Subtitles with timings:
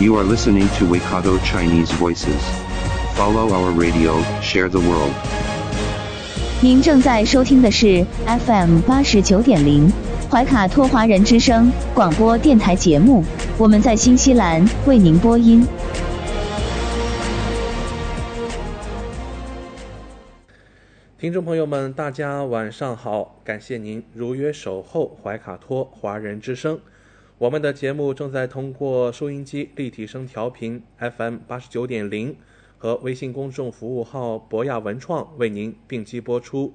[0.00, 2.40] You are listening to Waikato Chinese Voices.
[3.16, 5.12] Follow our radio, share the world.
[6.62, 9.92] 您正在收听的是 FM 八十九点零
[10.30, 13.22] 怀卡托华人之声广播电台节目，
[13.58, 15.66] 我们在新西兰为您播音。
[21.18, 23.36] 听众朋友们，大家晚上好！
[23.44, 26.80] 感谢您如约守候怀卡托华人之声。
[27.40, 32.36] 我们的节目正在通过收音机立体声调频 FM 八十九点零
[32.76, 36.74] 和微信公众服务号博雅文创为您并机播出。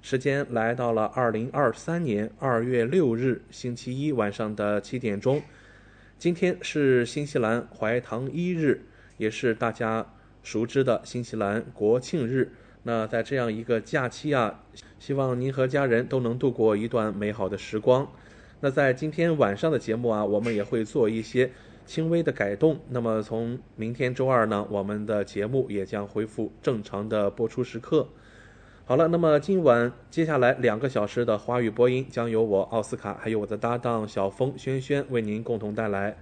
[0.00, 5.42] 时间来到了二零二三年二月六日星期一晚上的七点钟。
[6.16, 8.82] 今天是新西兰怀唐一日，
[9.16, 10.06] 也是大家
[10.44, 12.52] 熟知的新西兰国庆日。
[12.84, 14.62] 那在这样一个假期啊，
[15.00, 18.08] 希望您和家人都能度过一段美好的时光。
[18.60, 21.50] 那在今天晚上的节目啊，我们也会做一些
[21.84, 22.80] 轻微的改动。
[22.88, 28.08] 那么从明天周二呢，我们的节目也将恢复正常的播出时刻。
[28.86, 36.16] 好了，那么今晚接下来两个小时的华语播音将由我奥斯卡还有我的搭档小峰轩轩为您共同带来。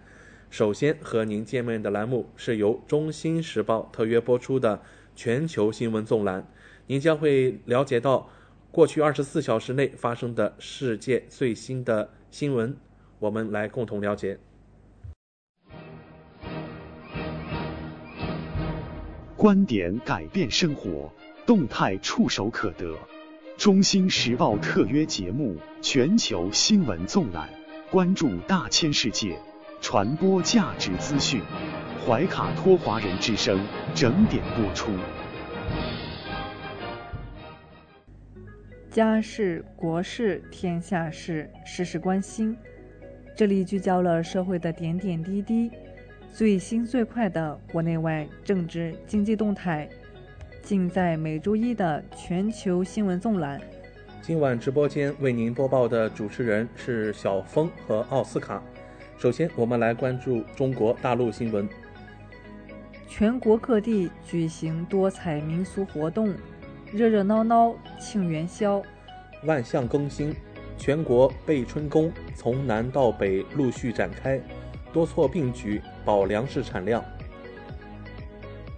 [0.50, 4.80] 首先和您见面的栏目是由《中新时报》特约播出的
[5.14, 6.46] 全球新闻纵览，
[6.86, 8.28] 您将会了解到
[8.72, 12.76] 过去二十四小时内发生的世界最新的新闻，
[13.20, 14.36] 我们来共同了解。
[19.36, 21.12] 观点改变生活，
[21.46, 22.98] 动态触手可得。
[23.56, 27.48] 中新时报特约节目《全球新闻纵览》，
[27.92, 29.38] 关注大千世界，
[29.80, 31.40] 传播价值资讯。
[32.04, 33.64] 怀卡托华人之声
[33.94, 34.90] 整点播出。
[38.94, 42.56] 家事、国事、天下事，事事关心。
[43.34, 45.68] 这里聚焦了社会的点点滴滴，
[46.32, 49.88] 最新最快的国内外政治经济动态，
[50.62, 53.60] 尽在每周一的全球新闻纵览。
[54.22, 58.62] 今晚直播间为您播报的主持人是小峰和奥斯卡。
[59.18, 61.68] 首先，我们来关注中国大陆新闻。
[63.08, 66.32] 全国各地举行多彩民俗活动。
[66.92, 68.82] 热热闹闹庆元宵，
[69.44, 70.34] 万象更新，
[70.78, 74.40] 全国备春工从南到北陆续展开，
[74.92, 77.02] 多措并举保粮食产量。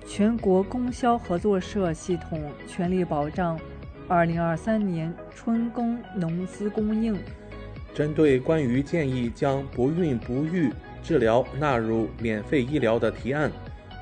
[0.06, 3.58] 全国供销合作社系统全力保障
[4.08, 7.18] 2023年春耕农资供应。
[7.92, 13.50] 针对关于建议将不孕不育治疗纳入免费医疗的提案，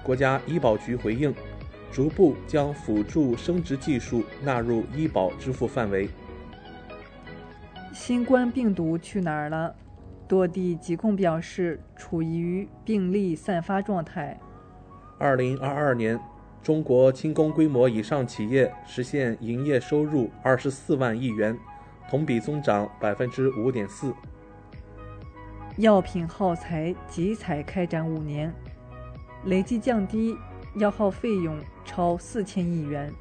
[0.05, 1.35] 国家医保局回应。
[1.95, 6.09] 逐步将辅助生殖技术纳入医保支付范围。
[7.93, 9.73] 新冠病毒去哪儿了？
[10.27, 14.37] 多地疾控表示处于病例散发状态。
[15.19, 16.19] 二零二二年，
[16.65, 21.57] 中国轻工规模以上企业实现营业收入二十四万亿元，
[22.11, 24.13] 同比增长百分之五点四。
[25.77, 28.53] 药品耗材集采开展五年，
[29.45, 30.37] 累计降低
[30.77, 31.59] 药耗费用。
[31.87, 33.13] 超四千亿元。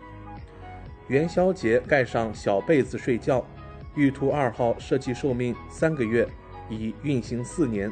[1.09, 3.45] 元宵节盖上小被子睡觉，
[3.93, 6.25] 玉兔二号设计寿命三个月，
[6.69, 7.91] 已运行四年。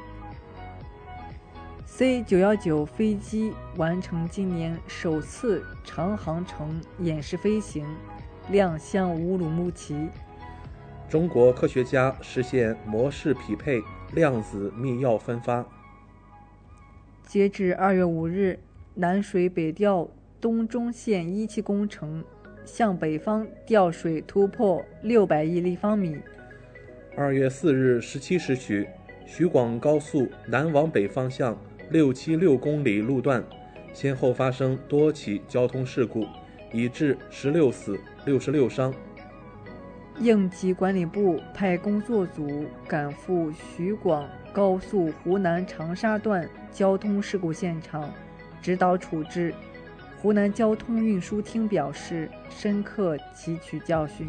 [1.86, 7.86] C 九幺九飞机完成今年首次长航程演示飞行，
[8.50, 10.08] 亮相乌鲁木齐。
[11.10, 13.84] 中国科学家实现模式匹配
[14.14, 15.66] 量子密钥分发。
[17.28, 18.58] 截至二月五日，
[18.96, 20.09] 南水北调。
[20.41, 22.23] 东中线一期工程
[22.66, 26.17] 向北方调水突破六百亿立方米。
[27.16, 28.88] 二月四日十七时许，
[29.23, 31.55] 徐广高速南往北方向
[31.91, 33.43] 六七六公里路段，
[33.93, 36.26] 先后发生多起交通事故，
[36.73, 38.91] 已致十六死、六十六伤。
[40.20, 48.11] 应急管理部派工作组赶赴徐广高速湖南长沙段交通事故现场，
[48.61, 49.53] 指导处置。
[50.22, 54.28] 湖南交通运输厅表示，深刻汲取教训。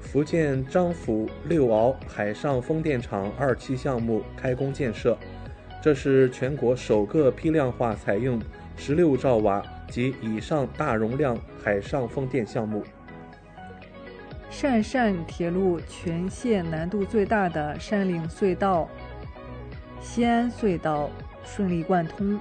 [0.00, 5.18] 福建漳浦六鳌海上风电场二期项目开工建设，
[5.82, 8.40] 这是全国首个批量化采用
[8.76, 12.84] 十六兆瓦及以上大容量海上风电项目。
[14.48, 18.88] 汕汕铁路全线难度最大的山岭隧道——
[20.00, 21.10] 西安隧道
[21.44, 22.38] 顺利贯通。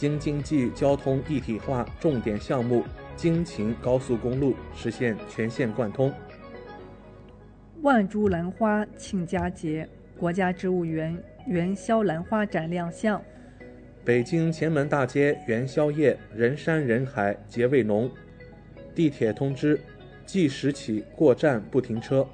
[0.00, 2.82] 京津冀交通一体化重点项目
[3.16, 6.10] 京秦高速公路实现全线贯通。
[7.82, 9.86] 万株兰花庆佳节，
[10.16, 13.20] 国家植物园元宵兰花展亮相。
[14.02, 18.10] 北京前门大街元宵夜人山人海，节味浓。
[18.94, 19.78] 地铁通知。
[20.24, 22.26] 计时起过站不停车。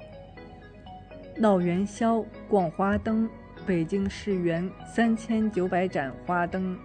[1.35, 3.29] 闹元宵、逛花灯，
[3.65, 6.77] 北京市园三千九百盏花灯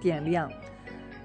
[0.00, 0.50] 点亮。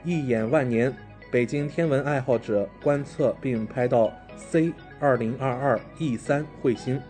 [0.04, 0.94] 一眼万年，
[1.32, 7.02] 北京天文爱好者观测并拍到 C 二零二二 E 三彗星。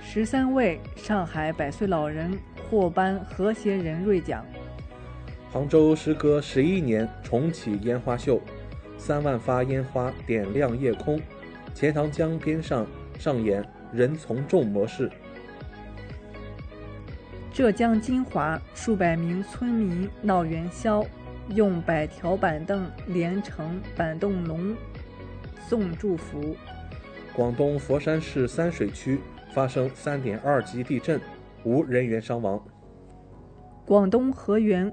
[0.00, 2.38] 十三位上海百岁老人
[2.68, 4.44] 获颁和谐人瑞奖。
[5.52, 8.40] 杭州时隔十一年重启烟花秀。
[8.96, 11.18] 三万发烟花点亮夜空，
[11.74, 12.86] 钱塘江边上
[13.18, 15.10] 上演人从众模式。
[17.52, 21.04] 浙江金华数百名村民闹元宵，
[21.48, 24.74] 用百条板凳连成板凳龙
[25.58, 26.54] 送祝福。
[27.34, 29.18] 广东佛山市三水区
[29.52, 31.20] 发生三点二级地震，
[31.64, 32.62] 无人员伤亡。
[33.84, 34.92] 广东河源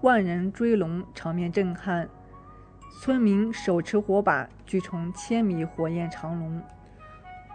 [0.00, 2.08] 万人追龙，场面震撼。
[3.02, 6.60] 村民手持火把聚成千米火焰长龙。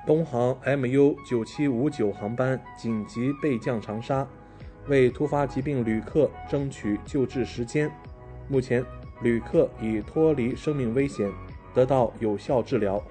[0.06, 4.28] 东航 MU 九七五九航班紧急备降长沙，
[4.88, 7.92] 为突发疾病旅客争取救治时间。
[8.48, 8.84] 目前，
[9.22, 11.32] 旅客已脱离生命危险，
[11.74, 13.02] 得到有效治疗。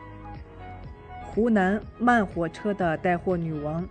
[1.22, 3.82] 湖南慢火车的带货女王，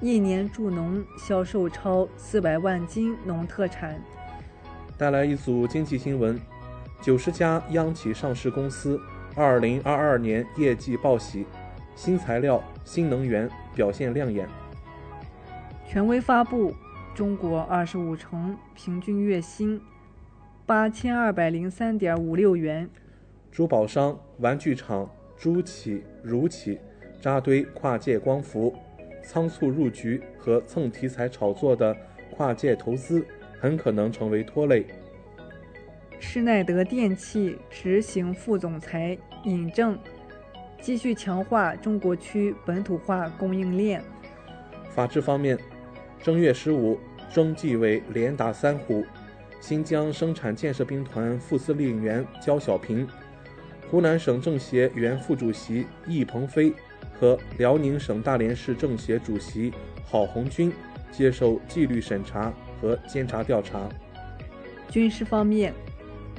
[0.00, 3.98] 一年助农销售超四百万斤农特产。
[4.98, 6.38] 带来一组经济新闻。
[7.00, 9.00] 九十家央企上市公司，
[9.34, 11.44] 二零二二年业绩报喜，
[11.96, 14.48] 新材料、新能源表现亮眼。
[15.88, 16.72] 权威发布：
[17.14, 19.78] 中国二十五城平均月薪
[20.64, 22.88] 八千二百零三点五六元。
[23.50, 26.78] 珠宝商、玩具厂、珠企、乳企
[27.20, 28.74] 扎堆跨界光伏，
[29.22, 31.94] 仓促入局和蹭题材炒作的
[32.30, 33.22] 跨界投资，
[33.60, 34.86] 很可能成为拖累。
[36.18, 39.98] 施耐德电器执行副总裁尹正
[40.80, 44.02] 继续强化中国区本土化供应链。
[44.88, 45.58] 法治方面，
[46.22, 47.00] 正月十五，
[47.34, 49.04] 中纪委连打三虎：
[49.60, 53.04] 新疆生产建设兵团副司令员焦小平、
[53.90, 56.72] 湖南省政协原副主席易鹏飞
[57.18, 59.72] 和辽宁省大连市政协主席
[60.04, 60.72] 郝红军
[61.10, 63.88] 接受纪律审查和监察调查。
[64.88, 65.74] 军事方面。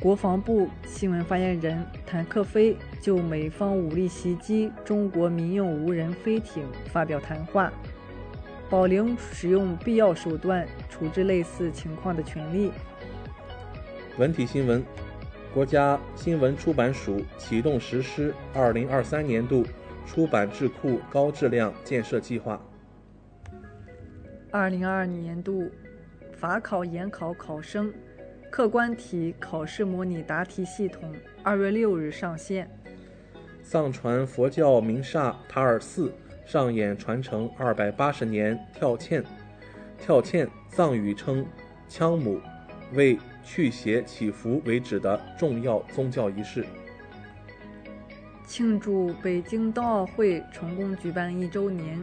[0.02, 7.72] 国防部新闻发言人谭克飞就美方武力袭击中国民用无人飞艇发表谈话，
[8.74, 12.72] 保留使用必要手段处置类似情况的权利。
[14.18, 14.84] 文体新闻：
[15.54, 19.64] 国家新闻出版署启动实施二零二三年度
[20.08, 22.60] 出版智库高质量建设计划。
[24.50, 25.70] 二零二二年度
[26.32, 27.94] 法考研考考生。
[28.50, 32.68] 客观题考试模拟答题系统二月六日上线。
[33.62, 36.12] 藏传佛教名刹塔尔寺
[36.46, 39.24] 上演传承二百八十年跳涧。
[39.98, 41.46] 跳涧藏语称
[41.90, 42.42] 羌母，
[42.94, 46.66] 为去邪祈福为止的重要宗教仪式。
[48.46, 52.02] 庆祝北京冬奥会成功举办一周年，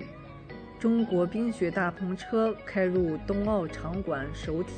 [0.79, 4.73] 中国冰雪大篷车开入冬奥场馆首体。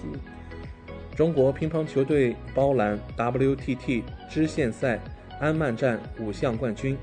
[1.14, 4.98] 中国乒乓球队包揽 WTT 支线赛
[5.38, 6.98] 安曼站五项冠军。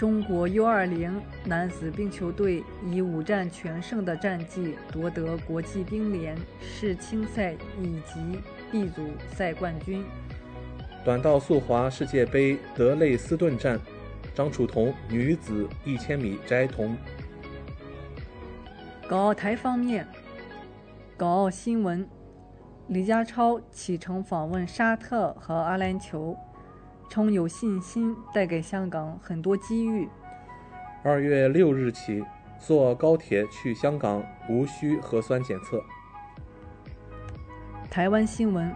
[0.00, 1.12] 中国 U20
[1.44, 7.52] 男子冰球队以五战全胜的战绩夺得国际冰联世青赛
[7.82, 8.40] 以及
[8.72, 10.02] B 组赛冠军。
[11.04, 13.78] 短道速滑世界杯德累斯顿站，
[14.34, 16.96] 张楚彤女子一千米摘铜。
[19.06, 20.08] 港澳台方面。
[21.14, 22.08] 港澳新闻：
[22.88, 26.34] 李家超启程访问沙特和阿联酋，
[27.10, 30.08] 称有信心带给香港很多机遇。
[31.02, 32.24] 二月六日起，
[32.56, 35.82] 坐高铁去香港无需核酸检测。
[37.90, 38.72] 台湾新闻：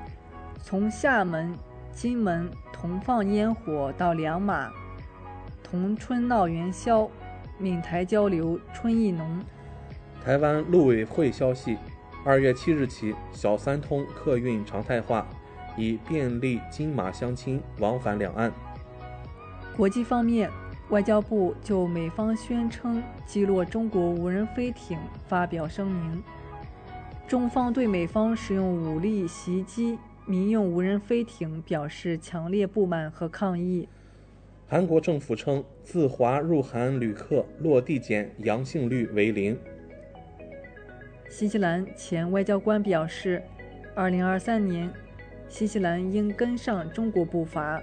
[0.60, 1.56] 从厦门、
[1.92, 4.72] 金门同放烟火到两马
[5.62, 7.08] 同春闹元宵，
[7.56, 9.40] 闽台交流春意浓。
[10.24, 11.78] 台湾陆委会消息，
[12.24, 15.24] 二月七日起，小三通客运常态化，
[15.76, 18.52] 以便利金马相亲往返两岸。
[19.76, 20.50] 国际方面，
[20.90, 26.22] 外交部就美方宣称击落中国无人飞艇发表声明，
[27.26, 33.88] 中方对美方使用武力袭击民用无人飞艇表示强烈不满和抗议。
[34.66, 39.58] 韩国政府称，自华入韩旅客落地检阳性率为零。
[41.28, 43.42] 新西兰前外交官表示
[43.96, 44.90] ，2023年，
[45.54, 47.80] 新西兰应跟上中国步伐。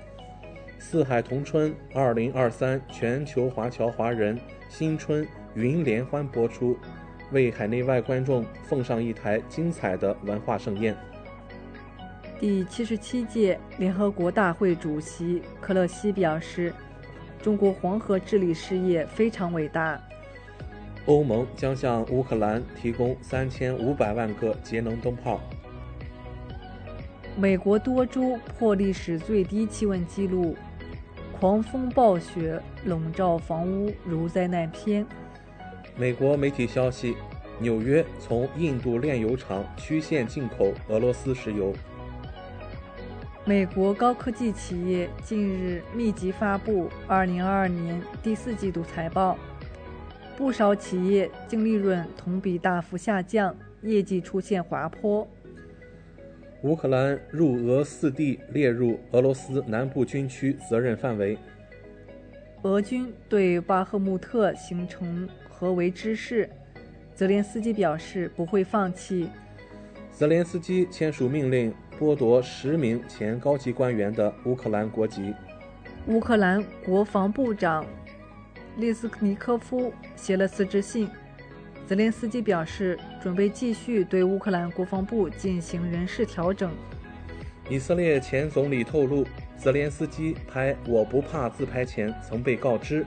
[0.78, 4.38] 四海同春2023全球华侨华人
[4.68, 6.78] 新春云联欢播出，
[7.32, 10.94] 为海内外观众奉上一台精彩的文化盛宴。
[12.42, 16.74] 第七十七届联合国大会主席克勒西表示，
[17.42, 19.98] 中国黄河治理事业非常伟大。
[21.06, 25.40] 欧盟将向乌克兰提供三千五百万个节能灯泡。
[27.38, 30.56] 美国多州破历史最低气温记录，
[31.40, 35.06] 狂风暴雪笼罩房屋如灾难片。
[35.96, 37.16] 美国媒体消息，
[37.58, 41.74] 纽约从印度炼油厂曲线进口俄罗斯石油。
[43.46, 49.38] 美国高科技企业近日密集发布2022年第四季度财报，
[50.38, 55.28] 不少企业净利润同比大幅下降，业绩出现滑坡。
[56.64, 61.38] 乌克兰入俄四地列入俄罗斯南部军区责任范围。
[62.62, 66.50] 俄军对巴赫穆特形成合围之势，
[67.16, 69.30] 泽连斯基表示不会放弃。
[70.12, 71.74] 泽连斯基签署命令。
[72.00, 75.36] 剥夺十名前高级官员的乌克兰国籍。
[76.08, 77.86] 乌克兰国防部长
[78.78, 81.08] 列斯尼科夫写了辞职信。
[81.92, 86.72] 泽连斯基表示，准备继续对乌克兰国防部进行人事调整。
[87.70, 93.06] 以色列前总理透露，泽连斯基拍“我不怕”自拍前曾被告知，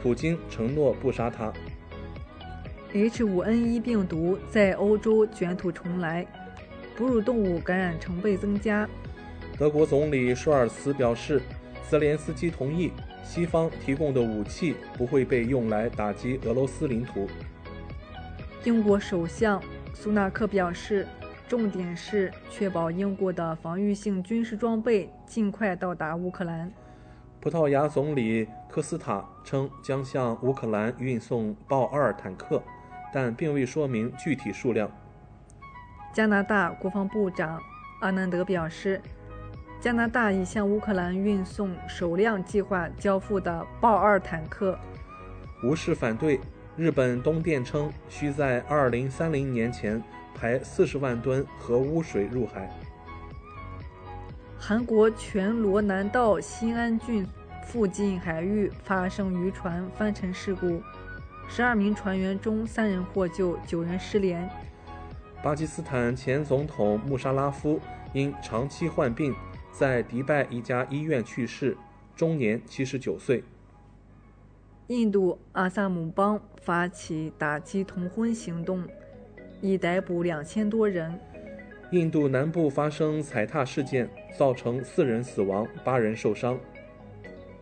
[0.00, 1.52] 普京承诺不杀他。
[2.94, 6.24] H5N1 病毒在欧洲卷土重来。
[6.96, 8.88] 哺乳动物感染成倍增加。
[9.58, 11.42] 德国总理舒尔茨表示，
[11.88, 12.92] 泽连斯基同意
[13.24, 17.28] 西方提供的武器不会被用来打击俄罗斯领土。
[18.64, 19.60] 英国首相
[19.94, 21.06] 苏纳克表示，
[21.48, 26.70] 重点是确保英国的防御性军事装备尽快到达乌克兰。
[27.40, 32.62] 葡萄牙总理科斯塔称将向乌克兰运送豹二坦克，
[33.14, 34.90] 但并未说明具体数量。
[36.12, 37.58] 加拿大国防部长
[38.00, 39.00] 阿南德表示，
[39.80, 44.78] 加拿大已向乌克兰运送首辆计划交付的豹二坦克。
[45.64, 46.38] 无视反对，
[46.80, 50.02] 日本东电称需在2030年前
[50.34, 52.70] 排40万吨核污水入海。
[54.58, 57.26] 韩国全罗南道新安郡
[57.66, 60.80] 附近海域发生渔船翻沉事故
[61.50, 64.48] ，12名船员中三人获救，九人失联。
[65.42, 67.78] 巴基斯坦前总统穆沙拉夫
[68.14, 69.34] 因长期患病，
[69.70, 71.76] 在迪拜一家医院去世，
[72.16, 73.44] 终年七十九岁。
[74.90, 78.82] 印度阿萨姆邦发起打击同婚行动，
[79.60, 81.16] 已逮捕两千多人。
[81.92, 86.58] 印度南部发生踩踏事件，造成四人死亡，八人受伤。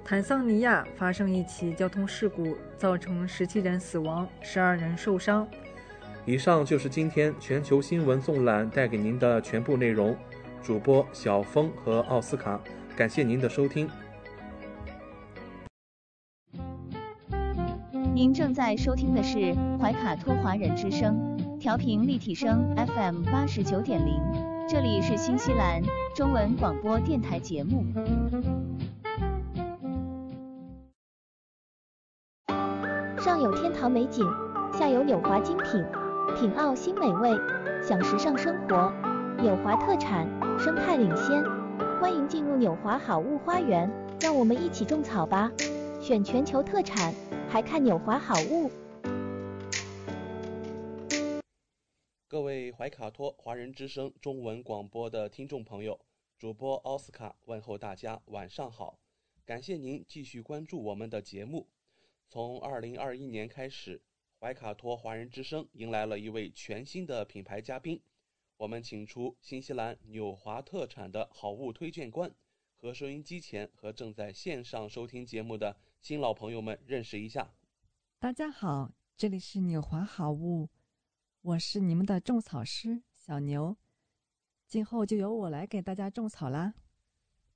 [0.03, 5.47] 坦桑尼亚发生一起交通事故，造成十七人死亡，十二人受伤。
[6.25, 10.17] 以上就是今天全球新闻纵览带给您的全部内容。
[10.63, 12.59] 主播小峰和奥斯卡，
[12.97, 13.87] 感谢您的收听。
[18.19, 21.17] 您正在收听的是怀卡托华人之声，
[21.61, 24.21] 调频立体声 FM 八十九点零，
[24.69, 25.81] 这里是新西兰
[26.17, 27.85] 中文广播电台节目。
[33.19, 34.27] 上有天堂美景，
[34.77, 35.85] 下有纽华精品。
[36.37, 37.31] 品澳新美味，
[37.81, 38.93] 享时尚生活，
[39.41, 40.27] 纽华特产，
[40.59, 41.41] 生态领先。
[42.01, 43.89] 欢迎进入纽华好物花园，
[44.21, 45.53] 让我们一起种草吧！
[46.01, 47.15] 选全球特产，
[47.51, 48.71] 还看纽华好物。
[52.29, 55.99] 各位怀卡托华人之声中文广播的听众朋友，
[56.37, 58.99] 主播奥斯卡问候大家晚上好，
[59.47, 61.67] 感谢您继续关注我们的节目。
[62.29, 64.03] 从二零二一年开始。
[64.41, 68.01] 怀卡托华人之声迎来了一位全新的品牌嘉宾，
[68.57, 72.33] 我们请出新西兰纽华特产的好物推荐官，
[72.81, 77.53] 和收音机前和正在线上收听节目的新老朋友们认识一下。
[78.21, 80.69] 大家好，这里是纽华好物，
[81.43, 83.77] 我是你们的种草师小牛，
[84.69, 86.75] 今后就由我来给大家种草啦。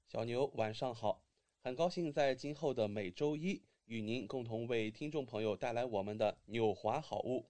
[0.08, 1.22] 小牛晚上好，
[1.62, 7.46] 很高兴在今后的每周一与您共同为听众朋友带来我们的纽华好物。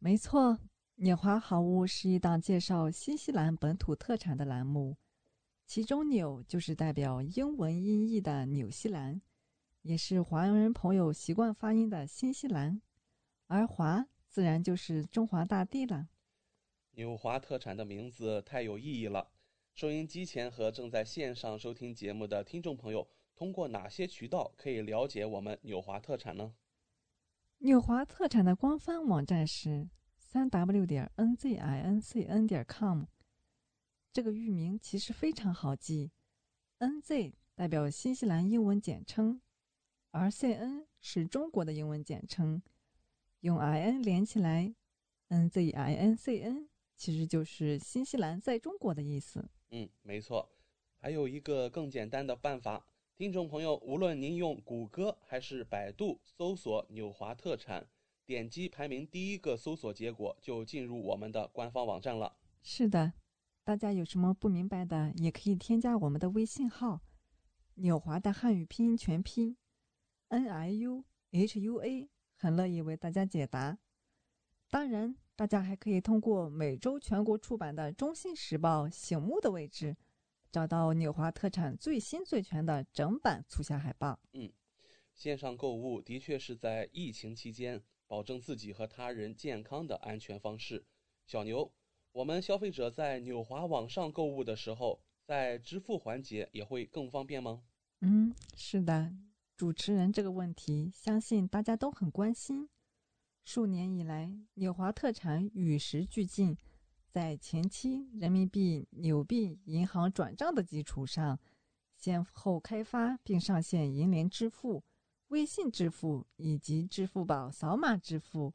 [0.00, 0.58] 没错，
[0.96, 4.96] 纽华好物是一档介绍新西兰本土特产的栏目，
[5.66, 9.20] 其中“纽”就是代表英文音译的纽西兰，
[9.82, 12.80] 也是华人朋友习惯发音的新西兰，
[13.46, 16.08] 而“华”自然就是中华大地了。
[16.92, 19.30] 纽华特产的名字太有意义了。
[19.74, 26.52] 收音机前和正在线上收听节目的听众朋友，通过哪些渠道可以了解我们纽华特产呢？
[27.58, 29.88] 纽华特产的官方网站是
[30.18, 33.04] 三 w 点 n z i n c n 点 com。
[34.12, 36.10] 这个域名其实非常好记
[36.78, 39.40] ，N Z 代表新西兰英文简称，
[40.10, 42.62] 而 C N 是中国的英文简称，
[43.40, 44.74] 用 I N 连起来
[45.28, 49.48] ，N Z I N C N 其实就是新西兰在中国的意思。
[49.70, 50.46] 嗯，没错，
[50.98, 57.88] 还有一个更简单的办法，听众朋友，无论您用谷歌还是百度搜索“纽华特产”，
[58.26, 62.36] 点击排名第一个搜索结果，就进入我们的官方网站了。
[62.62, 63.14] 是的，
[63.64, 67.00] 大家有什么不明白的，也可以添加我们的微信号
[67.76, 69.56] “纽华”的汉语拼音全拼
[70.28, 73.78] “n i u h u a”，很乐意为大家解答。
[74.70, 75.16] 当然。
[75.34, 79.96] 大家还可以通过每周全国出版的《中新时报》醒目的位置，
[80.52, 84.20] 找到纽华特产最新最全的整版促销海报。
[84.34, 84.52] 嗯，
[85.14, 90.84] 线上购物的确是在疫情期间保证自己和他人健康的安全方式。
[91.26, 91.72] 小牛，
[92.12, 97.62] 我们消费者在纽华网上购物的时候，在支付环节也会更方便吗？
[98.00, 99.14] 嗯，是的，
[99.56, 102.68] 主持人这个问题，相信大家都很关心。
[103.44, 106.54] 数年以来，纽华特产与时俱进，
[107.08, 111.40] 在前期人民币纽币银行转账的基础上，
[111.96, 114.84] 先后开发并上线银联支付、
[115.28, 118.52] 微信支付以及支付宝扫码支付。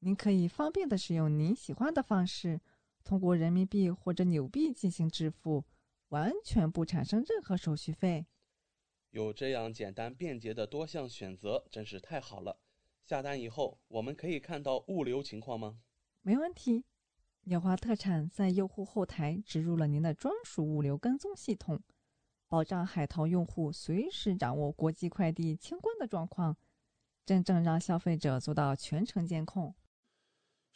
[0.00, 2.60] 您可以方便的使用您喜欢的方式，
[3.02, 5.64] 通过人民币或者纽币进行支付，
[6.10, 8.26] 完全不产生任何手续费。
[9.10, 12.60] 有这样简单便捷的多项选择，真是太好了。
[13.04, 15.80] 下单以后，我们可以看到物流情况吗？
[16.20, 16.84] 没问题，
[17.44, 21.82] 纽华特产在用户后台植入了您的专属物流跟踪系统，
[22.46, 26.56] 保障海淘用户随时掌握国际快递清关的状况，
[27.26, 29.74] 真正让消费者做到全程监控。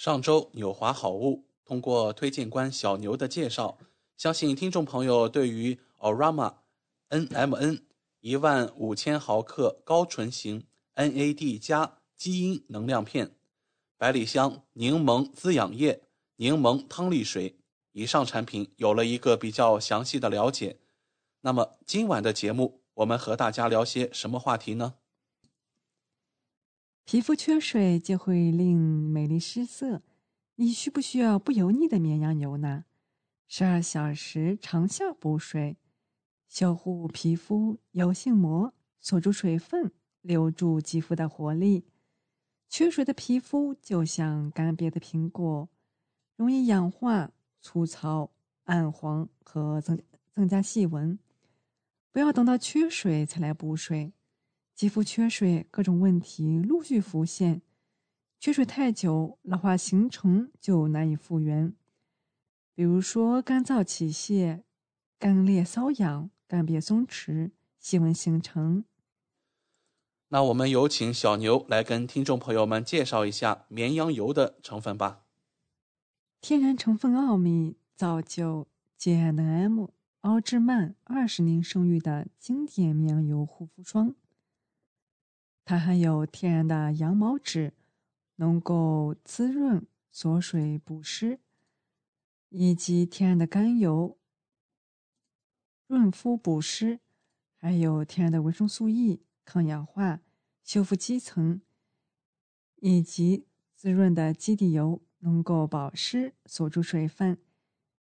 [0.03, 3.79] 上周纽华好物通过推荐官小牛的介绍，
[4.17, 6.55] 相信听众朋友对于 Orama
[7.09, 7.83] NMN
[8.19, 11.99] 一万五千毫克高纯型 NAD 加。
[12.17, 13.37] 基因能量片、
[13.97, 16.03] 百里香柠檬滋养液、
[16.35, 17.55] 柠檬汤力水
[17.93, 20.79] 以上产品有了一个比较详细的了解。
[21.43, 24.95] 那么今晚的节目，我们和大家聊些什么话题呢？
[27.05, 30.03] 皮肤缺水就会令美丽失色，
[30.55, 32.85] 你需不需要不油腻的绵羊油呢？
[33.49, 35.77] 十二小时长效补水，
[36.49, 41.85] 修护皮肤油性膜，锁住水分，留住肌肤的活力。
[42.69, 45.69] 缺水的皮肤就像干瘪的苹果，
[46.37, 48.31] 容易氧化、粗糙、
[48.65, 50.01] 暗黄和增
[50.35, 51.19] 增加细纹。
[52.11, 54.13] 不要等到缺水才来补水，
[54.83, 57.63] 肌肤缺水，各种问题陆续浮现。
[58.41, 61.73] 缺水太久，老化形成就难以复原。
[62.75, 64.65] 比如说干燥起屑、
[65.21, 68.85] 干裂瘙痒、干瘪松弛、细纹形成。
[70.31, 75.27] 那我们有请小牛来跟听众朋友们介绍一下绵羊油的成分吧。
[76.41, 78.67] 天然成分奥秘，造就
[78.99, 79.87] J&M
[80.23, 84.17] 奥芝曼二十年声誉的经典绵羊油护肤霜。
[85.65, 87.73] 它含有天然的羊毛脂，
[88.37, 91.39] 能够滋润、锁水、补湿，
[92.49, 94.17] 以及天然的甘油，
[95.87, 97.01] 润肤补湿，
[97.57, 99.23] 还有天然的维生素 E。
[99.45, 100.21] 抗氧化、
[100.63, 101.61] 修复基层，
[102.77, 103.45] 以及
[103.75, 107.37] 滋润的基底油，能够保湿、锁住水分。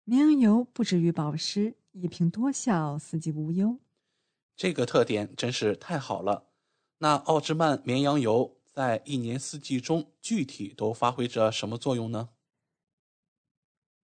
[0.03, 3.79] 绵羊油不止于保湿，一瓶多效，四季无忧。
[4.57, 6.48] 这个特点真是太好了。
[7.01, 12.29] 那奥芝曼绵羊油在一年四季中具体都发挥着什么作用呢？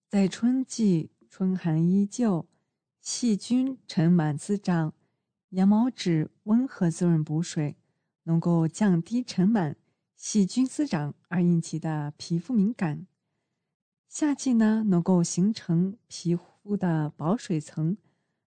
[0.07, 2.47] 在春季，春寒依旧，
[3.01, 4.93] 细菌尘螨滋长。
[5.49, 7.75] 羊毛脂温和滋润补水，
[8.23, 9.75] 能够降低尘螨、
[10.15, 13.07] 细菌滋长而引起的皮肤敏感、
[14.09, 17.97] 夏季呢，能够形成皮肤的保水层，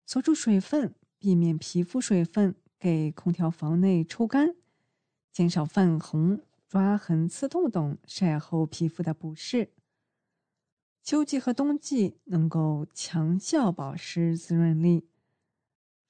[0.06, 4.56] 锁住水分，避免皮肤水分给空调房内抽干，
[5.32, 9.72] 减少泛红、抓痕、刺痛等晒后皮肤的不适。
[11.02, 15.08] 秋季和冬季能够强效保湿滋润力，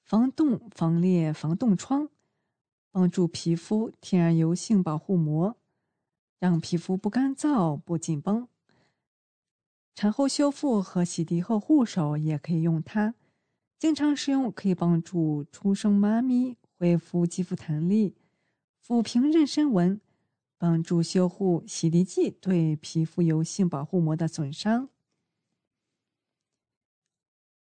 [0.02, 2.08] 防冻、防裂、防冻疮，
[2.90, 5.56] 帮助皮肤天然油性保护膜，
[6.38, 8.48] 让皮肤不干燥、不紧绷。
[9.94, 13.14] 产后修复和洗涤后护手也可以用它，
[13.78, 18.16] 经常使用可以帮助出生妈咪恢复肌肤弹力，
[18.84, 20.00] 抚平妊娠纹。
[20.60, 24.88] 帮助修护洗涤剂对皮肤油性保护膜的损伤。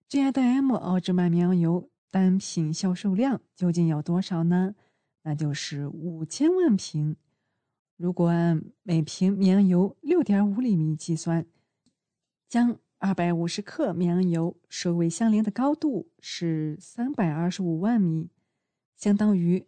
[0.08, 4.74] 这样的 M 奥芝曼绵羊油单品销售量究竟有多少呢？
[5.22, 7.14] 那就是五千万瓶。
[7.96, 11.46] 如果按每瓶绵羊油六点五厘米计算，
[12.48, 18.30] 将二百五十克绵羊油首尾相连的高度是三百二十五万米，
[18.96, 19.66] 相当于。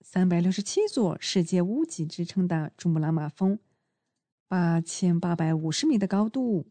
[0.00, 3.60] 三百六十七座世界屋脊支撑的珠穆朗玛峰，
[4.48, 6.66] 八千八百五十米的高度。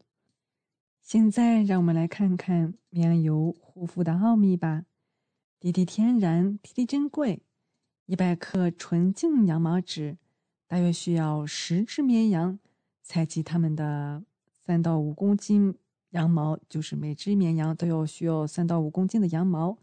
[1.00, 4.84] 现在，让我们来看看绵羊油护肤的奥秘吧。
[5.58, 7.40] 滴滴天然，滴滴珍贵。
[8.04, 10.18] 一百克纯净羊毛脂，
[10.66, 12.58] 大约需要十只绵羊。
[13.02, 14.24] 采集它们的
[14.68, 15.74] 三到五公斤
[16.10, 19.78] 羊毛，就是每只绵羊都要需要三到五公斤的羊毛。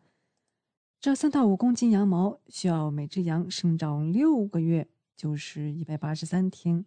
[1.01, 6.85] 这三到五公斤羊毛需要每只羊生长六个月，就是一百八十三天。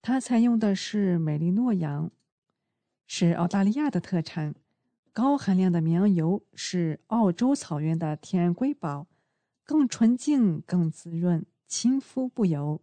[0.00, 2.10] 它采用的是美利诺羊，
[3.06, 4.54] 是澳大利亚的特产。
[5.12, 9.06] 高含量的绵羊油是澳洲草原的天然瑰宝，
[9.62, 12.80] 更纯净、更滋润，亲肤不油。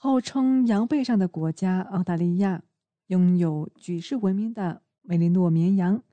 [0.00, 2.62] 号称羊背上的国家澳大利亚，
[3.08, 6.04] 拥有举世闻名的美利诺绵羊。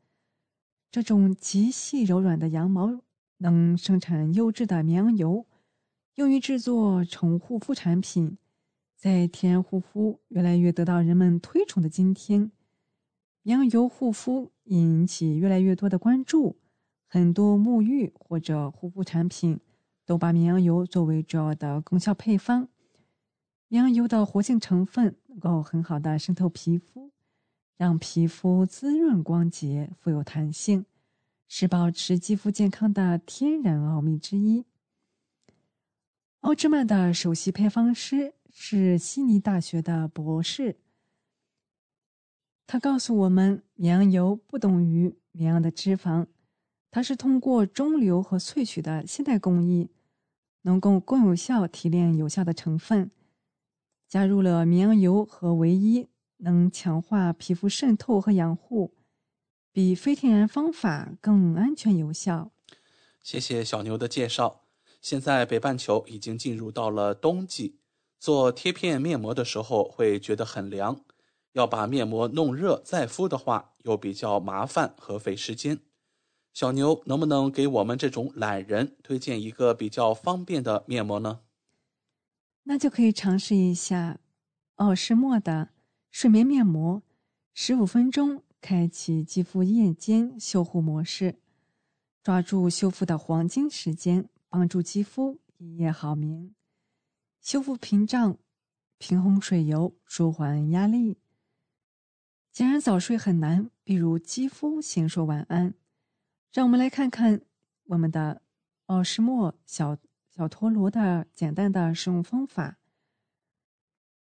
[0.89, 3.01] 这种极细柔软的羊毛
[3.37, 5.45] 能生产优质的绵羊油，
[6.15, 8.39] 用于制作宠物护肤产品。
[8.97, 12.51] 在天然护肤越来越得到人们推崇的今天，
[13.43, 16.57] 绵羊油护肤引起越来越多的关注。
[17.05, 19.59] 很多沐浴或者护肤产品
[20.07, 22.67] 都把绵羊油作为主要的功效配方。
[23.67, 27.11] 绵羊油的活性成分能够很好的渗透皮肤。
[27.77, 30.85] 让皮肤滋润光洁、富有弹性，
[31.49, 34.63] 是保持肌肤健康的天然奥秘之一。
[36.39, 40.77] 奥芝曼的首席配方师是悉尼大学的博士，
[42.65, 46.27] 他告诉我们，绵羊油不等于绵羊的脂肪，
[46.89, 49.89] 它是通过中流和萃取的现代工艺，
[50.61, 53.11] 能够更有效提炼有效的成分，
[54.07, 56.07] 加入了绵羊油和维 E。
[56.39, 58.93] 能强化皮肤渗透和养护，
[59.71, 62.51] 比非天然方法更安全有效。
[63.23, 64.65] 谢谢小牛的介绍。
[65.01, 67.79] 现在北半球已经进入到了冬季，
[68.19, 71.05] 做贴片面膜的时候会觉得很凉，
[71.53, 75.79] 要把面膜弄热再敷的话又比较麻烦和费时间。
[76.53, 81.39] 小牛能不能给我们这种懒人推荐一个比较方便的面膜呢？
[82.65, 84.19] 那就可以尝试一下
[84.75, 85.69] 奥诗墨的。
[86.11, 87.03] 睡眠面膜，
[87.53, 91.39] 十五分钟开启肌肤夜间修护模式，
[92.23, 96.55] 抓住修复的黄金时间，帮助肌肤一夜好眠。
[97.41, 98.37] 修复屏障，
[98.97, 101.17] 平衡水油，舒缓压力。
[102.53, 105.73] 既然早睡很难，比如肌肤先说晚安。
[106.53, 107.41] 让我们来看看
[107.87, 108.41] 我们的
[108.85, 109.97] 奥诗墨小
[110.35, 112.77] 小陀螺的简单的使用方法。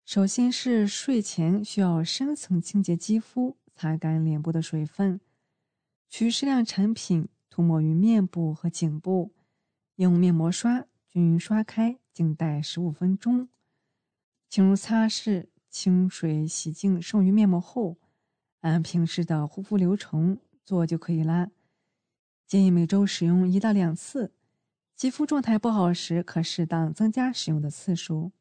[0.05, 5.19] 首先是睡前需要深层清洁肌肤，擦干脸部的水分，
[6.07, 9.33] 取适量产品涂抹于面部和颈部，
[9.95, 13.49] 用面膜刷均匀刷开，静待十五分钟。
[14.47, 17.97] 进入擦拭，清水洗净剩余面膜后，
[18.59, 21.49] 按平时的护肤流程做就可以啦。
[22.45, 24.34] 建议每周使用一到两次，
[24.95, 28.31] 肌肤状态不好时可适当增加使用的次数。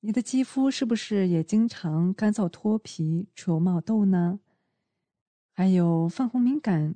[0.00, 4.40] 你的肌肤是不是也经常干燥脱皮、出油冒痘呢？
[5.52, 6.94] 还有泛红敏感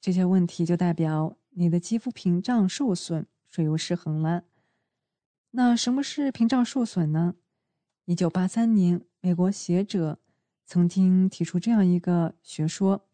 [0.00, 4.44] 这些问题，就代表你的肌肤屏障受损、水油失衡了。
[5.50, 7.34] 那什么是屏障受损呢？
[8.06, 10.18] 一九八三年，美国学者
[10.64, 13.06] 曾经提出这样一个学说：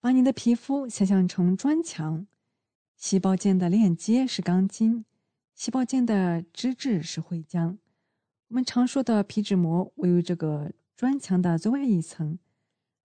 [0.00, 2.26] 把你的皮肤想象成砖墙，
[2.96, 5.04] 细胞间的链接是钢筋，
[5.54, 7.76] 细胞间的脂质是灰浆。
[8.48, 12.38] 我们常说的皮脂膜位于这个砖墙的最外一层，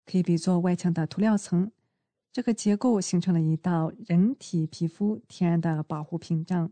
[0.06, 1.72] 可以比作外墙的涂料层。
[2.32, 6.72] 这个结构形成了一道人体皮肤天然的保护屏障。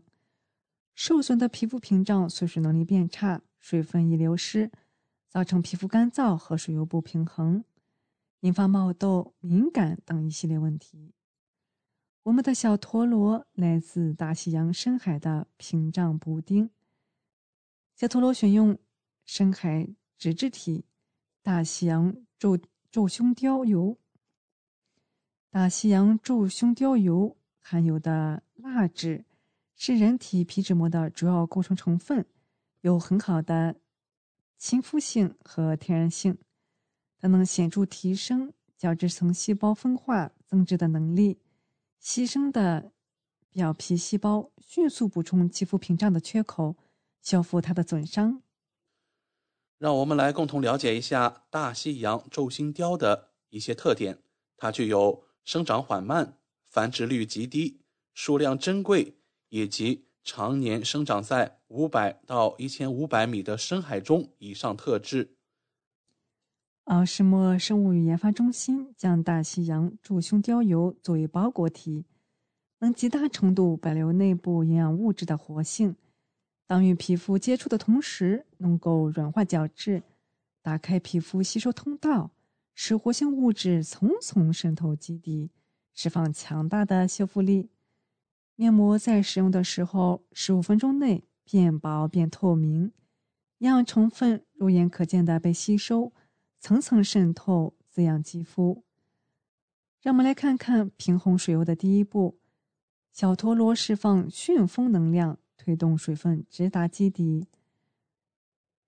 [0.94, 4.70] 受损的皮肤屏障锁水能力变差，水分易流失，
[5.28, 7.64] 造成皮肤干燥和水油不平衡，
[8.40, 11.12] 引发冒痘、敏感等一系列问题。
[12.28, 16.68] 我们的小陀螺来自大西洋深海的屏障补丁。
[17.96, 18.78] 小陀螺选用
[19.24, 19.88] 深海
[20.18, 20.84] 脂质体
[21.42, 22.58] 大西洋皱
[22.90, 23.96] 皱胸雕油。
[25.48, 29.24] 大西洋皱胸雕油含有的蜡质
[29.74, 32.26] 是人体皮脂膜的主要构成成分，
[32.82, 33.74] 有很好的
[34.58, 36.36] 亲肤性和天然性，
[37.18, 41.38] 它能显著提升角质层细胞分化增殖的能力。
[42.02, 42.92] 牺牲的
[43.50, 46.76] 表皮细胞迅速补充肌肤屏障的缺口，
[47.20, 48.42] 修复它的损伤。
[49.78, 54.22] 让我们来共同了解一下大西洋皱心雕的一些特点。
[54.56, 57.80] 它具有生长缓慢、繁殖率极低、
[58.12, 59.18] 数量珍贵，
[59.50, 65.37] 以及常年生长在五百到一千五百米的深海中以上特质。
[66.88, 72.06] 奥斯莫生物与研发中心将大西洋柱胸貂油作为包裹体，
[72.78, 75.94] 能极大程度保留内部营养物质的活性。
[76.66, 80.02] 当与皮肤接触的同时，能够软化角质，
[80.62, 82.30] 打开皮肤吸收通道，
[82.74, 85.50] 使活性物质层层渗透基底，
[85.92, 87.68] 释放强大的修复力。
[88.56, 92.92] 面膜在使用的时候，十五分钟内变薄变透明，
[93.58, 96.14] 营养成分肉眼可见的被吸收。
[96.60, 98.82] 层层渗透，滋养肌肤。
[100.00, 102.38] 让我们来看看平衡水油的第一步：
[103.12, 107.46] 小陀螺释放旋风能量，推动水分直达肌底。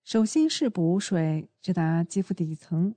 [0.05, 2.95] 首先是补水，直达肌肤底层。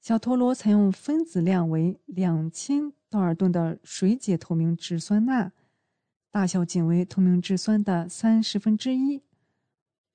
[0.00, 5.52] 小陀螺采用分子量为两千道尔顿的水解透明质酸钠，
[6.30, 9.22] 大小仅为透明质酸的三十分之一。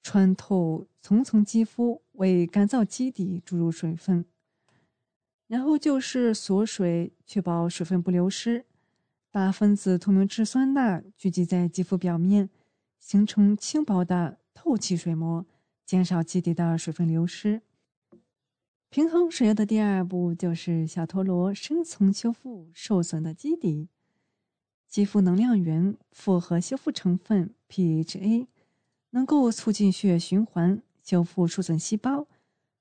[0.02, 4.24] 穿透层层肌肤，为干燥基底注入水分，
[5.48, 8.64] 然后就是锁水，确保水分不流失。
[9.32, 12.52] 大分子透明质酸钠聚集在肌肤表面，
[13.00, 15.44] 形成轻薄的透气水膜，
[15.84, 17.64] 减少基底的水分流失。
[18.92, 23.88] 平衡水油的第二步就是小陀螺深层修复受损的基底。
[24.88, 28.46] 肌肤能量源复合修复成分 PHA。
[29.14, 32.28] 能够促进血液循环，修复受损细胞，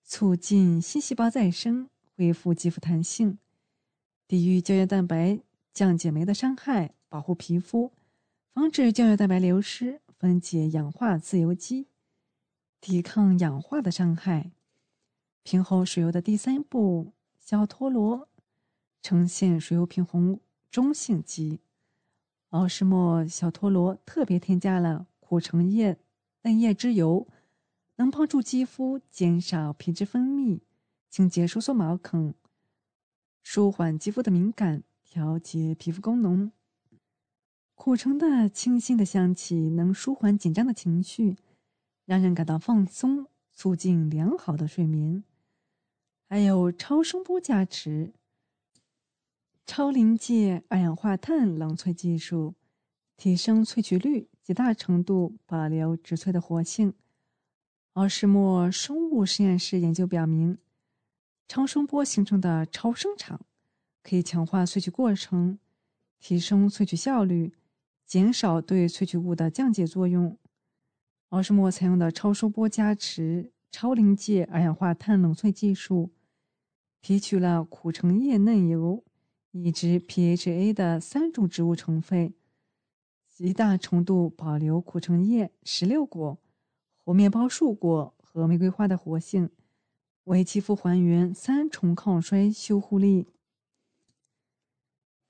[0.05, 3.39] 促进新细胞再生，恢复肌肤弹性，
[4.29, 5.41] 抵御胶原蛋白
[5.73, 7.93] 降解酶的伤害，保护皮肤，
[8.53, 11.87] 防止胶原蛋白流失，分解氧化自由基，
[12.81, 14.53] 抵抗氧化的伤害。
[15.43, 18.29] 平衡水油的第三步，小陀螺
[19.03, 20.39] 呈现水油平衡
[20.71, 21.61] 中性肌。
[22.51, 25.99] 奥诗莫小陀螺特别添加了苦橙叶。
[26.43, 27.29] 嫩叶之油
[28.01, 30.61] 能帮助肌肤减少皮脂分泌，
[31.11, 32.33] 清洁收缩毛孔，
[33.43, 36.51] 舒缓肌肤的敏感，调节皮肤功能。
[37.75, 41.37] 苦橙的清新的香气能舒缓紧张的情绪，
[42.07, 45.23] 让人感到放松，促进良好的睡眠。
[46.27, 48.15] 还有超声波加持、
[49.67, 52.55] 超临界二氧化碳冷萃技术，
[53.19, 54.31] 提升萃取率。
[54.43, 56.95] 极大程度保留植萃的活性。
[57.95, 60.59] 奥什莫生物实验室研究表明，
[61.49, 63.41] 超声波形成的超声场
[64.05, 65.59] 可以强化萃取过程，
[66.21, 67.53] 提升萃取效率，
[68.07, 70.39] 减少对萃取物的降解作用。
[71.31, 76.11] 奥什莫采用的超声波加持超临界二氧化碳冷萃技术，
[77.03, 79.03] 提取了苦橙叶嫩油
[79.51, 82.33] 以及 PHA 的三种植物成分。
[83.29, 86.39] 极大程度保留苦橙叶、石榴果、
[87.03, 89.51] 猴面包树果和玫瑰花的活性，
[90.25, 93.27] 为肌肤还原三重抗衰修护力。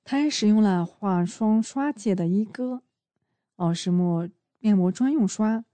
[0.04, 2.82] 它还使用了化霜刷界的一哥
[3.56, 4.28] 奥诗墨
[4.58, 5.64] 面膜专用刷，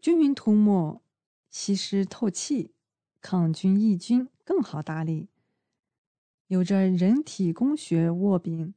[0.00, 1.00] 均匀涂抹，
[1.48, 2.74] 吸湿透气，
[3.20, 5.28] 抗菌抑菌，更好打理。
[6.48, 8.74] 有着人体工学握柄，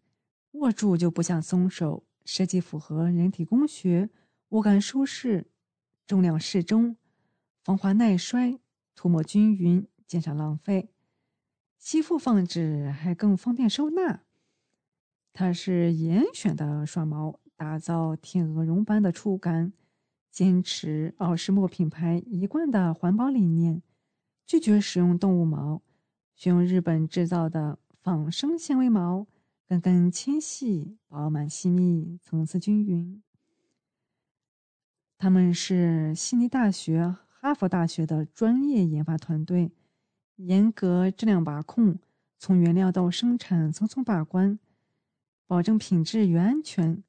[0.52, 2.04] 握住就不想松手。
[2.24, 4.10] 设计符合人体工学，
[4.50, 5.46] 握感舒适，
[6.08, 6.98] 重量适中，
[7.64, 8.60] 防滑耐摔，
[8.96, 10.90] 涂抹均匀，减少浪费，
[11.80, 14.22] 吸附放置还更方便收纳。
[15.34, 19.74] 它是严选的刷毛，打造天鹅绒般的触感，
[20.32, 23.82] 坚持奥诗墨品牌一贯的环保理念，
[24.46, 25.82] 拒绝使用动物毛，
[26.36, 29.26] 选用日本制造的仿生纤维毛，
[29.68, 33.24] 根根纤细、饱满细密、层次均匀。
[35.18, 39.72] 他们是悉尼大学、哈佛大学的专业研发团队，
[40.36, 41.98] 严格质量把控，
[42.38, 44.60] 从原料到生产层层把关，
[45.48, 47.02] 保证品质与安全。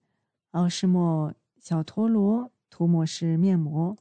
[0.52, 3.96] 奥诗墨小陀螺涂抹式面膜，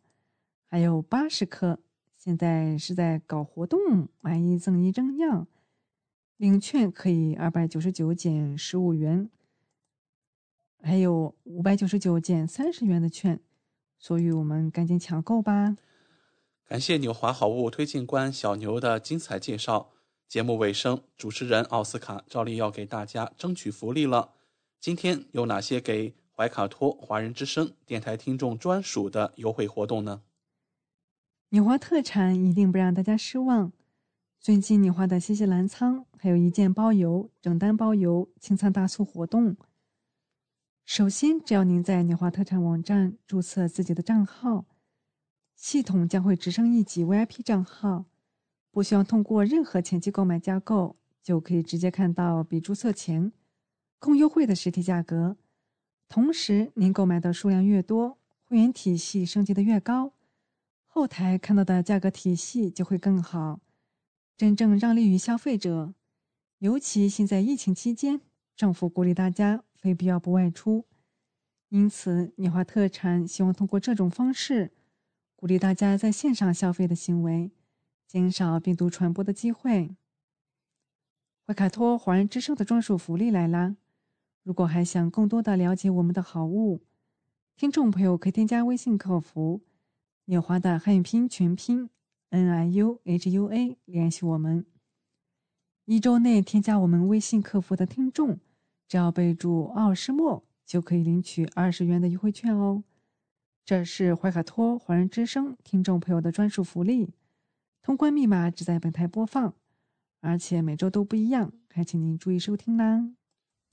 [0.68, 1.80] 还有八十克，
[2.16, 5.48] 现在是在搞活动，买一赠一赠样，
[6.38, 9.30] 领券可以二百九十九减十五元，
[10.82, 13.42] 还有五百九十九减三十元的券，
[14.06, 15.76] 所以我们赶紧抢购吧！
[16.68, 19.90] 感谢纽华好物推荐官小牛的精彩介绍。
[20.28, 24.34] 节目尾声，主持人奥斯卡照例要给大家争取福利了。
[24.80, 26.14] 今天有哪些给？
[26.36, 30.22] 怀卡托华人之声电台听众专属的优惠活动呢？
[31.50, 33.72] 纽华特产一定不让大家失望。
[34.40, 39.58] 最近纽华的新西兰仓还有一件包邮、整单包邮清仓大促活动。
[40.86, 44.66] 首先，只要您在纽华特产网站注册自己的账号，
[45.56, 48.06] 系统将会直升一级 VIP 账号，
[48.70, 53.34] 不需要通过任何前期购买加购，就可以直接看到比注册前
[53.98, 55.38] 更优惠的实体价格。
[56.08, 60.14] 同时，您购买的数量越多，会员体系升级的越高，
[60.86, 63.60] 后台看到的价格体系就会更好，
[64.38, 65.96] 真正让利于消费者。
[66.60, 68.22] 尤其现在疫情期间，
[68.56, 70.86] 政府鼓励大家没必要不外出，
[71.70, 74.72] 因此年华特产希望通过这种方式，
[75.36, 77.52] 鼓励大家在线上消费的行为，
[78.08, 79.96] 减少病毒传播的机会。
[81.46, 83.76] 怀卡托华人之声的专属福利来啦！
[84.42, 86.82] 如果还想更多的了解我们的好物，
[87.56, 89.62] 听众朋友可以添加微信客服
[90.26, 91.92] “纽华”的汉语拼音全拼
[92.32, 94.66] “n i u h u a” 联系我们。
[95.86, 98.40] 一周内添加我们微信客服的听众，
[98.88, 102.84] 只要备注“奥诗墨”，就可以领取二十元的优惠券哦。
[103.64, 107.14] 这是怀卡托华人之声听众朋友的专属福利，
[107.82, 109.56] 通关密码只在本台播放，
[110.22, 113.10] 而且每周都不一样，还请您注意收听啦。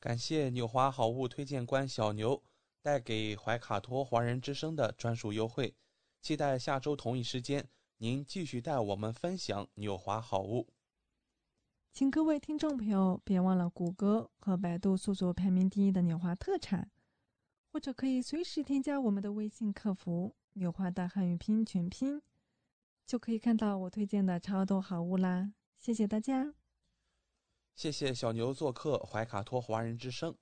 [0.01, 2.43] 感谢纽华好物推荐官小牛
[2.83, 5.75] 带给怀卡托华人之声的专属优惠，
[6.21, 10.67] 期待下周同一时间您继续带我们分享纽华好物。
[11.93, 16.91] 请各位听众朋友别忘了谷歌和百度搜索排名第一的纽华特产，
[17.71, 22.23] 或者可以随时添加我们的微信客服“纽华的汉语拼音全拼”，
[23.07, 25.53] 就可以看到我推荐的超多好物啦！
[25.77, 26.55] 谢谢大家。
[27.75, 30.35] 谢谢小牛做客怀卡托华人之声，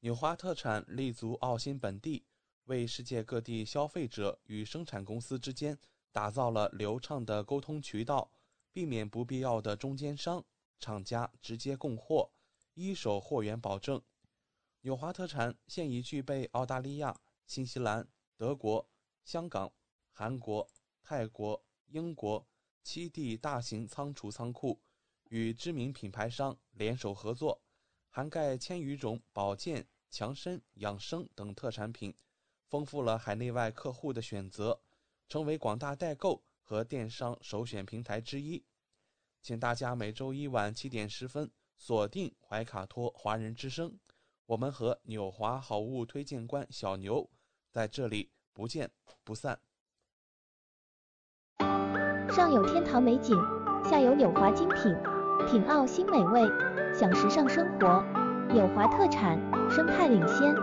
[0.00, 2.24] 纽华特产立足澳新本地，
[2.64, 5.78] 为世界各地消费者与生产公司之间
[6.10, 8.32] 打造了流畅的沟通渠道，
[8.72, 10.44] 避免不必要的中间商，
[10.80, 12.32] 厂家直接供货，
[12.74, 14.02] 一手货源保证。
[14.80, 18.88] 纽华特产现已具备澳大利亚、新西兰、德国、
[19.24, 19.72] 香港、
[20.10, 20.68] 韩国、
[21.02, 22.46] 泰国、英国
[22.82, 24.80] 七地大型仓储仓库。
[25.28, 27.62] 与知名品牌商联手合作，
[28.08, 32.12] 涵盖千余种保健、强身、养生等特产品，
[32.66, 34.82] 丰富了海内外客户的选择，
[35.28, 38.64] 成为广大代购和电商首选平台之一。
[39.42, 43.98] 请大家每周一晚七点十分锁定怀卡托华人之声，
[44.46, 47.28] 我们和纽华好物推荐官小牛
[47.70, 48.90] 在这里不见
[49.24, 49.58] 不散。
[52.30, 53.34] 上有天堂美景，
[53.84, 54.94] 下有纽华精品。
[55.50, 56.42] 品澳新美味，
[56.94, 58.04] 享时尚生活，
[58.52, 59.38] 纽华特产，
[59.70, 60.54] 生态领先。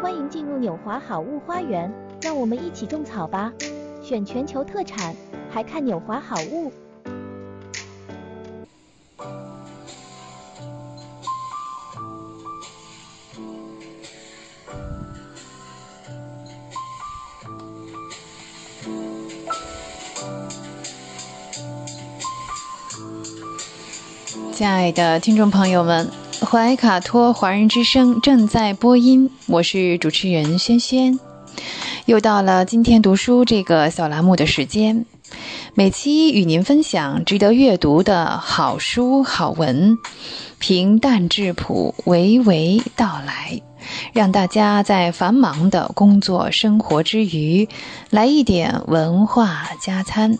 [0.00, 3.52] 欢迎进入纽华好物花园，让我们一起种草吧！
[4.00, 5.14] 选全球特产，
[5.50, 6.72] 还看纽华好物。
[24.60, 26.10] 亲爱的听众朋友们，
[26.42, 31.18] 怀卡托华人之声正在播音，我是主持人轩轩。
[32.04, 35.06] 又到了今天读书这个小栏目的时间，
[35.72, 39.96] 每期与您分享值得阅读的好书好文，
[40.58, 43.62] 平淡质朴，娓娓道来，
[44.12, 47.66] 让大家在繁忙的工作生活之余，
[48.10, 50.36] 来一点文化加餐。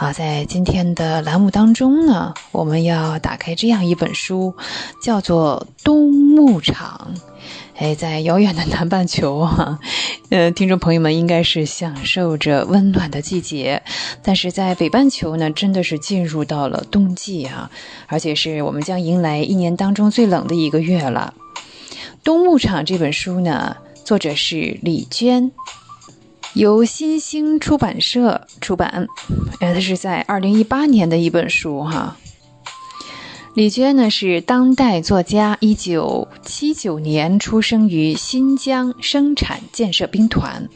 [0.00, 4.54] 好，在今天的栏目当中呢，我们要打开这样一本书，
[5.02, 7.12] 叫做《冬牧场》。
[7.76, 9.78] 哎，在遥远的南半球啊，
[10.30, 13.82] 呃，听众朋友们应该是享受着温暖的季节，
[14.22, 17.70] 但是在北半球呢，真的是进入到了冬季啊，
[18.06, 21.34] 而且是我们将迎来一年当中最冷的一个月了。
[22.24, 25.52] 《冬牧场》这本书呢，作者是李娟，
[26.54, 29.06] 由新兴出版社出版，
[29.60, 32.16] 呃，它是在二零一八年的一本书哈。
[33.54, 40.68] 李娟呢是当代作家，一九七九年出生于新疆生产建设兵团，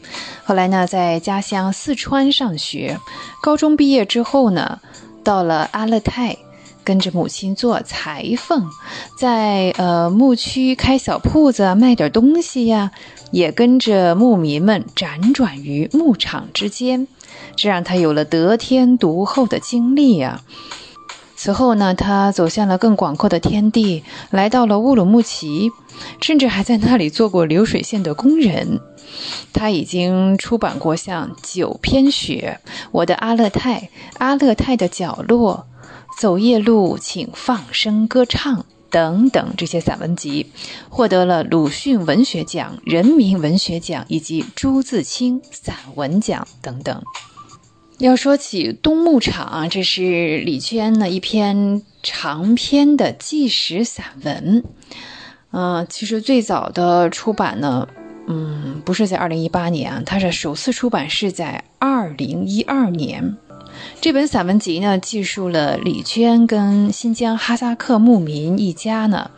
[0.43, 2.99] 后来呢在家乡四川上学，
[3.41, 4.79] 高中毕业之后呢
[5.23, 6.37] 到了阿勒泰，
[6.83, 8.69] 跟着母亲做裁缝，
[9.17, 12.91] 在呃牧区开小铺子卖点东西呀，
[13.31, 17.07] 也跟着牧民们辗转于牧场之间，
[17.55, 20.41] 这让他有了得天独厚的经历啊。
[21.35, 25.69] 此后呢，他走向了更广阔的天地，来到了乌鲁木齐，
[26.21, 28.79] 甚至还在那里做过流水线的工人。
[29.53, 32.59] 他已经出版过像《九篇雪》
[32.91, 33.79] 《我的阿勒泰》
[34.17, 35.67] 《阿勒泰的角落》
[36.21, 38.59] 《走夜路，请放声歌唱》
[38.95, 40.45] 等等这些散文集，
[40.87, 47.03] 获得了鲁迅文学奖、人民文学奖以及朱自清散文奖等等。
[47.97, 54.63] 要说起《冬牧场》，这是李娟的一篇长篇的纪实散文。
[55.51, 57.89] 嗯，其实最早的出版呢，
[58.27, 63.35] 嗯，不是在二零一八年，它是首次出版是在二零一二年。
[64.01, 69.31] 这本散文集呢，记述了李娟跟新疆哈萨克牧民一家呢，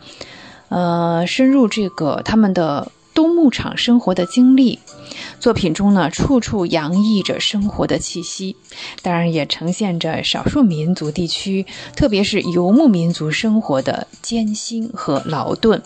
[0.68, 4.78] 呃，深入这个他们的冬牧场生活的经历。
[5.40, 8.56] 作品中呢，处处洋溢着生活的气息，
[9.02, 11.64] 当然也呈现着少数民族地区，
[11.96, 15.80] 特别是游牧民族生活的艰辛和劳顿，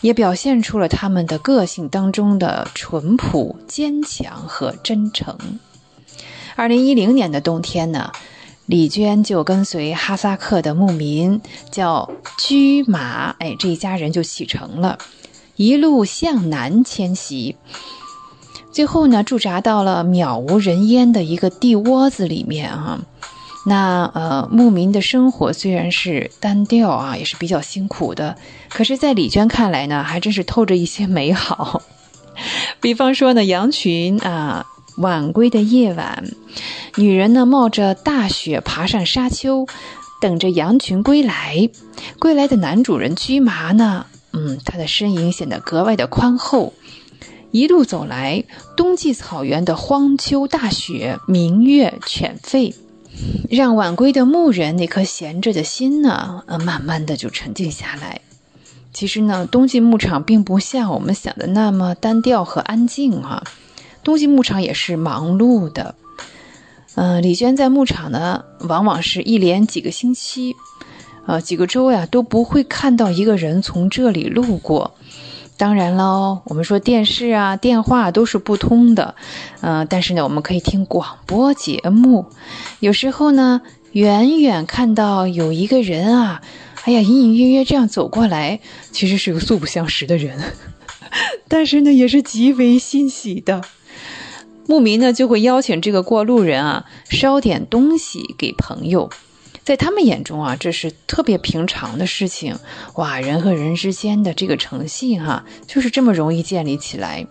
[0.00, 5.36] 也表现出了他们的个性当中的淳朴、坚强和真诚。
[6.56, 8.10] 二零一零年的冬天呢，
[8.64, 11.40] 李娟就跟随哈萨克的牧民
[11.70, 14.98] 叫驹马，哎，这一家人就启程了，
[15.56, 17.56] 一路向南迁徙。
[18.72, 23.00] 最后呢，驻扎到了渺无人烟的一个地窝子里面啊。
[23.66, 28.36] 那呃，牧民的生活虽然是单调啊，也是比较辛苦的，
[28.70, 31.82] 可是，在李娟看来呢，还真是透着一些美好。
[32.80, 34.64] 比方说呢，羊群啊，
[34.96, 36.24] 晚归的夜晚，
[36.96, 39.66] 女人呢冒着大雪爬上沙丘，
[40.20, 41.68] 等着羊群归来。
[42.18, 46.72] 归来的男主人驹麻呢，嗯，他的身影显得格外的宽厚。
[47.50, 48.44] 一路走来，
[48.76, 52.74] 冬季草原的荒丘大雪，明月犬吠，
[53.50, 58.20] 让晚归的牧人那颗闲着的心呢，呃，慢慢的就沉静下来。
[58.92, 63.42] 其实呢，冬季牧场并不像我们想的那么单调和安静啊，
[64.06, 65.96] 冬季牧场也是忙碌的。
[66.94, 70.54] 嗯，李娟在牧场呢，往往是一连几个星期，
[71.26, 74.94] 呃，几个周呀，都不会看到一个人从这里路过。
[75.56, 79.16] 当然喽，我们说电视啊、电话都是不通的，
[79.60, 82.26] 嗯，但是呢，我们可以听广播节目。
[82.78, 86.42] 有时候呢，远远看到有一个人啊，
[86.84, 88.60] 哎呀，隐隐约约这样走过来，
[88.92, 90.38] 其实是个素不相识的人，
[91.48, 93.62] 但是呢，也是极为欣喜的。
[94.66, 99.10] 牧民呢，就会邀请这个过路人啊，捎点东西给朋友。
[99.62, 102.56] 在他们眼中啊，这是特别平常的事情，
[102.94, 107.26] 哇，人和人之间的这个诚信哈，就是这么容易建立起来，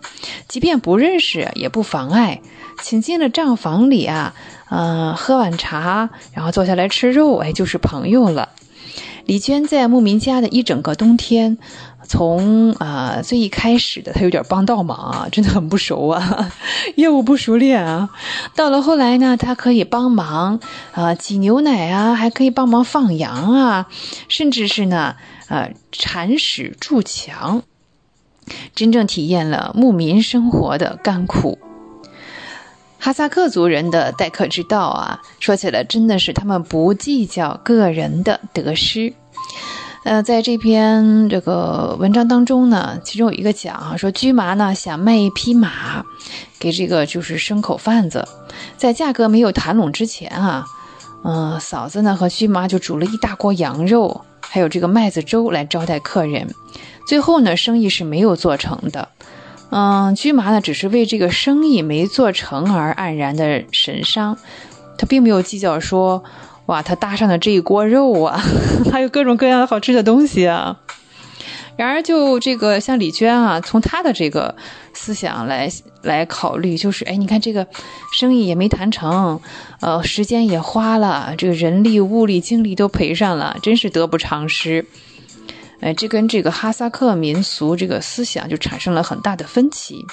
[0.46, 2.42] 即便不认识也不妨碍，
[2.82, 4.34] 请进了账房里啊，
[4.68, 8.50] 嗯，喝碗茶，然后坐下来吃肉，哎，就是朋友了。
[9.24, 11.58] 李娟在牧民家的一整个冬天。
[12.08, 16.52] 从啊最一开始的他有点帮倒忙啊，真的很不熟啊，
[16.96, 18.10] 业务不熟练啊。
[18.54, 20.60] 到了后来呢，他可以帮忙
[20.92, 23.88] 啊挤牛奶啊，还可以帮忙放羊啊，
[24.28, 25.16] 甚至是呢
[25.48, 27.62] 呃铲屎筑墙，
[28.74, 31.58] 真正体验了牧民生活的甘苦。
[32.98, 39.12] 哈萨克族人的待客之道啊，说起来真的是他们不计较个人的得失。
[40.06, 46.04] 呃，在这篇这个文章当中呢，其中有一个讲啊，说驹麻呢想卖一匹马
[46.60, 48.24] 给这个就是牲口贩子，
[48.76, 50.64] 在价格没有谈拢之前啊，
[51.24, 56.54] 嗯，嫂子呢和驹麻就煮了一大锅羊肉，还有这个麦子粥来招待客人。
[57.08, 59.08] 最后呢，生意是没有做成的。
[59.70, 64.38] 嗯，驹麻呢只是为这个生意没做成而黯然的神伤，
[64.98, 66.22] 他并没有计较说。
[66.66, 68.40] 哇，他搭上的这一锅肉啊，
[68.92, 70.80] 还有各种各样的好吃的东西啊！
[71.76, 74.56] 然而，就这个像李娟啊，从她的这个
[74.94, 75.70] 思想来
[76.02, 77.66] 来考虑，就是哎，你看这个
[78.12, 79.38] 生意也没谈成，
[79.80, 84.86] 呃，时间也花了，这个人力、物力、精力都赔上了，真是得不偿失。
[85.80, 90.04] 哎，这跟这个哈萨克民俗这个思想就产生了很大的分歧。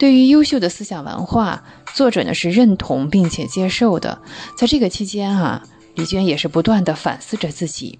[0.00, 4.18] 对于优秀的思想文化，作者呢是认同并且接受的。
[4.56, 5.62] 在这个期间啊，
[5.94, 7.98] 李娟也是不断的反思着自己。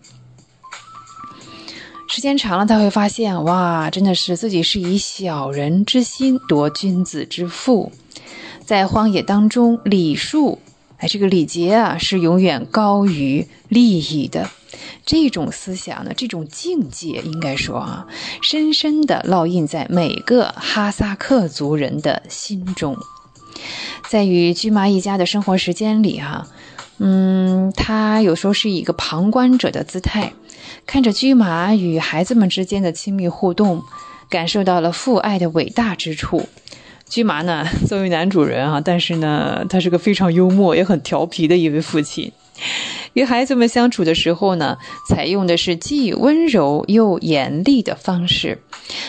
[2.08, 7.92] 时间长了，他会发现，哇，真的是自己是以小人之心夺君子之腹，
[8.64, 10.58] 在荒野当中，李树，
[11.00, 14.50] 哎，这个礼节啊，是永远高于利益的。
[15.06, 18.06] 这种思想呢，这种境界，应该说啊，
[18.42, 22.96] 深深的烙印在每个哈萨克族人的心中。
[24.10, 26.46] 在与驹麻一家的生活时间里，哈，
[26.98, 30.34] 嗯，他有时候是以一个旁观者的姿态。
[30.86, 33.82] 看着驹麻与孩子们之间的亲密互动，
[34.28, 36.46] 感受到了父爱的伟大之处。
[37.10, 42.30] 驹麻呢， 作为男主人啊，但是呢，他是个非常幽默也很调皮的一位父亲。
[43.14, 48.62] 与孩子们相处的时候呢，采用的是既温柔又严厉的方式。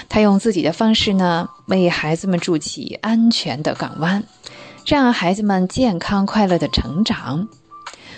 [0.09, 4.23] 他用自己的方式呢，为孩子们筑起安全的港湾，
[4.87, 7.47] 让孩子们健康快乐的成长。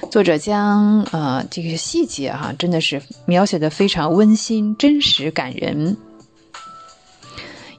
[0.09, 5.97] 作者将呃这个细节哈，真的是描写的非常温馨、真实、感人。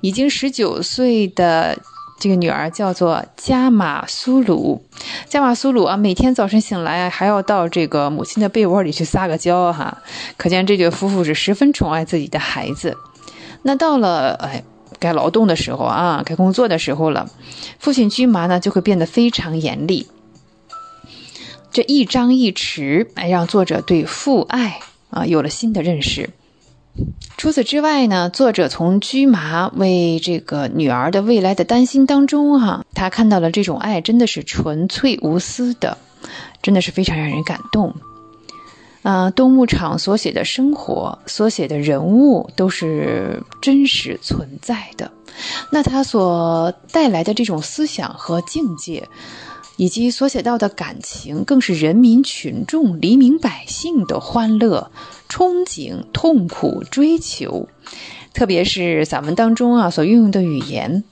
[0.03, 1.79] 已经十九岁的
[2.19, 4.83] 这个女儿叫做加马苏鲁，
[5.27, 9.99] 加马苏鲁啊，每天早晨醒来还要到这个母亲的被窝里去撒个娇哈，
[10.39, 12.97] 可见这对夫妇是十分宠爱自己的孩子。
[13.63, 14.63] 那到了哎
[14.99, 17.29] 该劳动的时候啊，该工作的时候了，
[17.79, 20.07] 父亲驹麻呢就会变得非常严厉。
[21.71, 26.31] 这一张一弛，哎，让作者对父爱啊有了新的认识。
[27.37, 35.99] 除此之外呢，作者从驹麻为这个女儿的未来的担心当中，哈，他看到了这种爱真的是纯粹无私的，
[36.63, 37.95] 真的是非常让人感动。
[39.03, 45.11] 啊，东牧场所写的生活，所写的人物都是真实存在的，
[45.71, 49.07] 那他所带来的这种思想和境界。
[49.77, 54.91] 以及所写到的感情，更是人民群众、黎民百姓的欢乐、
[55.29, 57.69] 憧憬、痛苦、追求。
[58.33, 61.05] 特别是散文当中啊，所运用的语言，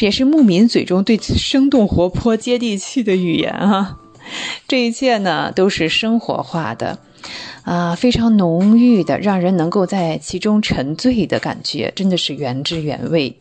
[0.00, 3.98] 也是牧民嘴中对生动活泼、接地气的语言啊。
[4.66, 6.98] 这一切呢，都是生活化的，
[7.62, 13.36] 啊，非常浓郁的，让人能够在其中沉醉的感觉，真的是原汁原味。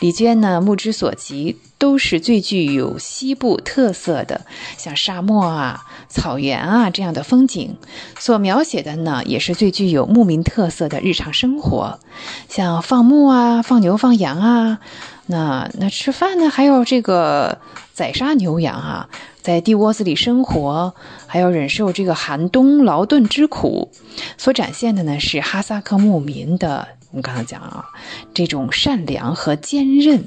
[0.00, 4.44] 李娟呢，目之所及都是最具有西部特色的，
[4.76, 7.76] 像沙漠啊、草原啊这样的风景。
[8.18, 12.00] 所描写的呢，也是最具有牧民特色的日常生活，
[12.48, 14.80] 像放牧啊、放牛、放羊啊。
[15.26, 17.58] 那那吃饭呢，还有这个
[17.92, 19.08] 宰杀牛羊啊，
[19.40, 20.94] 在地窝子里生活，
[21.26, 23.90] 还要忍受这个寒冬劳顿之苦。
[24.36, 26.88] 所展现的呢，是哈萨克牧民的。
[27.10, 27.86] 我们刚才讲啊，
[28.34, 30.24] 这种善良和坚韧，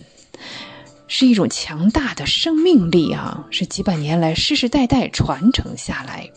[1.14, 6.30] 是一种强大的生命力啊，是几百年来世世代代传承下来。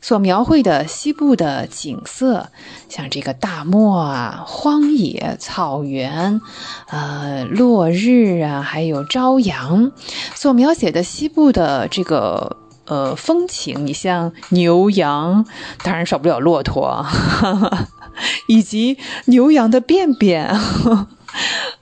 [0.00, 2.48] 所描绘的西部的景色，
[2.88, 6.40] 像这个大漠啊、荒野、草原，
[6.88, 9.92] 呃，落日啊，还有朝阳，
[10.34, 12.56] 所描写的西部的这个
[12.86, 15.44] 呃风情，你像牛羊，
[15.84, 17.04] 当然少不了骆驼。
[18.48, 18.96] 以及
[19.26, 20.58] 牛羊的便便，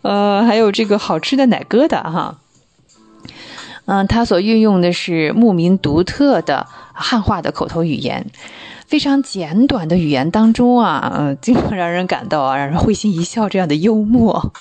[0.02, 2.38] 呃，还有这个好吃的奶疙瘩哈。
[3.86, 8.26] 嗯，他所运用的是牧民独特的汉化的口头语言，
[8.86, 14.52] 非常简短的语言当中啊，嗯，经常让人感到啊，让人会心一笑这样的幽默。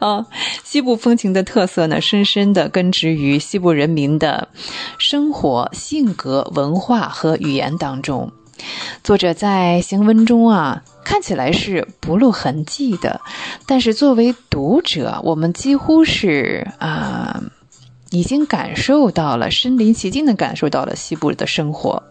[0.00, 0.26] 啊，
[0.64, 4.48] 西部风情的特色呢，深深的根植于西部人民的
[4.98, 8.32] 生活、性格、文化和语言当中。
[9.02, 13.20] 作者在行文中啊，看起来是不露痕迹的，
[13.66, 17.42] 但是作为读者，我们几乎是啊，
[18.10, 22.02] 已经感受到了身临其境的感受到了西部的生活。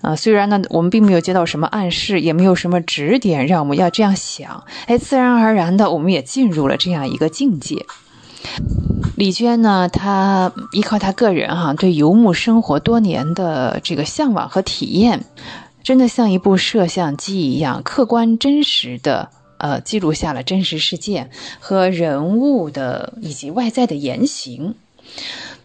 [0.00, 7.86] 啊，虽然呢，我们并没有接到什么暗示，也没有什么指点让我们要这样想，哎，自然而然的，我们也进入了这样一个境界。
[9.16, 15.24] 李娟呢，她依靠她个人哈对游牧生活多年的这个向往和体验。
[15.82, 19.28] 真的像一部摄像机一样，客观真实的，
[19.58, 21.28] 呃，记录下了真实事件
[21.60, 24.76] 和人物的以及外在的言行。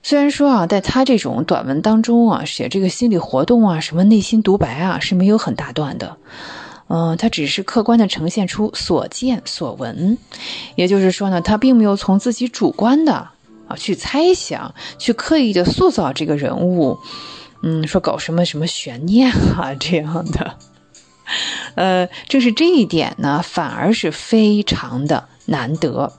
[0.04, 6.18] 虽然说啊，在他这种短文当中啊，写这个心理活动啊，什么内心独白啊，是没有很大段的。
[6.90, 10.18] 嗯，他只是客观的呈现出所见所闻，
[10.76, 13.14] 也就是说呢，他并没有从自己主观的
[13.68, 16.98] 啊去猜想，去刻意的塑造这个人物，
[17.62, 20.56] 嗯，说搞什么什么悬念啊这样的，
[21.76, 26.12] 呃，正是这一点呢，反而是非常的难得。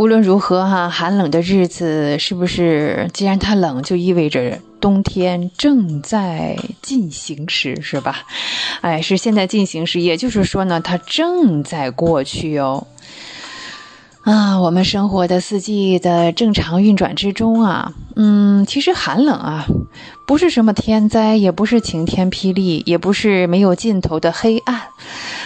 [0.00, 3.10] 无论如何哈，寒冷的日子是不是？
[3.12, 8.24] 既然它冷，就意味着冬天正在进行时，是吧？
[8.80, 12.86] 哎，是现在进行时，也就是说呢，它正在过去哦。
[14.22, 19.66] 啊，我们生活的四季的正常运转之中啊，嗯，其实寒冷啊，
[20.26, 24.82] 不是什么天灾，也不是晴天霹雳，也不是没有尽头的黑暗，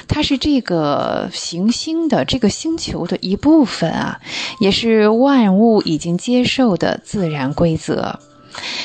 [0.08, 4.18] 它是这个行星的这个星球的一部分啊，
[4.58, 8.18] 也是万物已经接受的自然规则。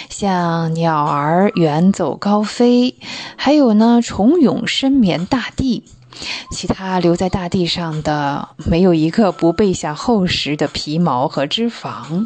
[0.10, 2.94] 像鸟儿远走高飞，
[3.36, 5.84] 还有呢，虫蛹深眠大地。
[6.52, 12.26] 其他留在大地上的，没有一个不备下厚实的皮毛和脂肪，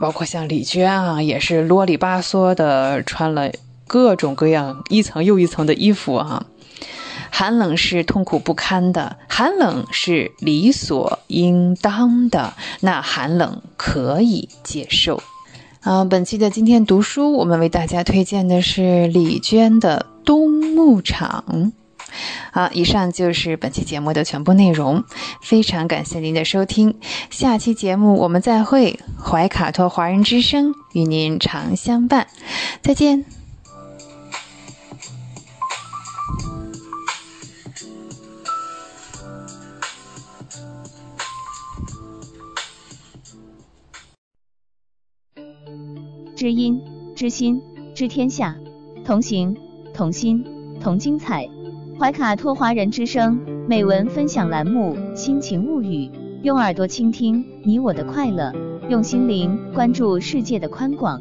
[0.00, 3.50] 包括像李娟啊，也是啰里吧嗦的穿了
[3.86, 6.46] 各种各样一层又一层的衣服啊。
[7.30, 15.22] 寒冷是痛苦不堪的，寒冷是理所应当的，那寒冷可以接受。
[15.80, 21.44] 啊，本期的今天读书，我们为大家推荐的是李娟的《冬牧场》。
[22.52, 25.04] 好，以上就是本期节目的全部内容，
[25.42, 26.94] 非常感谢您的收听，
[27.30, 32.26] 下期节目我们再会，怀卡托华人之声与您常相伴，
[32.82, 33.24] 再见。
[46.36, 46.80] 知音、
[47.16, 47.60] 知心、
[47.96, 48.54] 知天下，
[49.04, 49.56] 同行、
[49.92, 50.44] 同心、
[50.80, 51.57] 同精彩。
[52.00, 53.36] 怀卡托华人之声
[53.68, 56.06] 美文分享栏目《心情物语》，
[56.44, 58.54] 用耳朵倾听你我的快乐，
[58.88, 61.20] 用心灵关注世界的宽广。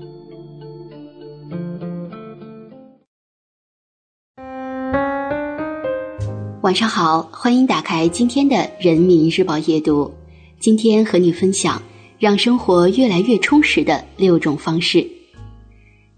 [6.61, 10.13] 晚上好，欢迎打开今天的《人民日报》夜读。
[10.59, 11.82] 今天和你分享
[12.19, 15.03] 让生活越来越充实的六种方式。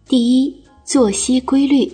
[0.06, 0.54] 第一，
[0.84, 1.90] 作息规律。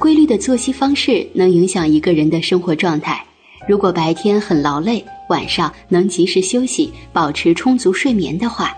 [0.00, 3.22] 规律的作息方式能影响一个人的生活状态。
[3.68, 8.74] 如果白天很劳累，晚上能及时休息，保持充足睡眠的话，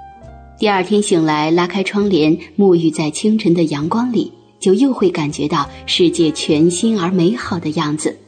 [0.58, 8.18] 第二天醒来，拉开窗帘，沐浴在清晨的阳光里，就又会感觉到世界全新而美好的样子。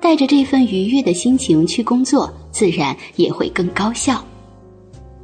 [0.00, 4.24] 带着这份愉悦的心情去工作，自然也会更高效。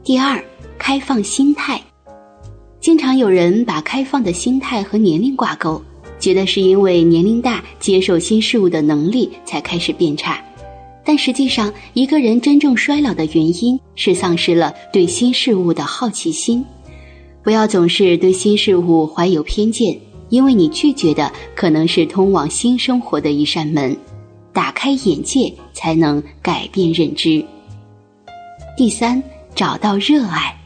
[0.02, 0.44] 第二，
[0.76, 1.80] 开放心态。
[2.80, 5.80] 经常有人把开放的心态和年龄挂钩。
[6.24, 10.42] 觉得是因为年龄大，接受新事物的能力才开始变差，
[11.04, 16.64] 但实际上，一个人真正衰老的原因是丧失了对新事物的好奇心。
[17.42, 20.00] 不要总是对新事物怀有偏见，
[20.30, 23.94] 因为你拒绝的可能是通往新生活的一扇门。
[24.50, 27.44] 打开眼界，才能改变认知。
[28.78, 29.22] 第三，
[29.54, 30.58] 找到热爱。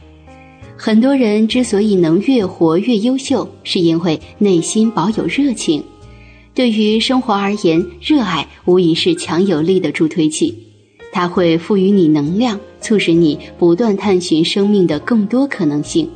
[0.81, 5.83] 很多人之所以能越活越优秀，是因为内心保有热情。
[6.53, 10.57] 对于生活而言，热爱无疑是强有力的助推器，
[11.11, 16.09] 它会赋予你能量，促使你不断探寻生命的更多可能性。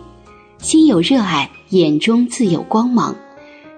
[0.60, 3.14] 心有热爱，眼中自有光芒。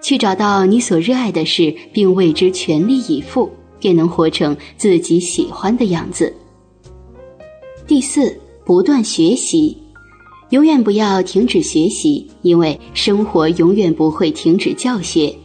[0.04, 6.32] 去找到你所热爱的事，并为之全力以赴，便能活成自己喜欢的样子。
[7.88, 9.76] 第四，不断学习。
[10.56, 15.36] 永远不要停止学习，因为生活永远不会停止教学。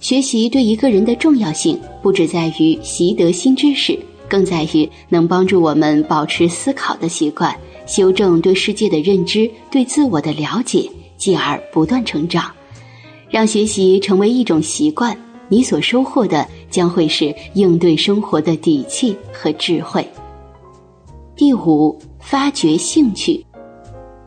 [0.00, 7.54] 学习对一个人的重要性，不只在于习得新知识，更在于能帮助我们保持思考的习惯，
[7.86, 12.50] 修正对世界的认知，对自我的了解，继而不断成长。
[13.28, 15.14] 让学习成为一种习惯，
[15.50, 20.08] 你所收获的将会是应对生活的底气和智慧。
[21.36, 23.44] 第五，发掘兴趣。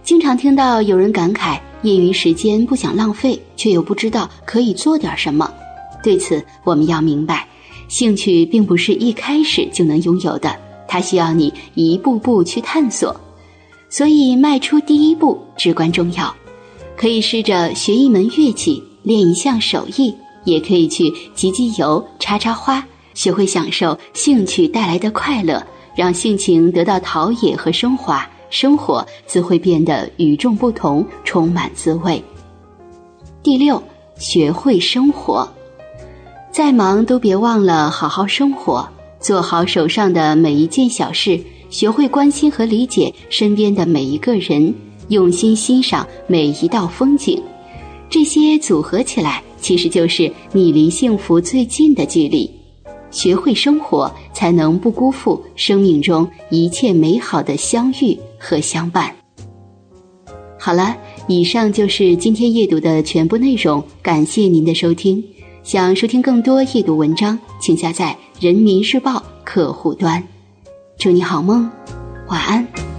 [0.08, 5.54] 经常听到有人感慨，业余时间不想浪费，却又不知道可以做点什么。
[6.02, 7.46] 对此，我们要明白，
[7.90, 10.56] 兴趣并不是一开始就能拥有的，
[10.88, 13.14] 它需要你一步步去探索。
[13.90, 16.34] 所以，迈出第一步至关重要。
[16.96, 22.82] 可以试着学一门乐器，练一项手艺，也可以去集集邮、插插花，
[23.14, 25.62] 学会享受兴趣带来的快乐，
[25.98, 28.26] 让性情得到陶冶和升华。
[28.50, 32.24] 生活自会变得与众不同，充满滋味。
[33.44, 33.82] 第六，
[34.18, 35.48] 学会生活。
[36.52, 38.88] 再忙都别忘了好好生活，
[39.20, 41.40] 做好手上的每一件小事，
[41.70, 44.74] 学会关心和理解身边的每一个人，
[45.10, 47.42] 用心欣赏每一道风景。
[48.10, 52.50] 这些组合起来，其实就是你离幸福最近的距离。
[53.12, 59.14] 学会生活，才能不辜负生命中一切美好的相遇和相伴。
[60.60, 65.24] 好了，以上就是今天阅读的全部内容，感谢您的收听。
[65.64, 70.24] 想收听更多阅读文章，请下载人民日报客户端。
[70.98, 71.70] 祝你好梦，
[72.28, 72.97] 晚安。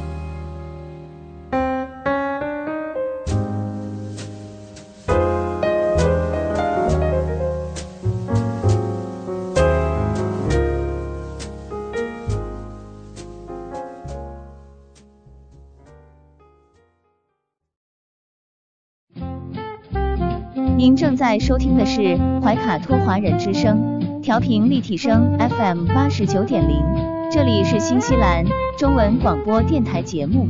[21.19, 26.81] 在收听的是怀卡托华人之声，调频立体声 FM 八十九点零，
[27.29, 28.45] 这里是新西兰
[28.79, 30.47] 中文广播电台节目。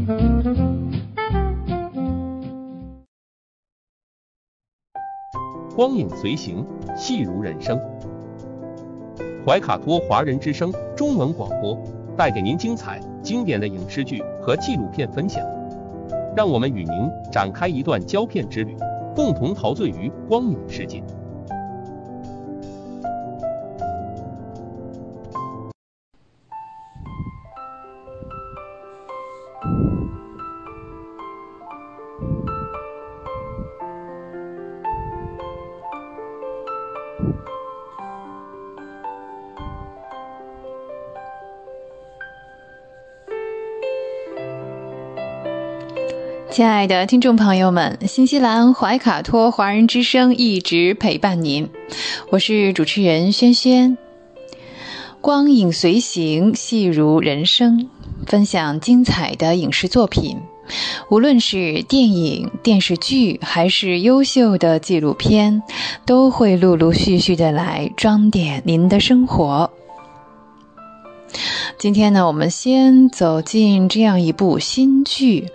[5.75, 6.63] 光影随行，
[6.95, 7.81] 戏如人生。
[9.47, 11.83] 怀卡托华人之声中文广播
[12.15, 15.43] 带给您精彩经典的影视剧和纪录片分享，
[16.37, 18.77] 让我们与您展开一段胶片之旅。
[19.19, 21.03] 共同陶醉于光影世界。
[46.59, 51.69] 亲爱的听众朋友们，新西兰怀卡托华人之声一直陪伴您，
[52.31, 53.97] 我是主持人轩轩。
[55.21, 57.89] 光影随行，戏如人生，
[58.27, 60.39] 分享精彩的影视作品，
[61.09, 65.63] 无论是电影、电视剧，还是优秀的纪录片，
[66.05, 69.71] 都会陆陆续续的来装点您的生活。
[71.79, 75.49] 今天呢，我们先走进这样一部新剧，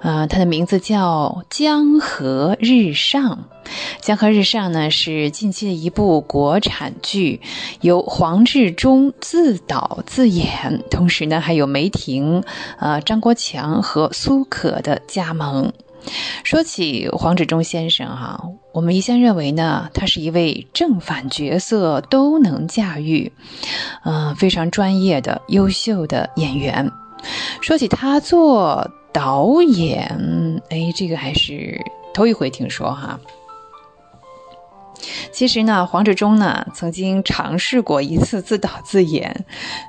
[0.00, 3.22] 呃，它的名字叫《江河日上》。
[4.00, 7.40] 《江河日上》呢是近期的一部国产剧，
[7.80, 12.42] 由黄志忠自导自演，同时呢还有梅婷、
[12.78, 15.72] 呃张国强和苏可的加盟。
[16.44, 18.42] 说起黄志忠先生哈，
[18.72, 23.32] 我们一向认为呢，他是一位正反角色都能驾驭，
[24.04, 26.90] 嗯，非常专业的优秀的演员。
[27.60, 31.80] 说起他做导演，哎，这个还是
[32.14, 33.20] 头一回听说哈。
[35.32, 39.44] 其实呢，黄志忠呢曾经尝试过一次自导自演，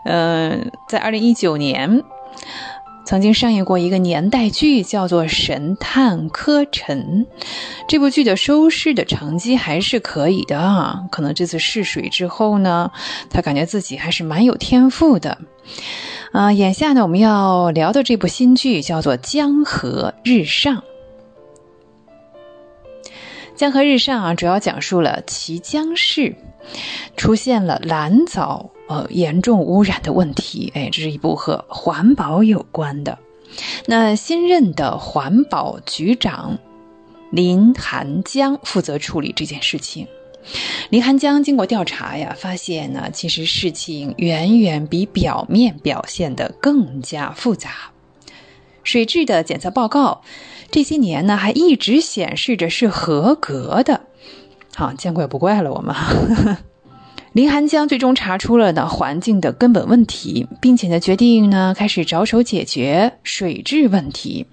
[0.06, 2.04] 嗯，在二零一九年。
[3.04, 7.28] 曾经上映过一个年代剧，叫做《神探柯晨》。
[7.88, 11.02] 这部剧的收视的成绩还是可以的啊。
[11.12, 12.92] 可能这次试水之后呢，
[13.30, 15.38] 他感觉自己还是蛮有天赋的。
[16.32, 20.78] 啊，眼下呢，我们要聊的这部新剧叫做《江河日上》。
[23.56, 26.36] 《江河日上》啊，主要讲述了綦江市
[27.18, 28.70] 出现了蓝藻。
[28.92, 33.18] 呃，严重污染的问题，哎，这是一部和环保有关的。
[33.86, 36.60] 那新任的环保局长
[37.30, 40.08] 林寒江负责处理这件事情。
[40.90, 47.92] 林寒江经过调查呀，发现呢，其实事情远远比表面表现的更加复杂。
[48.84, 50.22] 水质的检测报告
[50.70, 54.02] 这些年呢，还一直显示着是合格的。
[54.76, 55.96] 好，见怪不怪了，我们。
[57.34, 64.46] 林寒江最终查出了呢环境的根本问题，并且呢决定呢开始着手解决水质问题。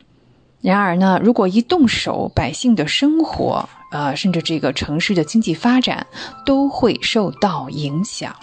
[0.60, 6.06] 然而呢，如果一动手，百姓的生活，呃，甚至这个城市的经济发展
[6.46, 8.34] 都会受到影响。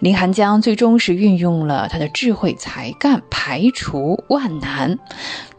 [0.00, 4.96] 林寒江最终是运用了他的智慧才干，排除万难，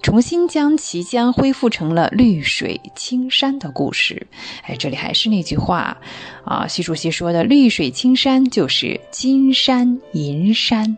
[0.02, 4.28] 重新将綦江恢复成了绿水青山的故事。
[4.64, 5.98] 哎，这里还是那句话
[6.46, 10.98] 啊，习主席说的“绿水青山就是金山银山”。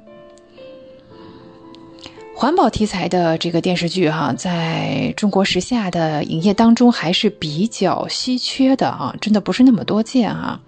[2.36, 10.62] 环保题材的这个电视剧哈，在中国时下的影业当中还是比较稀缺的啊，真的不是那么多见啊。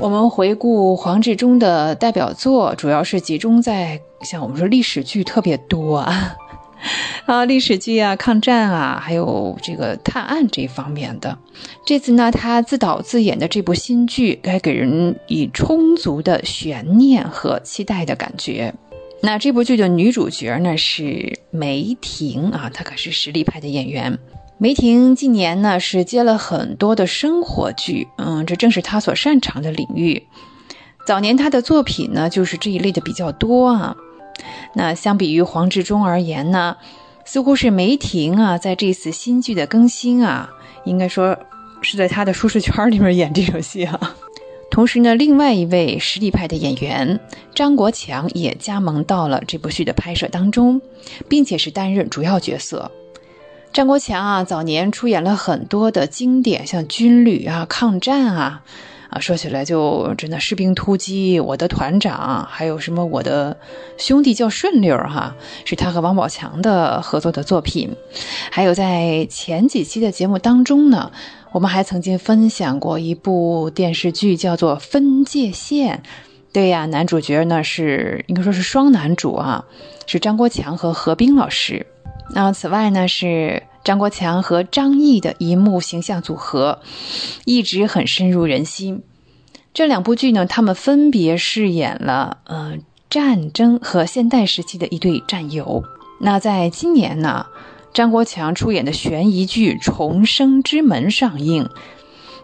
[0.00, 6.36] 我们回顾黄志忠的代表作，主要是集中在像我们说历史剧特别多啊，
[7.26, 11.36] 啊，历史剧啊，抗战啊，还有这个探案这方面的。
[11.84, 18.72] 这次呢，他自导自演的这部新剧，该给人以充足的悬念和期待的感觉。
[19.20, 24.16] 那这部剧的女主角呢是梅婷啊，她可是实力派的演员。
[24.60, 30.26] 梅婷近年呢是接了很多的生活剧，嗯，这正是她所擅长的领域。
[31.06, 33.96] 早年她的作品呢就是这一类的比较多啊。
[34.74, 36.76] 那相比于黄志忠而言呢？
[37.24, 40.50] 似乎是梅婷啊，在这次新剧的更新啊，
[40.84, 41.38] 应该说
[41.80, 44.16] 是在她的舒适圈里面演这场戏啊。
[44.72, 47.20] 同时呢，另外一位实力派的演员
[47.54, 50.80] 张国强也加盟到了这部剧的拍摄当中，
[51.28, 52.90] 并且是担任主要角色。
[53.72, 58.62] 张国强啊，早年出演了很多的经典，像军旅啊、抗战啊。
[59.10, 63.56] 啊，说起来就真的士兵突击，我的团长，还有什么我的
[63.96, 67.96] 兄弟叫顺溜哈，是他和王宝强的合作的作品。
[68.50, 71.10] 还有在前几期的节目当中呢，
[71.52, 76.02] 我们还曾经分享过一部电视剧，叫做《分界线》。
[76.52, 79.64] 对呀，男主角呢是应该说是双男主啊，
[80.06, 81.86] 是张国强和何冰老师。
[82.30, 83.62] 那此外呢是。
[83.84, 86.80] 张国强和张译的一幕形象组合，
[87.46, 89.02] 一直很深入人心。
[89.72, 92.74] 这两部剧呢，他们分别饰演了呃
[93.08, 95.84] 战争和现代时期的一对战友。
[96.20, 97.46] 那在今年呢，
[97.94, 101.70] 张国强出演的悬疑剧《重生之门》上映，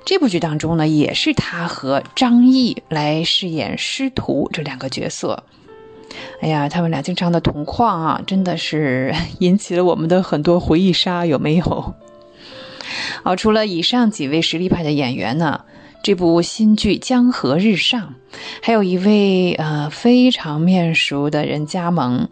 [0.06, 5.44] 这部剧当中呢，也是他和张译来饰演师徒这两个角色。
[6.40, 11.94] 哎呀，他们俩经常的同框啊，真的是 引起了我们的很多回忆杀，有没有？
[13.22, 15.62] 好， 除了以上几位实力派的演员呢，
[16.02, 18.02] 这部新剧《江河日上》
[18.62, 22.28] 还有一位呃非常面熟的人加盟，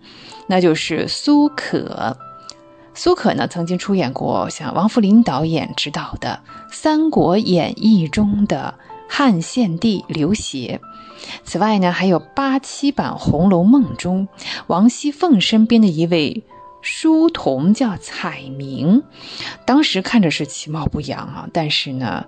[0.47, 2.17] 那就是苏可。
[2.95, 6.39] 苏可呢，曾经出演过像王扶林导演执导的
[6.71, 8.75] 《三国演义》中的
[9.09, 10.79] 汉献帝刘协。
[11.45, 14.29] 此外呢，还有八七版《红楼梦》中
[14.67, 16.45] 王熙凤身边的一位
[16.81, 19.05] 书童叫彩明，
[19.65, 22.25] 当时看着是其貌不扬啊，但是呢，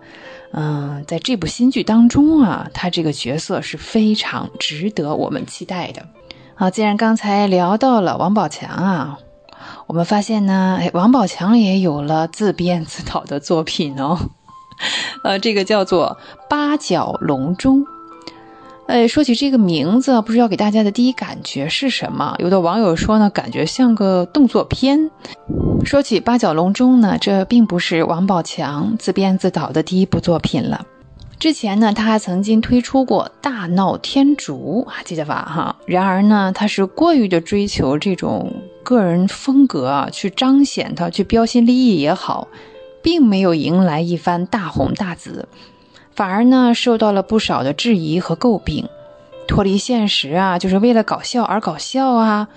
[0.53, 6.07] 嗯，在这部新剧当中啊，他这个角色是非常值得我们期待的。
[6.55, 9.18] 好，既然刚才聊到了王宝强啊，
[9.88, 14.16] 我们发现呢，哎，王宝强也有了自编自导的作品哦，
[15.24, 16.16] 呃，这个叫做
[16.49, 17.80] 《八角笼中》。
[18.87, 22.37] 哎，说起这个名字，不知道给大家的第一感觉是什么？
[22.39, 25.11] 有的网友说呢，感觉像个动作片。
[25.85, 30.87] 说起《八角笼中》呢，这并不是王宝强自编自导的第一部作品了。
[31.39, 35.51] 之前呢，他还曾经推出过《大闹天竺》，还记得吧？
[35.51, 35.76] 哈。
[35.87, 42.49] 然而呢，他是过于的追求这种个人风格啊，去彰显他，去标新立异也好，
[43.03, 45.49] 并没有迎来一番大红大紫。
[46.15, 48.89] 反而呢，受到了不少的质疑和诟病，
[49.49, 52.49] 脱离现实啊，就是为了搞笑而搞笑啊，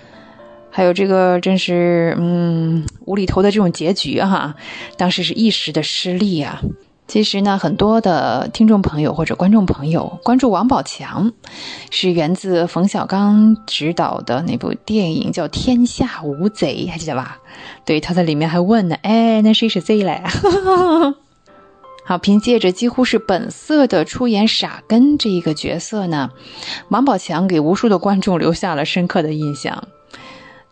[0.70, 4.54] 还有这个真是嗯无厘头的这种结局哈，
[4.96, 6.60] 当时是一时的失利啊。
[7.08, 11.32] 其实呢，很多的听众朋友或者观众朋友关注王宝强，
[11.90, 17.38] 是源自冯小刚执导的那部电影叫《天下无贼》，还记得吧？
[17.86, 20.22] 对，他在里面还问呢，哎，那谁是贼嘞？
[22.08, 26.30] 好，凭借着几乎是本色的出演傻根这一个角色呢，
[26.88, 29.88] 王宝强给无数的观众留下了深刻的印象。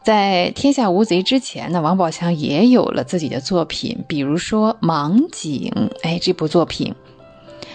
[0.03, 5.71] 在《天下无贼》之前呢，王宝强也有了自己的作品，比如说《盲井》。
[6.01, 6.95] 哎，这部作品，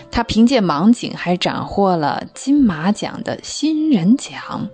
[0.09, 4.67] 他凭借《盲井》还斩获了金马奖的新人奖。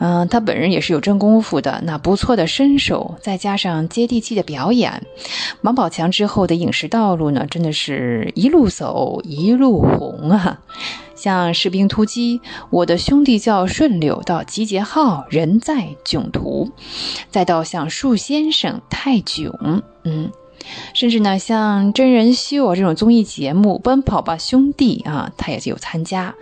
[0.00, 5.02] 嗯，他本人也是有真功夫的，那不错的身手，再加上接地气的表演，
[5.62, 10.60] 王宝强之后的影视道路呢，真的是一路走一路红啊！
[11.16, 12.38] 像《士兵突击》，
[12.70, 16.70] 我的兄弟叫顺溜，到《集结号》，人在囧途，
[17.28, 19.50] 再到像《树先生》《泰囧》，
[20.04, 20.30] 嗯，
[20.94, 26.32] 甚至呢，像真人秀这种综艺节目《奔跑吧兄弟》啊，他也有参加。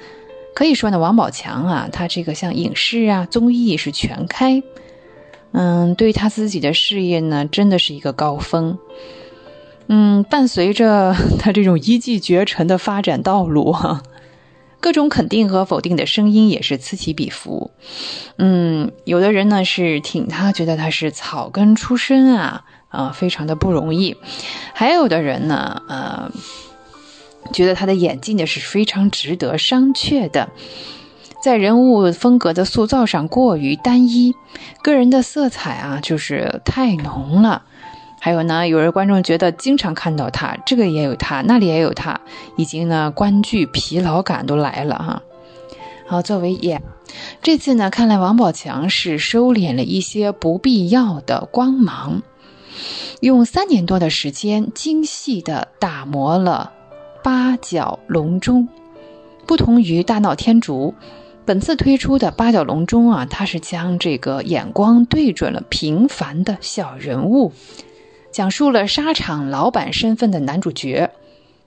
[0.57, 4.63] 可以说呢，王宝强啊，他这个像影视啊、综艺是全开，
[5.53, 8.79] 嗯，对他自己的事业呢，真的是一个高峰。
[9.89, 14.03] 嗯，伴随着 他这种一骑绝尘的发展道路哈，
[14.81, 17.71] 各种肯定和否定的声音也是此起彼伏。
[18.39, 24.17] 嗯，有的人呢是挺他，觉得他是草根出身啊，啊，非常的不容易；
[24.73, 26.33] 还有的人呢，呃。
[27.53, 30.49] 觉得他的演技呢是非常值得商榷的。
[31.43, 34.35] 在人物风格的塑造上过于单一，
[34.83, 37.63] 个人的色彩啊就是太浓了。
[38.19, 42.21] 还有呢，有人观众觉得经常看到他，这个也有他，那里也有他，
[42.57, 45.23] 已经呢观剧疲劳感都来了哈。
[46.09, 46.83] 好，作为演，
[47.43, 52.23] 这次呢看来王宝强是收敛了一些不必要的光芒，
[53.21, 56.73] 用三年多的时间精细的打磨了
[57.27, 58.69] 八角笼中。
[59.49, 60.95] 不同于大闹天竺，
[61.45, 67.53] 本次推出的八角笼中啊，它是将这个眼光对准了平凡的小人物。
[68.31, 71.11] 讲述了沙场老板身份的男主角，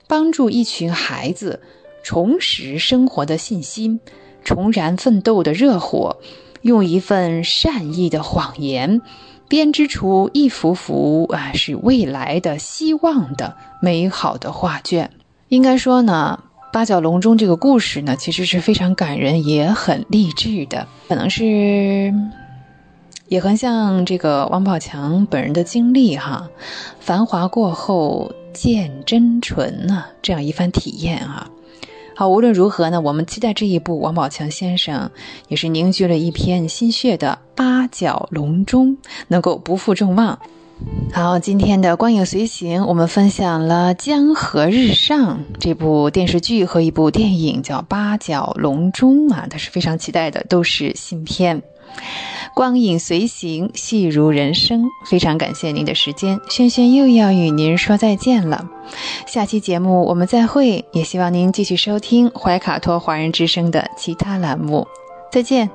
[0.08, 1.62] 帮助一群孩子
[2.06, 4.00] 重拾生活的信心，
[4.46, 6.22] 重燃奋斗的热火，
[6.62, 9.02] 用一份善意的谎言，
[9.50, 15.12] 编织出一幅幅啊是未来的希望的美好的画卷。
[15.50, 22.14] 应该说呢，八角笼中这个故事呢，其实是非常感人，也很励志的，可能是。
[23.28, 26.50] 也很像这个王宝强本人的经历哈，
[27.00, 31.48] 繁华过后见真纯呐，这样一番体验啊。
[32.16, 35.12] 好，无论如何呢，我们期待这一部王宝强先生
[35.48, 38.98] 也是凝聚了一片心血的八角笼中
[39.28, 40.40] 能够不负众望。
[41.14, 51.62] 好，今天的光影随行，我们分享了《江河日上》这部电视剧和一部电影，叫《八角笼中》啊，它是非常期待的，都是新片。
[52.54, 54.86] 光影随行，戏如人生。
[55.06, 58.70] 非常感谢您的时间，轩轩又要与您说再见了。
[59.26, 64.88] 下期节目我们再会，也希望您继续收听怀卡托华人之声的其他栏目。
[65.32, 65.70] 再见。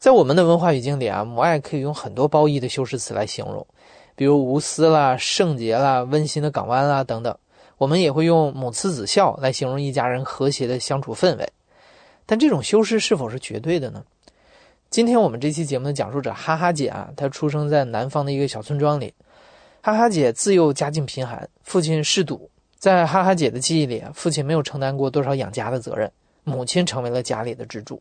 [0.00, 3.66] 在我们的文化语境里啊，母爱可以用很多褒义的修饰词来形容，
[4.16, 7.36] 比如无私啦、圣洁啦、温馨的港湾啦等等。
[7.76, 11.46] 我们也会用母慈子孝来形容一家人和谐的相处氛围，
[12.24, 14.02] 但这种修饰是否是绝对的呢？
[14.88, 19.12] 今天我们这期节目的讲述者哈哈姐啊，她出生在南方的一个小村庄里。
[19.82, 22.48] 哈哈姐自幼家境贫寒，父亲嗜赌，
[22.78, 26.10] 在哈哈姐的记忆里，父亲没有承担过多少养家的责任，
[26.44, 28.00] 母亲成为了家里的支柱。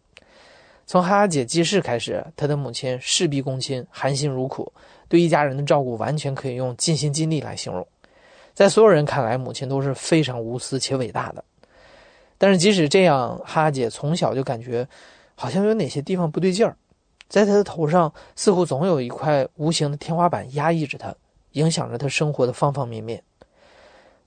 [0.90, 4.74] 从哈哈姐记事开始，她的母亲事必躬亲，含辛茹苦，
[5.08, 7.88] 对一家人的照顾完全可以用尽心尽力来形容。
[8.56, 11.44] 在所有人看来，母亲都是非常无私且伟大的。
[12.40, 14.88] 但是即使这样，哈哈姐从小就感觉
[15.36, 16.76] 好像有哪些地方不对劲儿，
[17.28, 21.14] 在她的头上似乎总有一块无形的天花板压抑着她，
[21.52, 23.22] 影响着她生活的方方面面。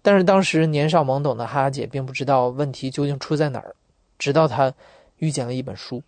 [0.01, 3.75] 但是当时年少懵懂的哈哈姐并不知道问题究竟出在哪儿，
[4.17, 4.73] 直到她
[5.17, 6.01] 遇见了一本书。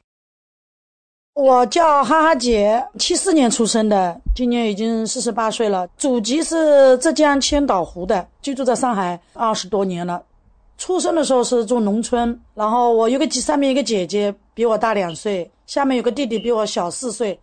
[1.34, 5.84] 我叫哈哈姐，七四年出生的，今年已经四十八岁了。
[5.98, 10.22] 祖籍是浙江千岛湖的，居住在上海二十多年了。
[10.78, 17.36] 出生的时候是住农村，然后我有个姐，上面一个姐姐比我大两岁，下面有个弟弟比我小四岁。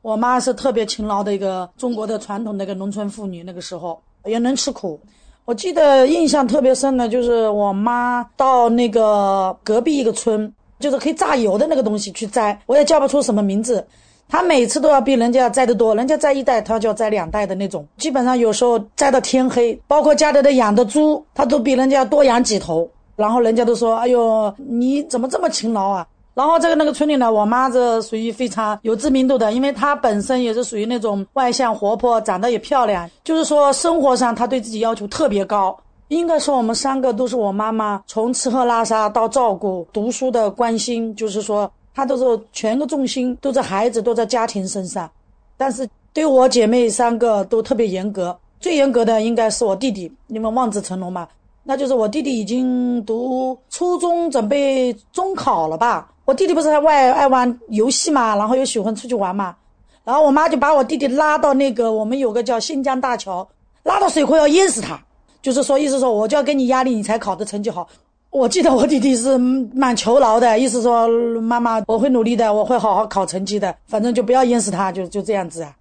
[0.00, 5.00] 我妈是特别勤劳的一个中国的传统的一个农村妇女，那个时候也能吃苦。
[5.44, 10.52] 我记得印象特别深的就是我妈到那个隔壁一个村。
[10.78, 13.86] 就是可以榨油的那个东西去摘，我也叫不出什么名字。
[14.28, 17.86] 他每次都要比人家摘得多，人家摘一袋，他就要摘两袋的那种。
[17.96, 22.88] 基本上有时候摘到天黑，包括家里的养的猪，他都比人家多养几头。
[23.14, 35.74] 然后人家都说：“哎呦，你怎么这么勤劳啊？”然后这个那个村里呢，我妈这属于非常有知名度的，因为她本身也是属于那种外向活泼，长得也漂亮，就是说生活上她对自己要求特别高。
[36.08, 45.10] 应该说，我们三个都是我妈妈从吃喝拉撒到照顾、读书的关心，就是说她都是全个重心都在孩子、都在家庭身上。
[45.56, 51.26] 但是对我姐妹三个都特别严格，最严格的应该是我弟弟，你们望子成龙嘛。
[51.64, 56.08] 那就是我弟弟已经读初中，准备中考了吧？
[56.24, 59.56] 我弟弟不是还外爱玩游戏嘛，然后又喜欢出去玩嘛。
[60.04, 63.48] 然后我妈就把我弟弟拉到那个我们有个叫新疆大桥，
[63.82, 65.00] 拉到水库要淹死他。
[65.42, 67.88] 就是说，意思说，我就要给你压力，你才考的成绩好。
[68.30, 71.08] 我记得我弟弟是蛮求饶的，意思说，
[71.40, 75.74] 妈妈，我会努力的，我会好好考成绩的，反正就不要淹死他，就就这样子啊。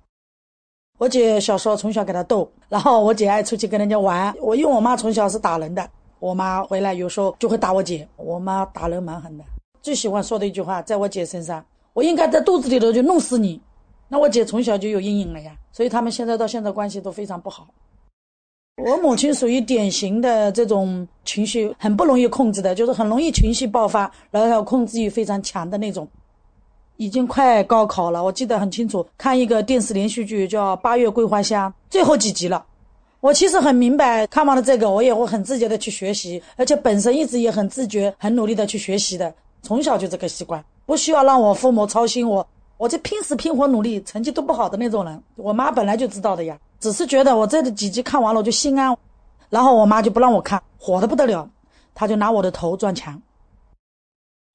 [0.97, 4.33] 我姐小时候从小给他逗，然后我姐爱出去跟人家玩。
[4.39, 5.85] 我因为我妈从小是打人的，
[6.19, 8.07] 我妈回来有时候就会打我姐。
[8.15, 9.43] 我妈打人蛮狠的，
[9.81, 13.59] 最喜欢说的一句话，在我姐身上，我应该在肚子里头就弄死你。
[14.07, 17.67] 那我姐从小就有阴影了呀，所以他们现在到现在关系都非常不好。
[18.77, 26.05] 我母亲属于典型的这种情绪很不容易控制的，就是很容易情绪爆发，然后控制欲非常强的那种。
[26.97, 32.65] 已经快高考了，我记得很清楚，看一个电视连续剧叫《八月桂花香》，最后几集了。
[33.21, 42.45] 我其实很明白，看完了这个，我也会很自觉的去学习，而且本身一直也很自觉、很努力的去学习的，从小就这个习惯，不需要让我父母操心我。
[42.77, 48.95] 我这拼死拼活努力，成绩都不好的那种人，我妈本来就知道的呀，只是觉得我这几集看完了我就心安，
[49.49, 51.49] 然后我妈就不让我看，火的不得了，
[51.93, 53.21] 她就拿我的头撞墙，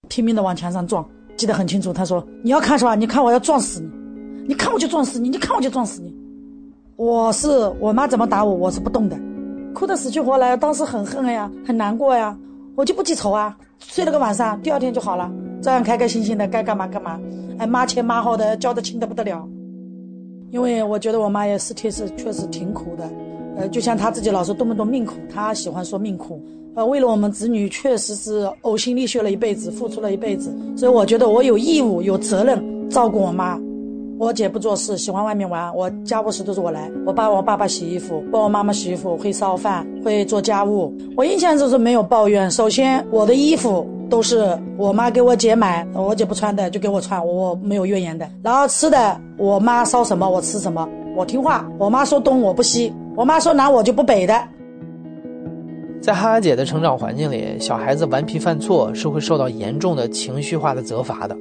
[0.09, 1.93] 拼命的往墙上撞，记得很清楚。
[1.93, 2.95] 她说：“你要看是吧？
[2.95, 6.14] 你看我要撞死你，你看我就撞死你，你看我就撞死你。”
[6.97, 7.49] 我是
[7.81, 9.18] 我妈怎么打我，我是不动的，
[9.75, 12.37] 哭得死去活来，当时很恨呀，很难过呀，
[12.77, 17.20] 我就不记仇啊，睡了个晚上，第二天就好了，照样开开心心的，该干嘛干嘛，
[17.59, 19.47] 哎，妈前妈后的，交的亲的不得了。
[20.51, 23.09] 因为我觉得我妈也是确实确实挺苦的，
[23.57, 26.43] 呃，就像她自己老说动不动命苦，她喜欢说命苦，
[26.74, 33.59] 呃，为了我们子女确实是呕心沥血了一辈子，付出了一辈子，所以我觉得我有义务有责任照顾我妈。
[34.21, 35.75] 我姐不做事，喜欢外面玩。
[35.75, 40.95] 我家务事都是我来，我帮我爸爸洗衣服，帮我妈妈洗衣服，会烧饭，会做家务。
[41.16, 42.51] 我印象就是没有抱怨。
[42.51, 44.47] 首先，我的衣服都是
[44.77, 48.29] 我妈给我姐买，我姐不穿的就给我穿，我没有怨言的。
[48.43, 51.66] 然后吃的，我妈烧什么我吃什么，我听话。
[51.79, 54.39] 我妈说东我不西，我妈说南我就不北的。
[56.03, 61.35] 在哈哈姐的成长环境里，小孩子顽皮犯错是会受到严重的情绪化的责罚的。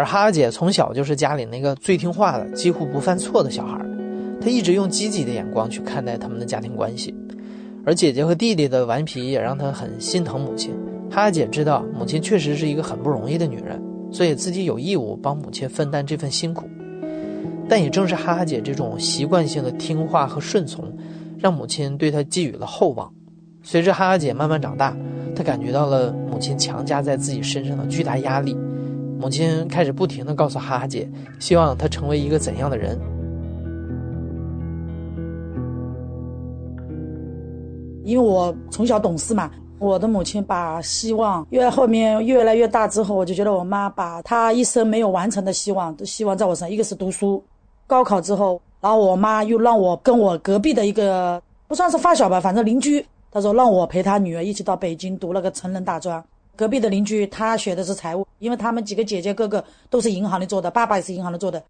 [0.00, 3.78] 而哈哈姐从小就是家里那个最听话的、几乎不犯错的小孩，
[4.40, 7.14] 她一直用积极的眼光去看待他们的家庭关系。
[7.84, 10.72] 而姐姐和弟弟的顽皮也让她很心疼母亲。
[11.10, 13.78] 哈哈姐知道母亲确实是一个很不容易的女人，
[14.10, 16.66] 所以自己有义务帮母亲分担这份辛苦。
[17.68, 20.90] 但也正是哈哈姐这种习惯性的听话和顺从，
[21.38, 23.12] 让母亲对她寄予了厚望。
[23.62, 24.96] 随着哈哈姐慢慢长大，
[25.36, 28.56] 她感觉到了母亲强加在自己身上的巨大压力。
[29.20, 31.06] 母亲开始不停地告诉哈哈姐，
[31.38, 32.98] 希望她成为一个怎样的人。
[38.02, 46.70] 因为我从小懂事嘛，我的母亲把希望越后面越来越大之后，我就觉得我妈把她一生没有完成的希望都希望在我身上。
[46.70, 47.44] 一个是读书，
[47.86, 56.24] 高考之后，然后我妈又让我跟我隔壁的一个不算是发小吧，反正邻居，她说让我陪她女儿一起到北京读了个成人大专。
[56.60, 61.64] 隔壁的邻居，他学的是财务，因为他们几个姐姐哥哥都是银行里做的，爸爸也是银行里做的。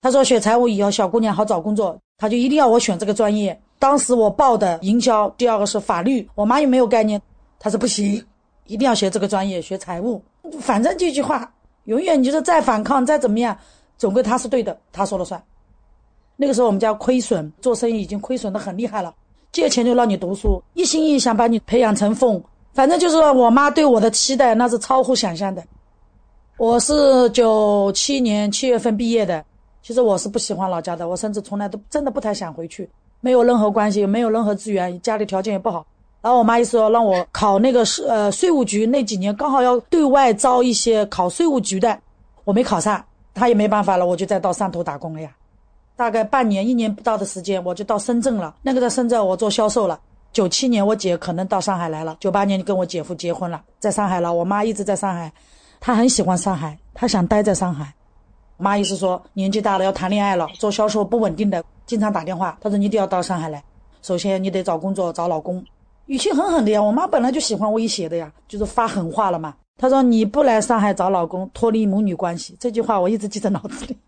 [0.00, 3.60] 他说学财务以后小姑娘好找工作，他就一定要我选这个专业。
[3.78, 7.20] 当时我报的营销，第二个是法律，我妈又没有概念，
[7.58, 8.24] 她说不行，
[8.64, 10.22] 一定要学这个专业，学财务。
[10.58, 11.52] 反正这句话，
[11.84, 13.54] 永远你就是再反抗再怎么样，
[13.98, 15.38] 总归他是对的，他说了算。
[16.36, 19.14] 那个时候我们家亏损，做生意已经亏损的很厉害了，
[19.52, 22.42] 借钱就让你读书，一心一意想把你培养成凤。
[22.72, 25.62] 反正就是我妈对我的期待，那是超乎想象的。
[26.56, 29.44] 我是九七年七月份毕业的，
[29.82, 32.88] 其实我是不喜欢老家的，我甚至从来都真的不太想回去。
[33.20, 35.84] 没有任何关系，没有任何资源，家里条件也不好。
[36.22, 41.98] 然后我妈意思说让我考那个税呃税务局，那几年刚好要对外招一些考税务局的，
[42.44, 43.02] 我没考上，
[43.34, 45.30] 她也没办法了，我就再到汕头打工了呀。
[45.96, 48.54] 大概半年一年不到的时间，我就到深圳了。
[48.62, 49.98] 那个在深圳我做销售了。
[50.32, 52.16] 九七年，我姐可能到上海来了。
[52.20, 54.32] 九八年就跟我姐夫结婚了，在上海了。
[54.32, 55.32] 我妈一直在上海，
[55.80, 57.92] 她很喜欢上海，她想待在上海。
[58.56, 62.56] 妈意思说，年纪大了要谈恋爱了，做销售不稳定的，经常打电话。
[62.60, 63.62] 她说你一定要到上海来，
[64.02, 65.64] 首先你得找工作，找老公。
[66.06, 69.54] 语气狠狠的呀，我妈本来就喜欢威胁的呀，就是发狠话了嘛。
[69.78, 72.56] 她说你不来上海找老公，脱离母女关系。
[72.60, 73.98] 这句话我一直记在脑子里。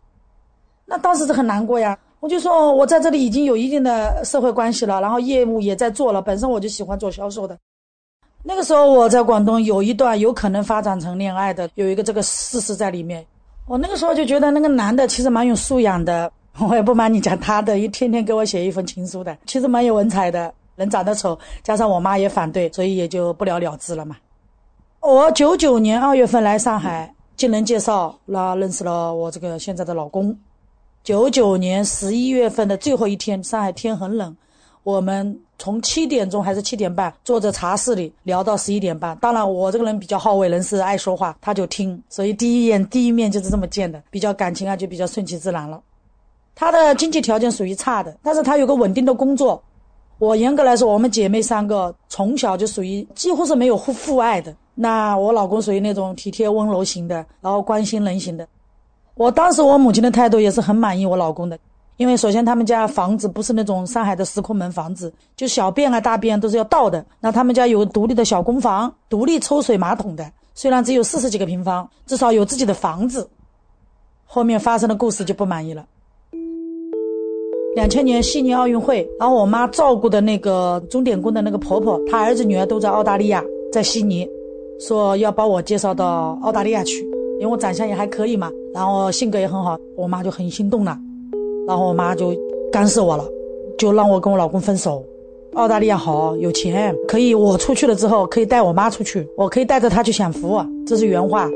[0.84, 1.98] 那当时是很难过呀。
[2.22, 6.22] 我就说，我在这里已经有一定的社会关系了，然后业务也在做了。
[6.22, 7.58] 本身我就喜欢做销售的。
[8.44, 13.26] 那个时候我在广东有一段有可能发展成恋爱的，有一个这个事实在里面。
[13.66, 16.30] 我那个时候就觉得那个男的其实蛮有素养的，
[16.60, 20.54] 我也不瞒你讲，他的一天天给我写一封情书的，其实蛮有文采的。
[20.76, 24.16] 人长得丑，加上我妈也反对，所以也就不了了之了嘛。
[25.00, 30.36] 我九九年二月份来上海，经人介绍，那认识了我这个现在的老公。
[31.04, 34.36] 九九年十一月份的最后一天，上海天很冷，
[34.84, 39.16] 我们从七点钟还是七点半坐在茶室里聊到十一点半。
[39.18, 45.82] 当然，我这个人比较好为人师，爱说话，他就听，所以第一眼第一面就是这么见的，比较感情啊，就比较顺其自然了。
[46.54, 49.60] 他的经济条件属于差的，但是他有个稳定的工作。
[50.18, 54.54] 我严格来说，我们姐妹三个从小就属于几乎是没有父父爱的。
[54.76, 58.46] 那我老公属于那种体贴温柔型的，然后关心人型的。
[59.14, 61.58] 我当时我母亲的态度也是很满意我老公的，
[61.96, 67.04] 因为首先他们家房子不是那种上海的石库门房子，就小便啊大便都是要倒的。
[67.20, 73.28] 那他们家有独立的小公房，独立抽水马桶的，虽然只有四十几个平方，至少有自己的房子。
[74.24, 75.84] 后面发生的故事就不满意了。
[77.76, 84.26] 两千年悉尼奥运会，然后我妈照顾的那个钟点工的那个婆婆，她儿子女儿都在澳大利亚，在悉尼，
[84.80, 87.02] 说要把我介绍到澳大利亚去，
[87.40, 90.98] 因为我长相也还可以嘛，然后性格也很好，我妈就很心动了，
[91.66, 92.34] 然后我妈就
[92.70, 93.24] 干涉我了，
[93.78, 95.04] 就让我跟我老公分手。
[95.54, 101.48] 澳大利亚好，有钱，可以我出去了之后可以带我妈出去，我可以带着她去享福，这是原话。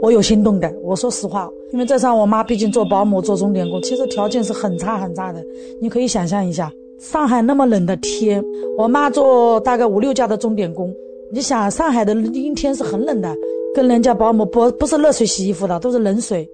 [0.00, 5.44] 我有心动的，我说实话，因为在上我妈毕竟做保姆做钟点工，其实条件是很差很差的。
[5.80, 8.44] 你可以想象一下，上海那么冷的天，
[8.76, 10.92] 我妈做大概五六家的钟点工，
[11.32, 13.32] 你想上海的阴天是很冷的，
[13.74, 16.48] 跟人家保姆不不是热水洗衣服的，都是冷水。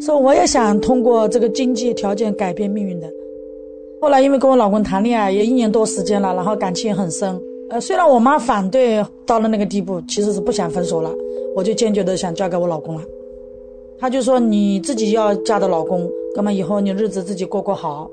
[0.00, 3.10] 说我也想通过这个经济条件改变命运的。
[4.00, 7.40] 后来因为跟我老公谈恋爱也一年多时间了，然后感情也很深。
[7.70, 11.10] 呃，虽然我妈反对到了那个地步，其实是不想分手了。
[11.56, 13.02] 我就坚决的想嫁给我老公了，
[13.98, 18.10] 他就说你自己要嫁的老公，那么以后你日子自己过过好。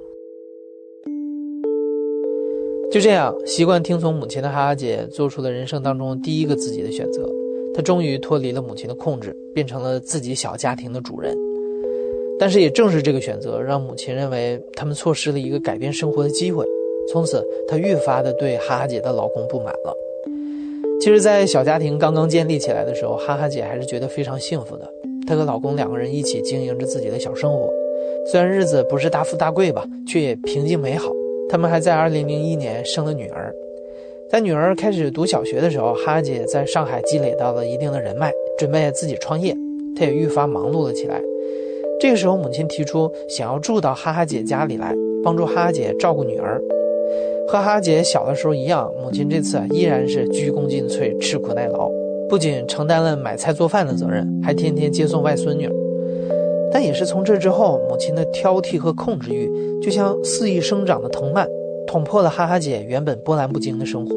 [2.90, 7.30] 就这样，习惯听从母亲的哈哈姐做出了人生当中第一个自己的选择，
[7.74, 11.38] 她终于脱离了母亲的控制，变成了自己小家庭的主人。
[12.40, 16.66] 但是也正是这个选择，让母亲认为他们错失了一个改变生活的机会，
[17.12, 19.95] 从此她愈发的对哈哈姐的老公不满了。
[21.00, 24.90] 其实，在小家庭刚刚建立起来的时候，哈哈姐还是觉得非常幸福的。
[25.28, 27.70] 她和老公两个人一起经营着自己的小生活，
[28.32, 31.12] 虽然日子不是大富大贵吧，却也平静美好。
[31.50, 33.54] 他们还在2001年生了女儿。
[34.34, 39.56] 在女儿开始读小学的时候，哈哈姐在上海积累到了一定的人脉，准备自己创业。
[39.96, 41.22] 她也愈发忙碌了起来。
[42.00, 44.92] 这个时候，母亲提出想要住到哈哈姐家里来，
[45.24, 46.60] 帮助哈哈姐照顾女儿。
[47.48, 51.88] 和哈姐小的时候一样，母亲这次依然是鞠躬尽瘁、吃苦耐劳，
[52.28, 55.70] 不仅承担了买菜做饭的责任，还天天接送外孙女。
[56.72, 59.48] 但也是从这之后，母亲的挑剔和控制欲
[59.80, 61.48] 就像肆意生长的藤蔓，
[61.94, 64.15] 捅破了哈哈姐原本波澜不惊的生活。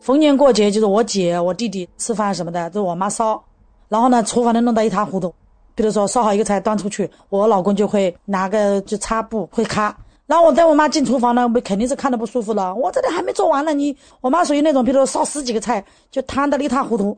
[0.00, 3.42] 逢年过节，就是我姐、我弟弟吃饭什么的，都是我妈烧，
[3.88, 5.32] 然后呢，厨房里弄得一塌糊涂。
[5.74, 9.96] 比如说烧好一个菜端出去，我老公就会拿个就擦布会擦，
[10.26, 12.74] 然后我带我妈进厨房呢，我肯定是看着不舒服了。
[12.74, 17.16] 我这里还没做完呢，你我妈属于那种，比如说烧十几个菜就摊得一塌糊涂，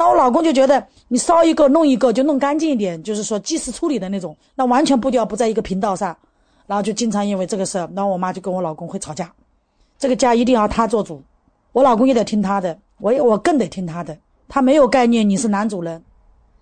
[0.00, 6.16] 那我老公就觉得你烧一个弄一个就弄干净一点，就是说及时处理的那种，那完全步调不在一个频道上，
[6.66, 9.30] 然后就经常因为这个事儿，然后我妈就跟我老公会吵架，
[9.98, 11.22] 这个家一定要他做主，
[11.72, 14.16] 我老公也得听他的，我也我更得听他的，
[14.48, 16.02] 他没有概念你是男主人。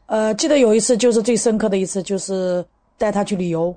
[0.06, 2.65] 呃，记得有一次，就是最深刻的一次，就是
[2.97, 3.73] 带他去旅游，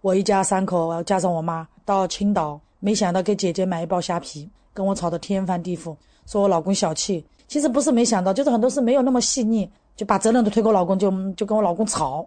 [0.00, 5.94] 我一家三口加上我妈到青岛，没想到给姐姐买一包虾皮，跟我吵得天翻地覆，
[6.26, 7.24] 说我老公小气。
[7.46, 12.26] 其实不是没想到，就是很多事没有那么细腻，就把责任都推给我老公，就就跟我老公吵。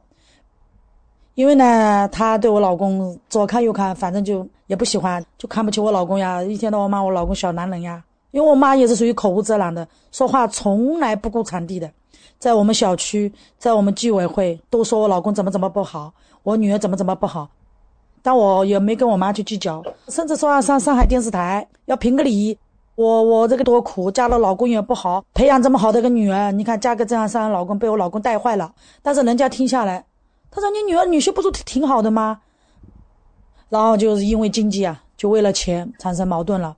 [1.36, 8.04] 因为呢，他对我老公左看右看，反正就也不喜欢，就看不起我老公呀，一天到晚骂我老公小男人呀。
[8.32, 11.90] 因为我妈也是属于口无遮拦的，说话从来不顾场地的。
[12.40, 16.14] 在我们小区，在我们居委会，都说我老公怎么怎么不好，
[16.44, 17.50] 我女儿怎么怎么不好，
[18.22, 22.58] 但我也没跟我妈去计较，甚至说要上上海电视台要评个理。
[22.98, 28.74] 我我这个多苦，嫁了老公也不好，培养这么好的一个女儿，你看嫁个这样三老公，被我老公带坏了。
[29.04, 30.04] 但是人家听下来，
[30.50, 32.42] 他说你女儿女婿不是挺好的吗？
[33.70, 36.76] 然后就是因为经济啊，就为了钱产生矛盾了。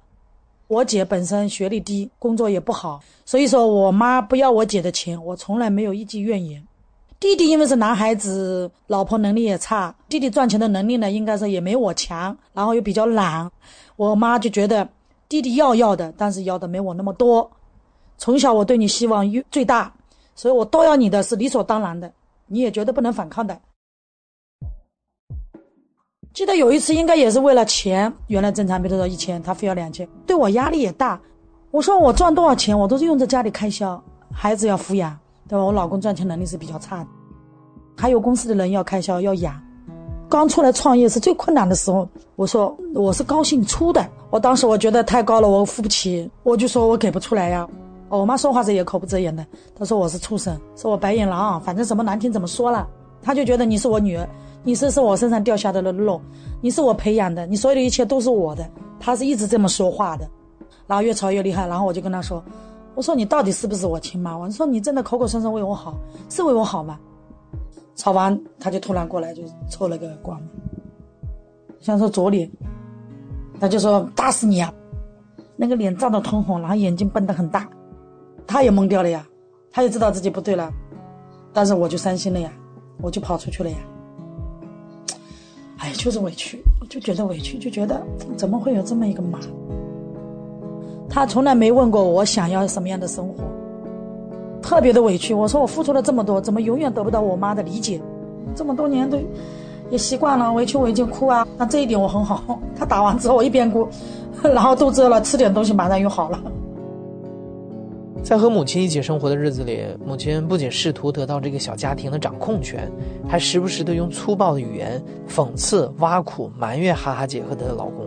[0.67, 6.61] 我姐本身学历低，工作也不好，所以说我妈不要我姐的钱，我从来没有一句怨言。
[7.17, 13.49] 弟弟因为是男孩子，老婆能力也差，弟弟赚钱的能力呢，应该是也没我强，然后又比较懒，
[13.95, 14.85] 我妈就觉得
[15.29, 17.49] 弟弟要要的，但是要的没我那么多。
[18.17, 19.93] 从小我对你希望最大，
[20.33, 22.11] 所以我都要你的是理所当然的，
[22.47, 23.57] 你也绝对不能反抗的。
[26.33, 28.11] 记得有一次，应该也是为了钱。
[28.27, 31.21] 原来正常，比如说一千，他非要两千，对我压力也大。
[31.69, 34.03] 我说我赚多少钱，我都是用在家里开销，
[34.33, 35.15] 孩子要抚养，
[35.47, 35.63] 对吧？
[35.63, 37.09] 我老公赚钱能力是比较差的，
[37.95, 39.61] 还有公司的人要开销要养。
[40.29, 44.07] 刚出来创业是最困难的时候，我说我是高兴出的。
[44.29, 47.67] 我当时我觉得太高了，我付不起，我就说我给不出来呀。
[48.09, 49.45] 我妈说话时也口不择言的，
[49.75, 52.87] 她说我是畜生，说我白眼狼，反正什么难听怎么说了。
[53.23, 54.29] 她就觉得你是我女儿。
[54.61, 56.21] 你是是我身上掉下的肉，
[56.59, 58.69] 你是我培养的，你所有的一切都是我的。
[58.99, 60.27] 他是一直这么说话的，
[60.85, 61.65] 然后越吵越厉害。
[61.65, 62.43] 然后我就跟他说
[62.93, 64.37] ：“我说你到底是不是我亲妈？
[64.37, 65.95] 我说你真的口口声声为我好，
[66.27, 66.99] 是为我好吗？”
[67.99, 70.41] 吵完，他就突然过来就凑了个光，
[71.81, 72.49] 想说左脸，
[73.59, 74.73] 他就说打死你啊！
[75.57, 77.69] 那个脸涨得通红，然后眼睛瞪得很大，
[78.47, 79.27] 他也懵掉了呀，
[79.69, 80.71] 他也知道自己不对了，
[81.51, 82.49] 但是我就伤心了呀，
[83.01, 83.75] 我就跑出去了呀。
[85.79, 88.01] 哎，就是委屈，就觉得委屈，就觉得
[88.37, 89.37] 怎么会有这么一个妈？
[91.09, 93.43] 他从来没问过我想要什么样的生活，
[94.61, 95.33] 特别的委屈。
[95.33, 97.99] 我说我付出了这么多，怎么永远得不到我妈的理解？
[98.55, 99.17] 这么多年都
[99.89, 101.47] 也习惯了，委屈我已经哭啊。
[101.57, 103.87] 那这一点我很好，他打完之后我一边哭，
[104.41, 106.41] 然后肚子饿了吃点东西，马上又好了。
[108.21, 112.91] 在和母亲一起生活的日子里，母亲不仅试图得到这个小家庭的掌控权，
[113.27, 118.05] 还时不时的用粗暴的语言讽刺、挖苦、埋怨哈哈姐和她的老公。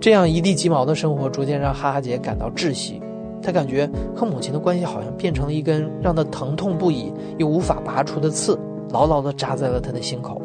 [0.00, 2.99] 这样一地鸡毛的生活，逐渐让哈哈姐感到窒息。
[3.42, 8.58] 她感觉和母亲的关系好像变成了一根让她疼痛不已又无法拔出的刺，
[8.90, 10.40] 牢牢地扎在了她的心口。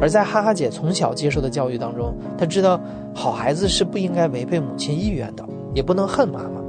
[0.00, 2.80] 而在哈哈姐从小接受的教育当中，她知道
[3.14, 6.62] 好孩子是不应该违背母亲意愿的，也不能恨妈妈。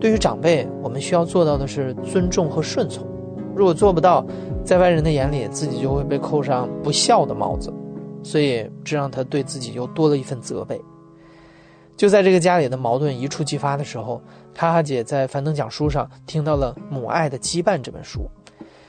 [0.00, 3.06] 对于长辈，我们需要做到的是尊重和顺从。
[3.54, 4.24] 如果做不到，
[4.64, 7.72] 在外人的眼里，自己就会被扣上不孝的帽子。
[8.24, 10.80] 所以，这让他对自己又多了一份责备。
[11.96, 14.20] 就在这个家里的矛盾一触即发的时候，
[14.56, 18.28] 哈哈姐在樊登讲书上听到了《母爱的羁绊》这本书。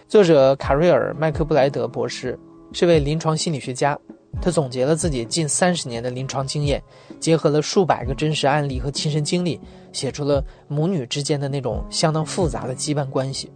[0.08, 2.38] 作者卡瑞尔·麦克布莱德博士
[2.72, 3.98] 是位临床心理学家。
[4.42, 6.82] 他总结了自己近三十年的临床经验，
[7.20, 9.62] 结合了数百个真实案例和亲身经历，
[9.92, 13.52] 写出了母女之间的那种相当复杂的羁绊关系。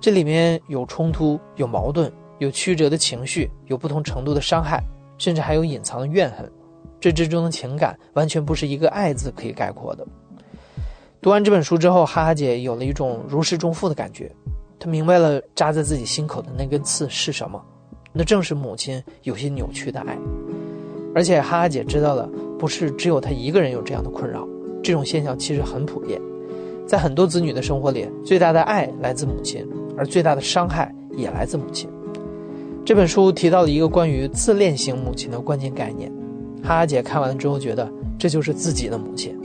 [0.00, 4.82] 这里面有冲突，有矛盾，有曲折的情绪，有不同程度的伤害，
[5.18, 6.50] 甚至还有隐藏的怨恨。
[7.00, 10.06] 这之中的情感完全不是一个“爱”字可以概括的。
[11.22, 14.30] 读完这本书之后，哈哈姐有了一种如释重负的感觉，
[14.78, 17.60] 她明白了扎在自己心口的那根刺是什么。
[18.12, 20.18] 那正是母亲有些扭曲的爱，
[21.14, 22.28] 而且哈哈姐知道了，
[22.58, 24.46] 不是只有她一个人有这样的困扰，
[24.82, 26.20] 这种现象其实很普遍，
[26.86, 29.64] 在很多子女的生活里，最大的爱来自母亲，
[29.96, 31.88] 而最大的伤害也来自母亲。
[32.84, 36.10] 这本书提到了一个关于自恋型母亲的关键概念，
[36.62, 39.36] 哈哈姐看完之后觉得这就是自己的母亲，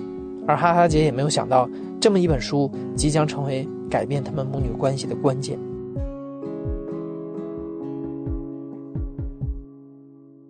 [0.47, 1.69] 而哈哈姐也没有想到，
[1.99, 5.57] 这么一本书即将成为改变他们母女关系的关键。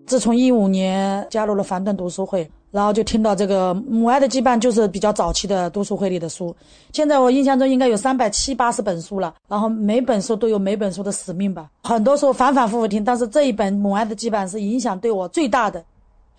[0.05, 6.55] 自从一五年加入了樊顿读书会，然后就听到这个母爱的羁绊，就是比较早期的读书会里的书。
[6.93, 11.71] 现在我印象中应该有三百七八十本书了，然后每本书都有每本书的使命吧。
[11.83, 15.83] 很多时候反反复复听，但是这一本母爱的羁绊是影响对我最大的。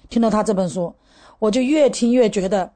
[0.08, 0.94] 听到他这本书，
[1.38, 2.70] 我就越听越觉得，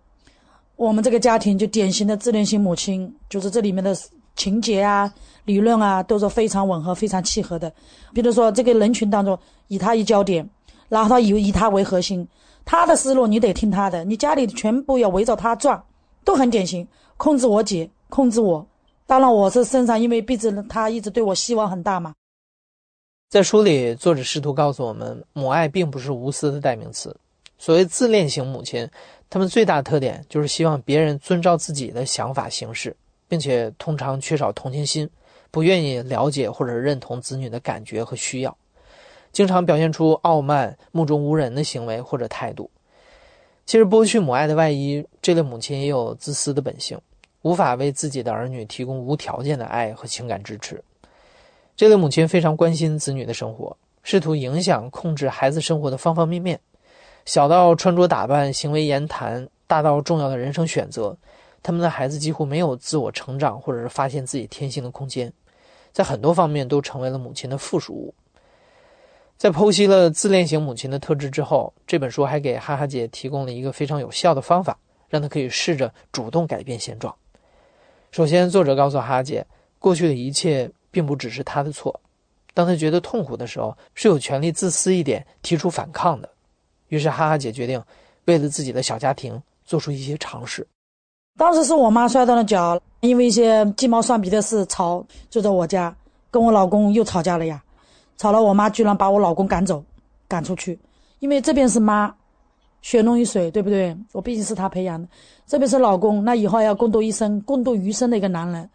[0.76, 3.96] 我们这个家庭就典型的自恋型母亲，就是这里面的
[4.36, 5.12] 情节啊、
[5.44, 7.72] 理论啊，都是非常吻合、非常契合的。
[8.12, 9.38] 比如说这个人群当中，
[9.68, 10.48] 以他一焦点。
[10.88, 12.26] 然后他以以他为核心，
[12.64, 15.80] 他的思路你得听他的，你家里全部要围着他转，
[16.24, 16.84] 都很典型。
[17.16, 18.66] 控制我姐，控制我。
[19.06, 22.12] 当然我是身上，因为毕竟他一直对我希望很大嘛。
[23.30, 27.16] 在书里，作者试图告诉我们，母爱并不是无私的代名词。
[27.58, 28.90] 所谓自恋型母亲，
[29.30, 32.96] 他们最大特点就是希望别人遵照自己的想法行事，
[33.28, 35.08] 并且通常缺少同情心，
[35.52, 38.58] 不愿意了解或者认同子女的感觉和需要。
[39.30, 42.68] 经常表现出傲慢、目中无人的行为或者态度。
[43.64, 46.98] 其实，剥去母爱的外衣，这类母亲也有自私的本性，
[47.42, 50.82] 无法为自己的儿女提供无条件的爱和情感支持。
[51.80, 56.60] 这类母亲非常关心子女的生活，试图影响、控制孩子生活的方方面面，
[57.24, 61.16] 小到穿着打扮、行为言谈，大到重要的人生选择，
[61.62, 65.32] 他们的孩子几乎没有自我成长或者是发现自己天性的空间，
[65.90, 68.14] 在很多方面都成为了母亲的附属物。
[69.38, 74.78] 在剖析了自恋型母亲的特质之后，这本书还给哈哈姐提供了一个非常有效的方法，
[75.08, 77.16] 让她可以试着主动改变现状。
[78.10, 79.46] 首先，作者告诉哈哈姐，
[79.78, 82.00] 过去的一切并不只是她的错。
[82.52, 86.28] 当她觉得痛苦的时候，是有权利自私一点，提出反抗的。
[86.88, 87.80] 于是，哈哈姐决定
[88.24, 90.66] 为了自己的小家庭做出一些尝试。
[91.38, 95.94] 当时是我妈摔断了脚，因为一些鸡毛蒜皮的事吵，就在我家
[96.30, 97.62] 跟我老公又吵架了呀。
[98.18, 99.82] 吵了，我妈居然把我老公赶走，
[100.26, 100.78] 赶出去，
[101.20, 102.12] 因为这边是妈，
[102.82, 103.96] 血浓于水，对不对？
[104.12, 105.08] 我毕竟是她培养的，
[105.46, 108.68] 这边是老公，那以后要共度一生、共度余生的一个男人。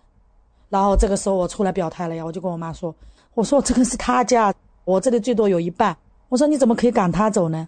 [0.70, 2.94] 然后这个时候我出来表态了呀，我就跟我妈说
[3.34, 5.96] ：“我说这个是他家，我这里最多有一半。
[6.30, 7.68] 我说你怎么可以赶他走呢？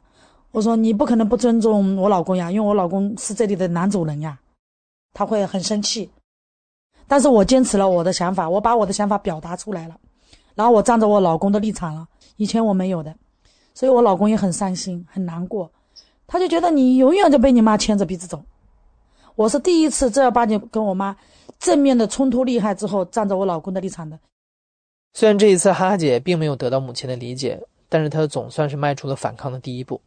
[0.51, 4.37] 我说你不可能不尊重我老公呀，因为我老公是这里的男主人呀，
[5.13, 6.09] 他会很生气。
[7.07, 9.95] 但是我坚持了我的想法，我把我的想法表达出来了。”
[10.55, 12.07] 然后我站着我老公的立场了，
[12.37, 13.15] 以前我没有的，
[13.75, 15.71] 所以我老公也很伤心很难过，
[16.25, 18.41] 他就觉得你永远就被你妈牵着鼻子走。
[19.35, 21.15] 我是第一次正儿八经跟我妈
[21.59, 24.19] 正面的冲突厉害之后，站在我老公的立场的。
[25.13, 27.59] 虽然这一次哈哈姐并没有得到母亲的理解，
[27.89, 29.99] 但是她总算是迈出了反抗的第一步。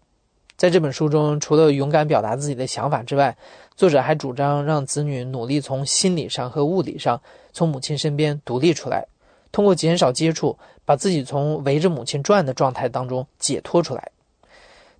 [0.57, 3.37] 在这本书中，除了勇敢表达自己的想法之外，
[3.75, 7.21] 作者还主张让子女努力从心理上和物理上
[7.53, 9.07] 从母亲身边独立出来，
[9.51, 14.13] 通过减少接触，把自己从围着母亲转的状态当中解脱出来。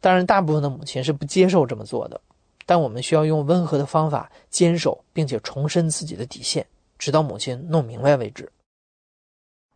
[0.01, 2.19] 当然，大部分的母亲是不接受这么做的，
[2.71, 6.65] 但我们需要用温和的方法坚守，并且重申自己的底线，
[7.01, 8.49] 直到母亲弄明白为止。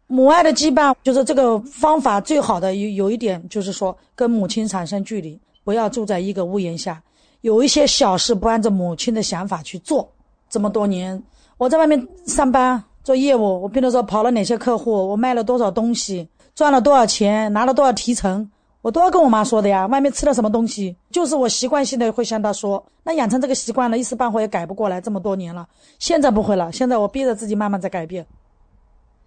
[0.06, 5.36] 母爱的羁绊就是这个方法最好的有有一点就是说跟母亲产生距离。
[5.64, 7.02] 不要住在一个屋檐下，
[7.40, 10.08] 有一些小事不按照母亲的想法去做。
[10.48, 11.20] 这么多年，
[11.58, 18.48] 我在外面上班做业务，我比如说跑了哪些客户，我卖了多少东西，赚了多少钱，拿了多少提成，
[18.84, 19.86] 我都要跟我妈说的呀。
[19.86, 22.84] 外面吃了什么东西，就是我习惯性的会向她说。
[23.02, 25.00] 那养成这个习惯了，一时半会也改不过来。
[25.00, 25.66] 这么多年了，
[25.98, 28.26] 现在不会了，现在我逼着自己慢慢在改变。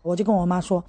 [0.03, 0.83] 我就跟我妈说。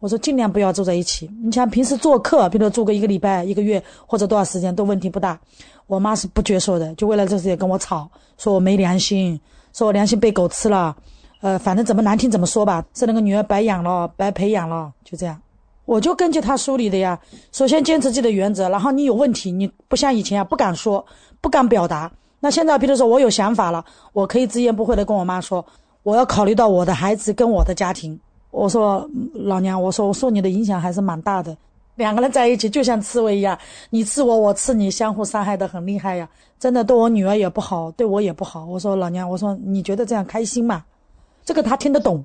[0.00, 1.30] 我说尽量不要住在一起。
[1.44, 5.38] 你像平时做客，比如住个一个礼拜、一个月或者多少时间都问题不大。
[5.86, 9.40] 我妈是不接受的，就为了这事也跟我吵，说我没良心，
[9.72, 10.96] 说我良心被狗吃了。
[11.40, 15.40] 呃，反正怎么难听怎么说吧，是那个女儿白养了，白培养了，就这样。
[15.88, 17.18] 我就根据他梳理的呀，
[17.50, 21.02] 首先坚持自己的原则，然后你有问题，你不像以前啊，不敢说，
[21.40, 22.12] 不敢表达。
[22.40, 23.82] 那现在，比如说我有想法了，
[24.12, 25.64] 我可以直言不讳的跟我妈说，
[26.02, 28.20] 我要考虑到我的孩子跟我的家庭。
[28.50, 31.56] 我说老娘，我说我受你的影响还是蛮大的。
[31.94, 33.58] 两个人在一起就像刺猬一样，
[33.88, 36.28] 你刺我，我刺你，相互伤害的很厉害呀。
[36.60, 38.66] 真的对我女儿也不好，对我也不好。
[38.66, 40.84] 我说老娘，我说你觉得这样开心吗？
[41.46, 42.22] 这个他听得懂。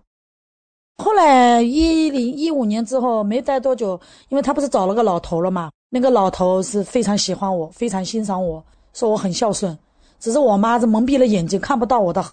[0.98, 4.00] 后来一零一五年之后没待多久，
[4.30, 8.64] 因为他不是找了个老头了嘛，那个老头是非常喜欢我，非常欣赏我，
[8.94, 9.78] 说我很孝顺。
[10.20, 12.24] 只是我妈是蒙蔽了眼睛，看不到我的。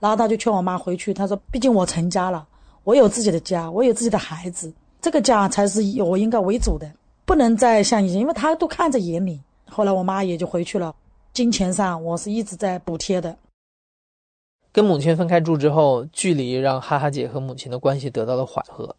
[0.00, 2.46] 然后他就劝我妈回去，他说毕竟我成家了。
[2.84, 4.72] 我有自己的家，我有自己的孩子，
[5.02, 6.90] 这个家才是以我应该为主的，
[7.26, 9.40] 不能再像以前，因为他都看在眼里。
[9.68, 10.94] 后来我妈也就回去了，
[11.32, 13.36] 金钱上我是一直在补贴的。
[14.74, 18.96] 跟母亲分开住之后，距离让哈哈姐和母亲的关系得到了缓和。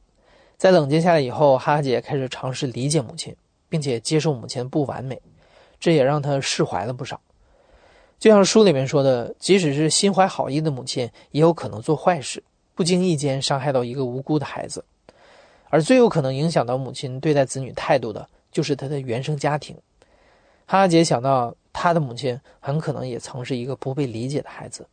[0.56, 3.35] 在冷静下来以后，哈哈姐开始尝试理解母亲，
[3.68, 5.22] 并且接受母亲不完美，
[5.77, 7.19] 这也让她释怀了不少。
[8.18, 12.41] 就像书里面说的，即使是心怀好意的母亲，也有可能做坏事。
[12.73, 14.81] 不经意间伤害到一个无辜的孩子，
[15.69, 19.76] 而最有可能影响到母亲对待子女态度的，就是她的原生家庭。
[20.65, 24.88] 哈哈姐想到，她的母亲很可能也曾是一个不被理解的孩子。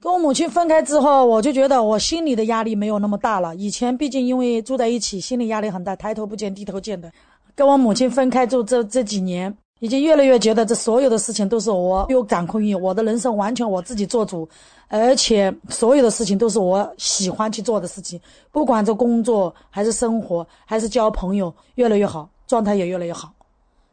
[0.00, 3.54] 跟我母亲分开之后，我就觉得我心里的压力没有那么大了。
[3.56, 7.10] 以前毕竟因为住在一起，心理压力很大，抬头不见低头见的。
[7.54, 9.56] 跟我母亲分开住这这几年。
[9.80, 14.48] 已经越来越觉得这所有的事情都是我有掌控欲，我的人生完全我自己做主，
[14.88, 18.20] 而且所有的事情都是我喜欢去做的事情，
[18.50, 23.32] 不管这工作还是生活还是交朋友，越来越好，状态也越来越好。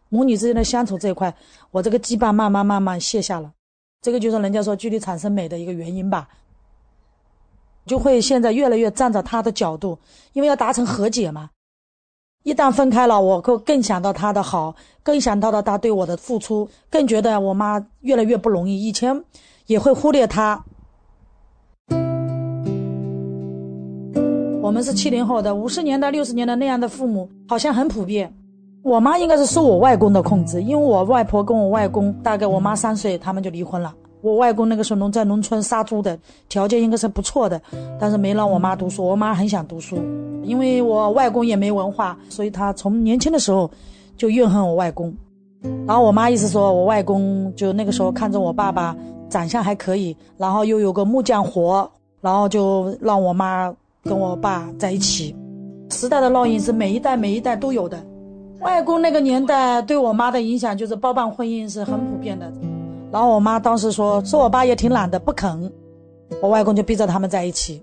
[0.09, 1.31] 母女之间的相处这一块，
[1.69, 3.51] 我这个羁绊慢慢慢慢卸下了，
[4.05, 6.29] 这个就是人家说距离产生美的一个原因吧。
[7.87, 9.97] 就会现在越来越站在他的角度，
[10.33, 11.49] 因为要达成和解嘛。
[12.43, 18.85] 一旦分开了，我会更想到他的好，更想到了他对我的付出，更觉得我妈越来越不容易。
[18.85, 19.23] 以前
[19.65, 20.63] 也会忽略他。
[24.61, 28.31] 我们是七零后的，五十年代、六十年代那样的父母好像很普遍。
[28.85, 33.91] 我妈应该是受我外公的控制，因为我外婆跟我外公大概我妈三岁，他们就离婚了。
[34.21, 36.15] 我外公那个时候农在农村杀猪的，
[36.49, 37.59] 条件应该是不错的，
[37.99, 39.03] 但是没让我妈读书。
[39.03, 39.97] 我妈很想读书，
[40.43, 43.67] 因为我外公也没文化，所以她从年轻的时候
[44.15, 45.11] 就怨恨我外公。
[45.87, 48.95] 然后我妈意思说我外公就那个时候看着我爸爸
[49.29, 51.89] 长相还可以，然后又有个木匠活，
[52.21, 55.35] 然后就让我妈跟我爸在一起。
[55.89, 57.99] 时代的烙印是每一代每一代都有的。
[58.59, 62.51] 外公那个年代对我妈的影响就是包办婚姻是很普遍的。
[63.11, 65.71] 然后我妈当时说说我爸也挺懒的，不肯。
[66.41, 67.81] 我外公就逼着他们在一起，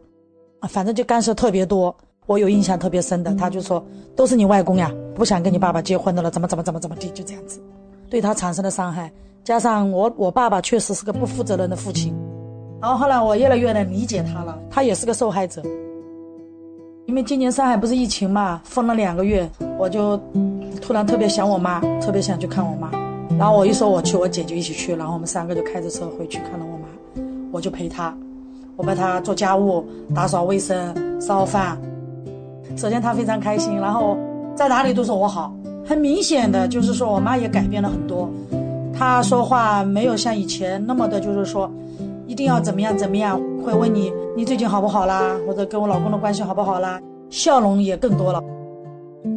[0.60, 1.94] 啊反正就干涉特别多。
[2.26, 3.84] 我有印象特别深的，他就说
[4.14, 7.60] 都是你外公呀，不想跟你爸爸结婚的了，怎么怎么怎么怎么地，就这样子，
[8.08, 9.12] 对他产生了伤害。
[9.44, 12.14] 加上我我爸爸确实是个不负责任的父亲。
[12.80, 15.62] 然后后来我越来越能理解他了，他也是个受害者。
[17.12, 19.46] 因为今年上海不是疫情嘛，封了两个月，
[19.78, 20.18] 我就
[20.80, 22.90] 突然特别想我妈，特别想去看我妈。
[23.38, 27.22] 然后我一说我去，我姐就一起去，然后我们三个就开着车回去看了我妈，
[27.52, 28.16] 我就陪她，
[28.76, 29.84] 我帮她做家务、
[30.14, 31.78] 打扫卫生、烧饭。
[32.78, 34.16] 首先她非常开心，然后
[34.56, 35.54] 在哪里都说我好，
[35.86, 38.26] 很明显的就是说我妈也改变了很多。
[38.98, 41.70] 她说话没有像以前那么的，就是说
[42.26, 48.42] 一定要怎么样怎么样，会问你你最近好不好啦，或者跟我老公的关系好不好啦，笑容也更多了。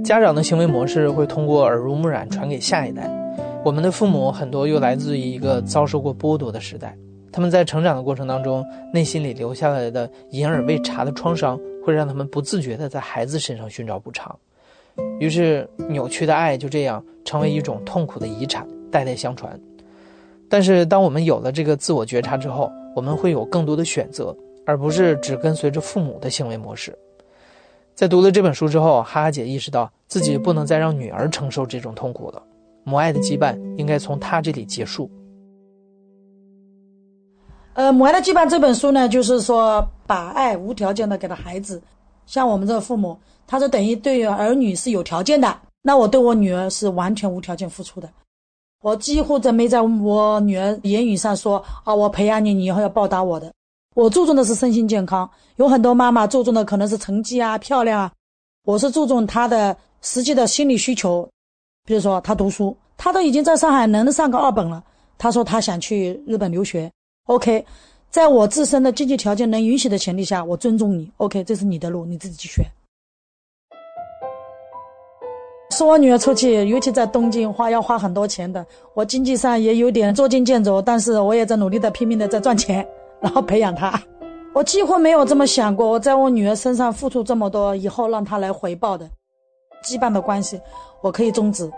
[0.04, 3.08] 家长的行为模式会通过耳濡目染传给下一代。
[3.64, 6.98] 我们的父母很多又来自于一个遭受过剥夺的时代，
[7.32, 14.36] 他们在成长的过程当中，内心里留下来的隐而未查的创伤，会让他们不自觉地在孩子身上寻找补偿，
[15.20, 19.60] 于是扭曲的爱就这样成为一种痛苦的遗产，代代相传。
[20.50, 24.36] 但是当我们有了这个自我觉察之后，我们会有更多的选择，
[24.66, 26.98] 而不是只跟随着父母的行为模式。
[27.94, 32.42] 在读了这本书之后，哈哈姐意识到自己不能再让女儿承受这种痛苦了。
[32.86, 35.12] 母爱的羁绊应该从她这里结束。
[37.74, 41.82] 呃，《母爱的羁绊》这本书呢，就是说把爱无条件的给了孩子。
[42.26, 48.10] 像我们这个父母，他说等于对儿女是有条件的，那我对我女儿是完全无条件付出的。
[48.86, 53.52] 我几乎在没在我女儿言语上说啊，我培养你，你以后要报答我的。
[53.96, 55.28] 我注重的是身心健康。
[55.56, 58.12] 有很多妈妈注重的可能是成绩啊、漂亮啊，
[58.64, 61.28] 我是注重她的实际的心理需求。
[61.84, 64.84] 比如说，他读书，他都已经在上海能上个二本了。
[65.18, 66.92] 他说他想去日本留学。
[67.26, 67.66] OK，
[68.12, 71.12] 在我自身的经济条件能允许的前提下，我尊重你。
[71.18, 72.64] OK，这是你的路，你自己去选。
[75.76, 78.66] 送我女儿出去，尤其在东京，花要花很多钱的。
[78.94, 82.88] 我经济上也有点捉襟见肘，但是我也在努力的、拼命的在赚钱，
[83.20, 84.02] 然后培养她。
[84.56, 89.06] 我几乎没有这么想过，我在我女儿身上付出这么多，以后让她来回报的。
[89.84, 90.58] 羁绊的关系，
[91.02, 91.70] 我可以终止。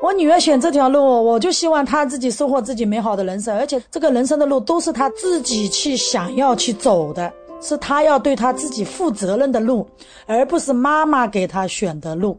[0.00, 9.84] 我女儿选这条路，我就希望她自己收获自己美好的人生，而且这个人生的路都是她自己去想要去走的，是她要对她自己负责任的路，
[10.26, 12.38] 而不是妈妈给她选的路。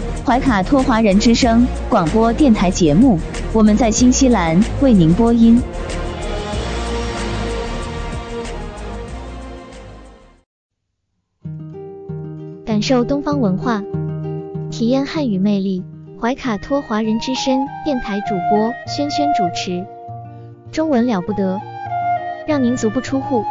[0.23, 3.17] 怀卡托华人之声广播电台节目，
[3.51, 5.59] 我们在新西兰为您播音。
[12.63, 13.81] 感受东方文化，
[14.69, 15.83] 体验汉语魅力。
[16.21, 19.83] 怀卡托华人之声电台主播轩轩主持，
[20.71, 21.59] 中文了不得，
[22.45, 23.43] 让您足不出户，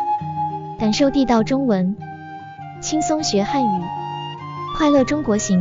[0.79, 1.97] 感受地道中文，
[2.81, 3.83] 轻松学汉语，
[4.79, 5.61] 快乐中国行。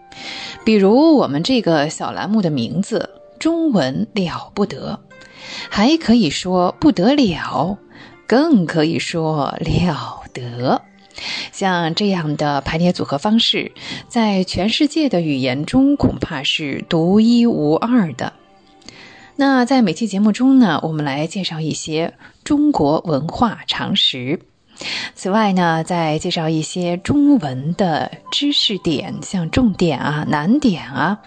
[0.63, 3.09] 比如我们这个小栏目的名字
[3.39, 4.99] “中文了不得”，
[5.69, 7.77] 还可以说不得了，
[8.27, 10.81] 更可以说了得。
[11.51, 13.73] 像这样的排列组合方式，
[14.07, 18.33] 在全世界的语言中恐怕是独一无二的。
[19.35, 22.13] 那在每期节目中呢，我们来介绍一些
[22.43, 24.39] 中国文化常识。
[25.15, 31.19] 此外呢，再介绍一些中文的知识点，像重点啊、难点啊，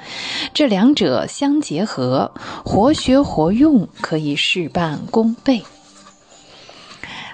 [0.53, 2.33] 这两者相结合，
[2.65, 5.63] 活学活用，可以事半功倍。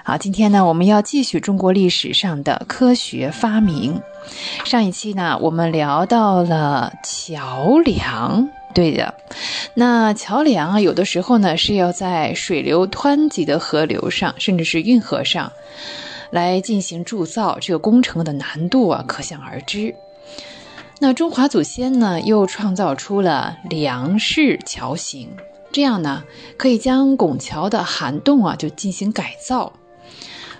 [0.03, 4.01] 好，今天呢，我们要继续中国历史上的科学发明。
[4.65, 9.13] 上一期呢，我们聊到了桥梁，对的，
[9.75, 15.51] 那桥梁啊，有的时候呢是要在水流湍急的河流上，甚至是运河上。
[16.31, 19.93] 来进行铸造，这个工程的难度啊，可想而知。
[20.99, 25.29] 那中华祖先呢，又创造出了梁式桥型，
[25.71, 26.23] 这样呢，
[26.57, 29.73] 可以将拱桥的涵洞啊，就进行改造。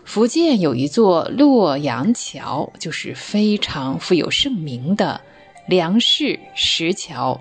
[0.03, 5.21] 福建有一座洛阳桥，就是非常富有盛名的
[5.67, 7.39] 梁式石桥。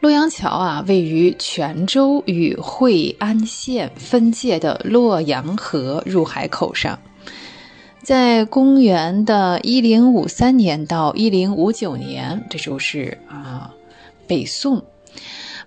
[0.00, 6.98] 洛阳桥啊，位于泉州与惠安县分界的洛阳河入海口上。
[8.04, 13.72] 在公元的一零五三年到一零五九年，这时候是啊，
[14.26, 14.84] 北宋。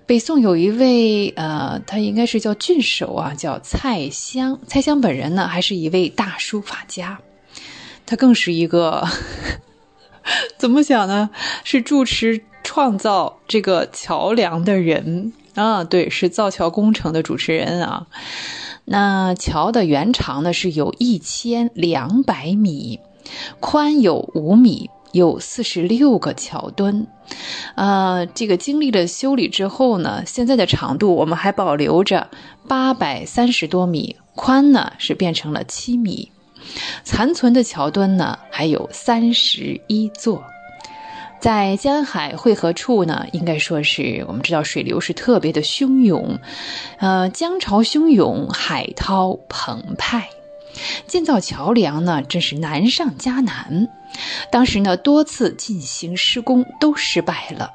[0.06, 4.60] 北宋有一位呃，他应该是叫郡守啊，叫蔡襄。
[4.68, 7.20] 蔡襄本人呢，还是一位大书法家，
[8.06, 9.06] 他更是一个
[10.60, 11.32] 怎么讲呢？
[11.64, 18.06] 是主持创造这个桥梁的人啊，对，是造桥工程的主持人啊。
[18.86, 23.00] 那桥的原长呢是有一千两百米，
[23.60, 27.08] 宽有五米，有四十六个桥墩。
[27.74, 32.30] 呃，这个经历了修理之后呢，现在的长度我们还保留着
[32.68, 36.32] 八百三十多米，宽呢是变成了七米。
[37.04, 40.44] 残存的桥墩呢还有三十一座。
[41.40, 46.40] 在江海汇合处呢，应该说是我们知道水流是特别的汹涌，
[46.98, 50.30] 呃，江潮汹涌，海涛澎湃，
[51.06, 53.88] 建造桥梁呢，真是难上加难。
[54.52, 57.72] 当时呢，多次进行施工都失败了。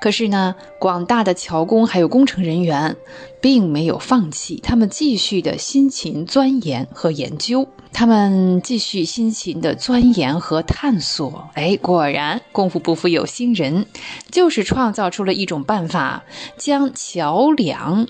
[0.00, 2.96] 可是呢，广大的桥工还有工程人员，
[3.40, 11.50] 并没有放弃，他们继续的辛勤钻研和研究，他们继续辛勤的钻研和探索。
[11.54, 13.86] 哎，果然功夫不负有心人，
[14.30, 16.22] 就是创造出了一种办法，
[16.56, 18.06] 将桥梁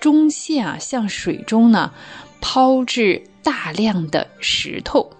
[0.00, 1.92] 中线啊向水中呢
[2.40, 5.10] 抛掷大量的石头，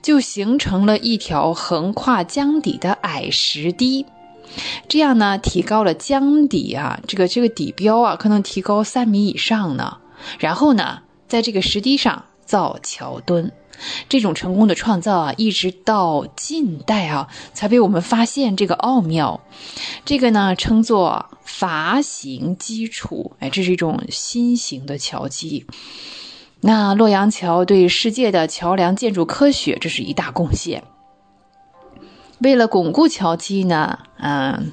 [0.00, 4.06] 就形成了一条横跨江底的矮石堤。
[4.88, 9.98] 这样呢，提高了江底啊，这个这个底标啊，可能提高三米以上呢。
[10.38, 13.52] 然后呢，在这个石堤上造桥墩，
[14.08, 19.40] 这种成功的创造啊，一直到近代啊，才被我们发现这个奥妙。
[20.04, 25.66] 这个呢，称作筏形基础，哎，这是一种新型的桥基。
[26.60, 30.82] 那洛阳桥对世界的桥梁建筑科学，这是一大贡献。
[32.44, 34.70] 为了巩固桥基呢，嗯，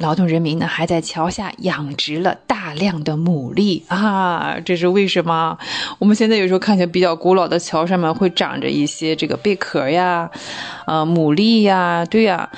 [0.00, 5.56] 劳动人民呢还在桥下养殖了大量的牡蛎啊，这是为什么？
[6.00, 10.28] 我们现在有时候看见比较古老的桥上面会长着一些这个贝壳呀，
[10.84, 12.50] 啊，牡蛎呀，对呀，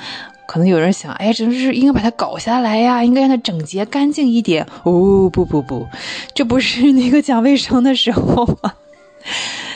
[0.47, 4.65] 可能有人想，哎，真是应该把它搞下来呀，应该让它整洁干净一点。
[4.81, 5.87] 哦，不不不，
[6.33, 8.73] 这不是那个讲卫生的时候吗？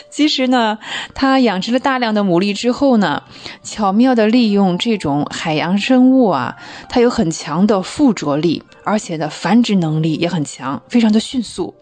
[0.09, 0.79] 其实呢，
[1.13, 3.23] 它养殖了大量的牡蛎之后呢，
[3.63, 6.57] 巧妙地利用这种海洋生物啊，
[6.89, 11.75] 它有很强的附着力，而且呢，繁殖能力也很强，非常的迅速。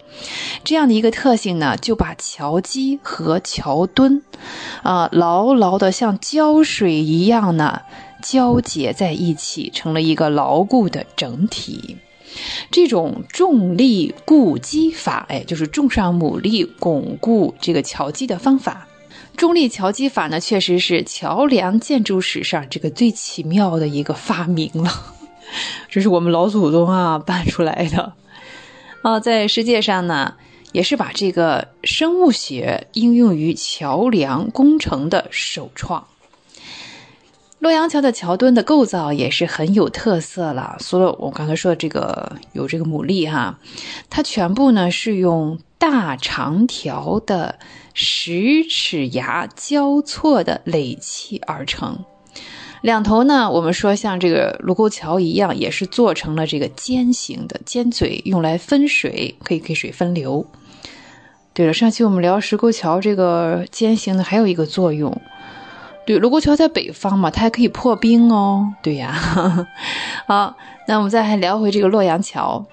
[0.64, 4.22] 这样的一个特性呢，就把桥基和桥墩，
[4.84, 7.82] 啊，牢牢的像胶水一样呢，
[8.22, 11.98] 交结在一起，成了一个牢固的整体。
[12.72, 18.88] 这种重力固基法，哎，就是种上牡蛎巩固这个桥基的方法。
[19.36, 24.92] 重力桥基法呢，确实是桥梁建筑史上这个最奇妙的一个发明了。
[25.90, 28.14] 这是我们老祖宗啊办出来的。
[29.04, 30.34] 啊，在世界上呢，
[30.72, 36.06] 也是把这个生物学应用于桥梁工程的首创。
[37.60, 40.78] 洛阳桥的桥墩的构造也是很有特色了。
[40.80, 43.58] 除了我刚才说的这个有这个牡蛎哈，
[44.10, 47.58] 它全部呢是用大长条的
[47.96, 52.06] 十齿牙交错的垒砌而成。
[52.82, 60.46] 两头呢，我们说像这个卢沟桥一样，也是做成了这个尖形的尖嘴，用来分水，可以给水分流。
[61.54, 65.20] 对了，上期我们聊石沟桥这个尖形的还有一个作用。
[66.08, 68.74] 对，卢沟桥在北方嘛，它还可以破冰哦。
[68.82, 69.12] 对呀，
[70.26, 70.56] 好，
[70.88, 72.66] 那我们再来聊回这个洛阳桥。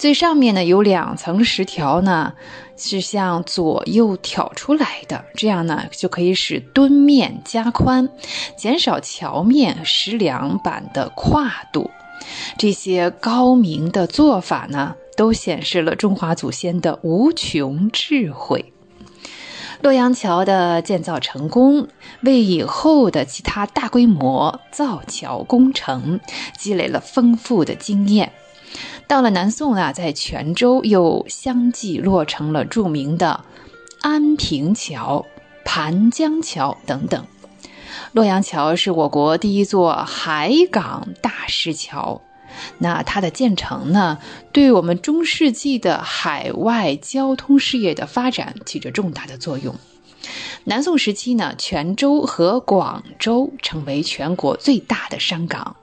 [0.00, 2.32] 最上面呢有两层石条呢，
[2.76, 8.08] 是向左右挑出来的，这样呢就可以使墩面加宽，
[8.56, 11.88] 减少桥面石梁板的跨度。
[12.58, 18.72] 这些高明的做法呢，都显示了中华祖先的无穷智慧。
[19.82, 21.88] 洛阳桥的建造成功，
[22.22, 26.20] 为以后的其他大规模造桥工程
[26.58, 28.32] 积累了丰富的经验。
[29.06, 33.44] 到了南宋啊，在泉州又相继落成了著名的
[34.02, 35.24] 安平桥、
[35.64, 37.26] 盘江桥等等。
[38.12, 42.20] 洛阳桥是我国第一座海港大石桥。
[42.78, 44.18] 那它的建成呢，
[44.52, 49.74] 对我们中世纪的海外交通事业的发展起着重大的作用。
[50.64, 55.76] 南宋时期呢，泉州和广州成为全国最大的商港。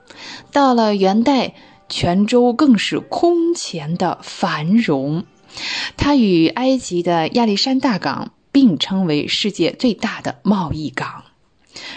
[0.52, 1.54] 到了元代，
[1.88, 5.24] 泉州更是空前的繁荣。
[5.96, 11.24] 它与埃及的亚历山大港并称为世界最大的贸易港。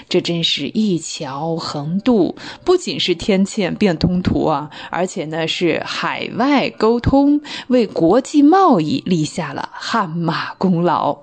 [0.10, 11.18] 这真是一桥横渡，不仅是天堑变通途啊，而且呢是海外沟通，为国际贸易立下了汗马功劳。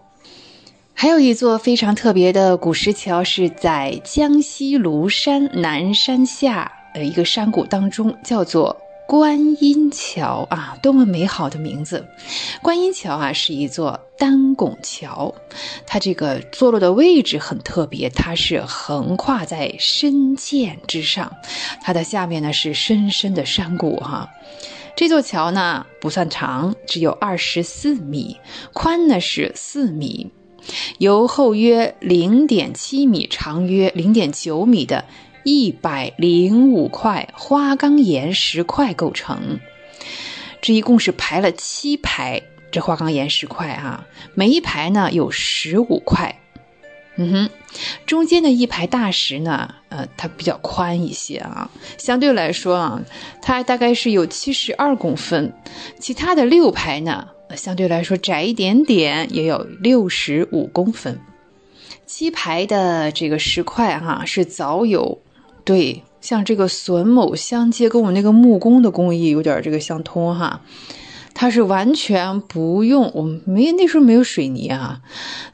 [0.94, 8.76] 还有一座非常特别的古石桥，是在江西庐山南山下的一个山谷当中，叫做。
[9.08, 12.06] 观音桥啊，多么美好的名字！
[12.60, 15.34] 观音桥啊，是一座单拱桥，
[15.86, 21.32] 它这个坐落的位置很特别，它是横跨在深涧之上，
[21.80, 24.28] 它的下面呢是深深的山谷哈。
[24.94, 28.36] 这座桥呢不算长，只有二十四米，
[28.74, 30.30] 宽呢是四米，
[30.98, 35.06] 由厚约零点七米、长约零点九米的。
[35.50, 39.60] 一百零五块花岗岩石块构成，
[40.60, 44.04] 这一共是排了七排这花岗岩石块哈，
[44.34, 46.38] 每一排呢有十五块，
[47.16, 47.50] 嗯哼，
[48.04, 53.02] 中间的一排大石呢，呃，它比较宽一些啊，相对来说啊，
[53.40, 55.54] 它大概是有七十二公分，
[55.98, 57.26] 其他的六排呢，
[57.56, 61.18] 相对来说窄一点点，也有六十五公分，
[62.04, 65.22] 七排的这个石块哈是早有。
[65.68, 70.62] 对，像这个榫卯相接，跟我们那个木工的工艺有点这个相通哈。
[71.34, 75.02] 它是完全不用，我们没那时候没有水泥啊，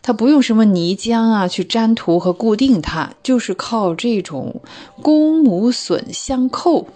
[0.03, 4.62] 它不用什么泥浆啊去粘涂和固定它，就是靠这种
[5.03, 6.86] 公母榫相扣。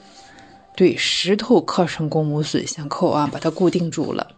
[0.76, 4.28] 对，石头刻成公母榫相扣啊，把它固定住了。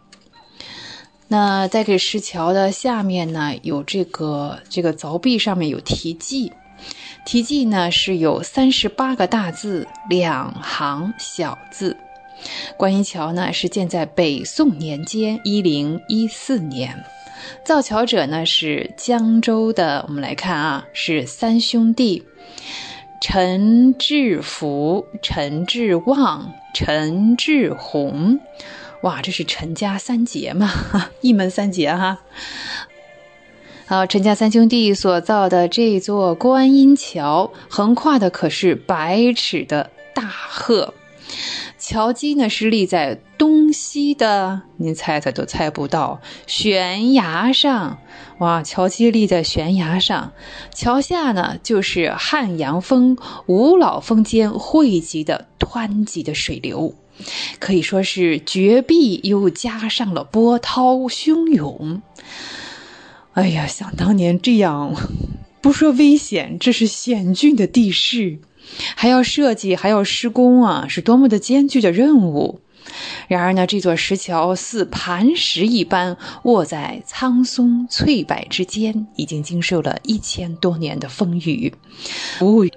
[1.27, 6.51] 那在这石桥的下面呢，有这个这个凿壁上面有题记。
[7.23, 11.95] 题记呢是有三十八个大字，两行小字。
[12.75, 17.05] 观音桥呢是建在北宋年间一零一四年，
[17.63, 20.03] 造桥者呢是江州的。
[20.07, 22.23] 我们来看啊，是三兄弟：
[23.21, 28.39] 陈志福、陈志旺、陈志宏。
[29.03, 30.69] 哇，这是陈家三杰嘛，
[31.21, 32.19] 一门三杰哈。
[33.91, 40.93] 好，陈家三兄弟所造的这座观音桥，横跨的可是百尺的大河。
[41.77, 47.97] 桥基呢是立在东西的，您猜猜都猜不到，悬崖上。
[48.37, 50.31] 哇，桥基立在悬崖上，
[50.73, 56.95] 桥下呢就是汉阳峰、五老峰间汇集的湍急的水流，
[57.59, 62.01] 可以说是绝壁又加上了波涛汹涌。
[63.33, 64.93] 哎呀，想当年这样，
[65.61, 68.39] 不说危险，这是险峻的地势，
[68.95, 72.59] 还要设计，还要施工啊，是多么的艰巨的任务。
[73.29, 81.73] 然而呢，这座石桥似磐石一般卧在苍松翠柏之间，已经经受了一千多年的风雨。
[82.39, 82.67] 哦。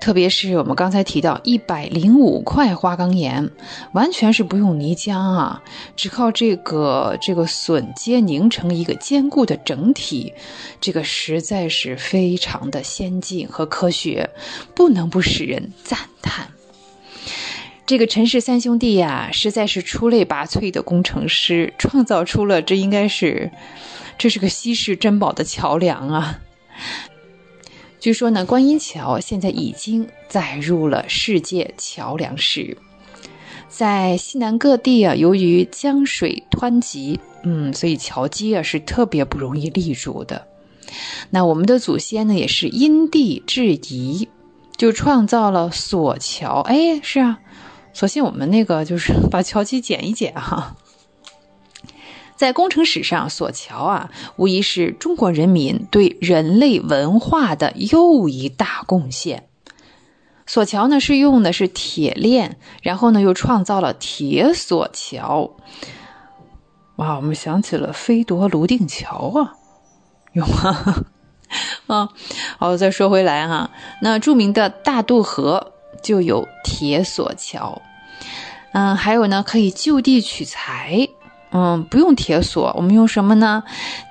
[0.00, 3.50] 特别是我们刚才提到一百零五块花岗岩，
[3.92, 5.62] 完全是不用泥浆啊，
[5.94, 10.32] 只靠这个这个榫接凝成一个坚固的整体，
[10.80, 14.30] 这个实在是非常的先进和科学，
[14.74, 16.48] 不能不使人赞叹。
[17.84, 23.50] 这个陈氏三兄弟呀，实在是出类拔萃的工程师，创造出了这应该是，
[24.16, 26.38] 这是个稀世珍宝的桥梁啊。
[28.00, 32.76] 据说呢，观音桥现在已经载入了世界桥梁史。
[33.68, 40.46] 在西南各地啊，由于江水湍急，嗯，所以桥基啊是特别不容易立住的。
[41.28, 44.28] 那我们的祖先呢，也是因地制宜，
[44.78, 46.60] 就创造了索桥。
[46.62, 47.38] 哎，是啊，
[47.92, 50.74] 索性我们那个就是 把桥基剪一剪哈。
[52.40, 59.46] 在工程史上，索桥啊，无疑是中国人民对人类文化的又一大贡献。
[60.46, 65.50] 索桥呢，是用的是铁链，然后呢，又创造了铁索桥。
[66.96, 69.52] 哇，我们想起了飞夺泸定桥啊，
[70.32, 71.04] 有吗？
[71.88, 72.08] 啊，
[72.58, 77.82] 好，再说回来哈，那著名的大渡河就有铁索桥。
[78.72, 81.06] 嗯，还有呢，可以就地取材。
[81.52, 83.64] 嗯，不用铁锁，我们用什么呢？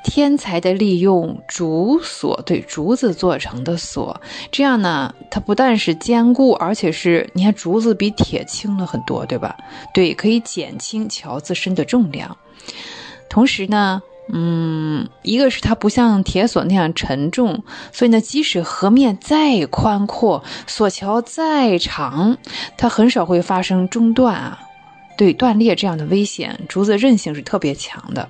[0.04, 4.20] 天才的利用竹锁，对，竹子做成的锁，
[4.52, 9.56] 这样呢，它不但是坚固，而且是，你看竹子比铁轻了很多，对吧？
[9.94, 12.36] 对，可以减轻桥自身的重量。
[13.30, 14.02] 同时呢，
[14.34, 17.64] 嗯，一个是它不像铁索那样沉重，
[17.94, 22.38] 所以呢，即使河面再宽阔，索桥再长，
[22.76, 24.60] 它很少会发生中断啊，
[25.20, 26.58] 对断裂这样的危险。
[26.70, 28.30] 竹子韧性是特别强的。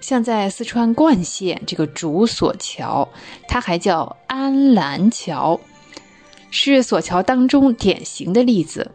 [0.00, 3.08] 像在四川灌县这个竹索桥，
[3.46, 5.60] 它还叫安澜桥，
[6.50, 8.90] 是索桥当中典型的例子。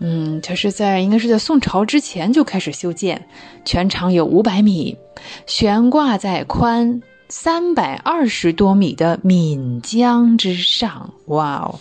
[0.00, 3.26] 嗯，它是在应该是在宋朝之前就开始修建，
[3.64, 4.98] 全长有五百米，
[5.46, 7.00] 悬挂在宽
[7.30, 11.14] 三百二十多米的岷江之上。
[11.26, 11.80] 哇哦！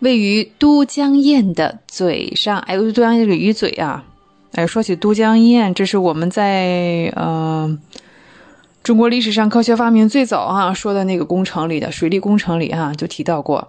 [0.00, 4.04] 位于都江堰的嘴上，哎，都江堰这个鱼嘴啊。
[4.52, 7.78] 哎，说起都江堰，这是我们在呃
[8.82, 13.68] 中国历史上科学发明最早哈说的那个工程里的水利工程里哈就提到过。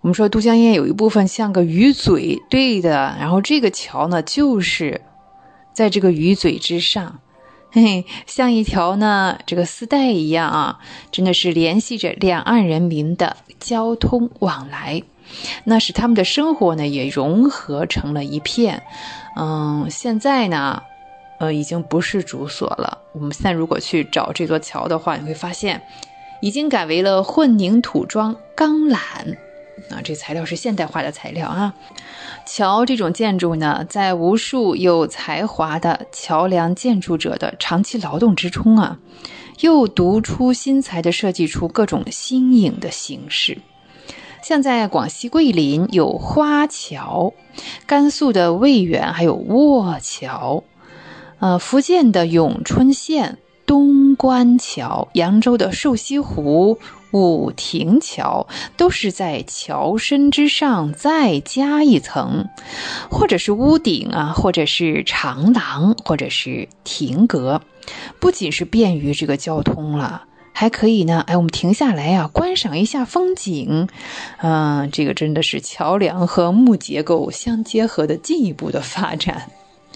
[0.00, 3.16] 我们说都江堰有一部分像个鱼嘴，对的。
[3.18, 5.00] 然后这个桥呢，就是
[5.72, 7.20] 在这个鱼嘴之上，
[7.72, 10.78] 嘿嘿，像一条呢这个丝带一样啊，
[11.10, 15.02] 真的是联系着两岸人民的交通往来，
[15.64, 18.82] 那使他们的生活呢也融合成了一片。
[19.36, 20.82] 嗯，现在呢，
[21.38, 22.98] 呃，已经不是竹索了。
[23.12, 25.82] 我们现在如果去找这座桥的话，你会发现，
[26.40, 28.98] 已经改为了混凝土装钢缆。
[29.90, 31.74] 啊，这材料是现代化的材料啊！
[32.46, 38.96] 桥这种建筑呢，在无数有才华的桥梁建筑者的长期劳动之中啊，
[39.60, 43.58] 又独出心裁地设计出各种新颖的形式。
[44.44, 47.32] 像在广西桂林有花桥，
[47.86, 50.62] 甘肃的渭源还有卧桥，
[51.38, 56.78] 呃，福建的永春县东关桥，扬州的瘦西湖。
[57.12, 62.48] 五亭桥都是在桥身之上再加一层，
[63.08, 67.62] 或者是屋顶啊，或者是长廊，或者是亭阁，
[68.18, 70.24] 不仅是便于这个交通了，
[70.56, 71.20] 还可以呢。
[71.26, 73.88] 哎，我们停下来啊，观赏一下风景。
[74.40, 79.50] 嗯，这个真的是桥梁和木结构相结合的进一步的发展。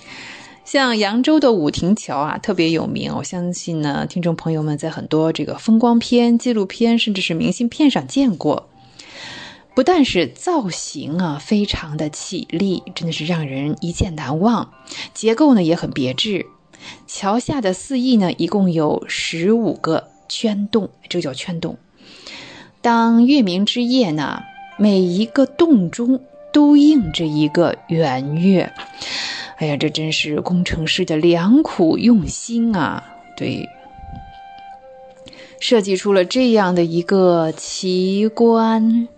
[0.67, 3.15] 像扬州的五亭桥啊，特别有名。
[3.17, 8.69] 我相信呢，听众朋友们在很多这个风光片、纪录片，甚至是明信片上见过。
[9.75, 14.73] 不但是造型啊，非常的绮丽，真的是让人一见难忘。
[15.15, 16.47] 结构呢也很别致。
[17.07, 21.77] 桥下的四翼呢，一共有十五个圈洞，这个叫圈洞。
[22.81, 24.43] 当月明之夜呢，
[24.79, 26.21] 每一个洞中
[26.53, 28.73] 都映着一个圆月。
[29.57, 33.03] 哎呀，这真是工程师的良苦用心啊！
[33.37, 33.69] 对，
[35.59, 39.09] 设计出了这样的一个奇观。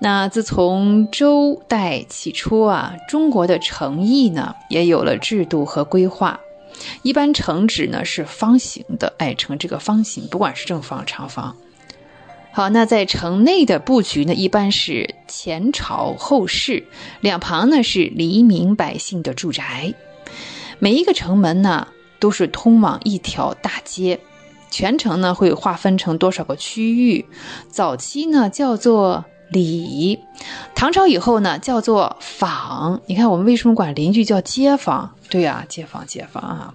[0.00, 6.38] 那自从周代起初啊，中国的城邑呢也有了制度和规划。
[7.02, 11.56] 一般城址呢是方形的，哎，呈这个方形，不管是正方、长方。
[12.50, 16.84] 好，那在城内的布局呢，一般是前朝后市，
[17.20, 19.94] 两旁呢是黎民百姓的住宅。
[20.78, 21.88] 每一个城门呢，
[22.18, 24.18] 都是通往一条大街。
[24.70, 27.24] 全城呢会划分成多少个区域？
[27.68, 30.18] 早期呢叫做里，
[30.74, 33.00] 唐朝以后呢叫做坊。
[33.06, 35.14] 你看我们为什么管邻居叫街坊？
[35.28, 36.74] 对呀，街坊街坊啊。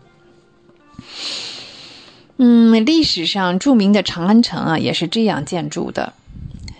[2.37, 6.13] 嗯，历史上著名的长安城啊，也是这样建筑的。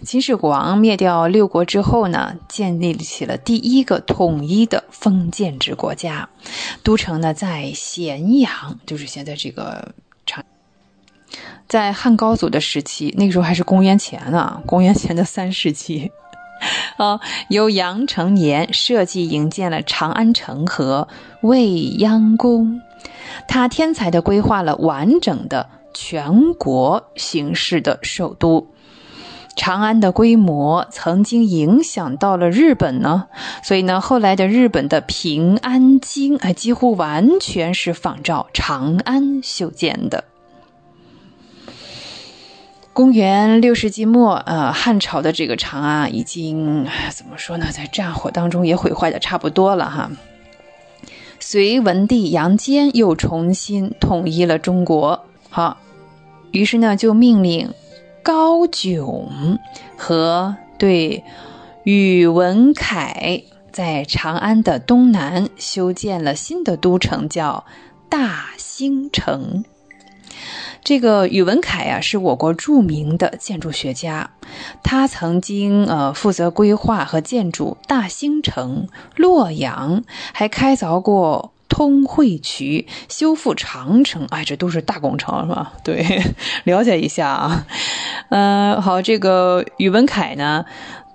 [0.03, 6.27] 秦始皇灭掉六国之后呢，建立起了第一个统一的封建制国家。
[6.83, 9.93] 都城呢在咸阳，就是现在这个。
[11.67, 16.11] 在汉高祖的时期，那个时候还是公元前呢， 公元前的三世纪。
[16.97, 17.19] 啊，
[17.49, 21.07] 由杨承年设计营建了长安城和
[21.41, 22.81] 未央宫。
[23.47, 28.67] 他天才的规划了完整的全国形式的首都，
[29.57, 33.25] 长安的规模曾经影响到了日本呢，
[33.63, 40.23] 所以呢，后来的日本的平安京啊，几乎完全是仿照长安修建的。
[42.93, 50.11] 公元六世纪末，呃，汉朝的这个长安已经怎么说呢，在战火当中也毁坏的差不多了哈。
[51.39, 55.77] 隋文帝杨坚又重新统一了中国，好，
[56.51, 57.73] 于是呢就命令
[58.21, 59.57] 高炯
[59.97, 61.23] 和对
[61.83, 67.65] 宇文恺在长安的东南修建了新的都城，叫
[68.07, 69.65] 大兴城。
[70.83, 74.29] 这个宇文恺呀，是我国著名的建筑学家，
[74.83, 80.03] 他曾经呃负责规划和建筑大兴城、洛阳，
[80.33, 85.73] 还开凿过通惠渠、修复长城，哎，这都是大工程，是吧？
[85.83, 86.21] 对，
[86.65, 87.65] 了解一下啊。
[88.29, 90.65] 嗯，好，这个宇文恺呢，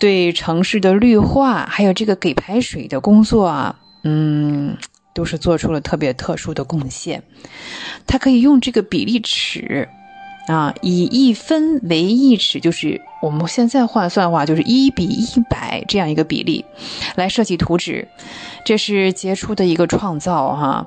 [0.01, 4.77] 对城市的绿化，还有这个给排水的工作啊，嗯，
[5.13, 7.23] 都是做出了特别特殊的贡献。
[8.07, 9.89] 他可以用这个比例尺。
[10.49, 16.65] 啊，以一分为一尺，就是我们现在换算的话，就是一比一百这样一个比例，
[17.17, 18.09] 来设计图纸，
[18.65, 20.87] 这是杰出的一个创造哈。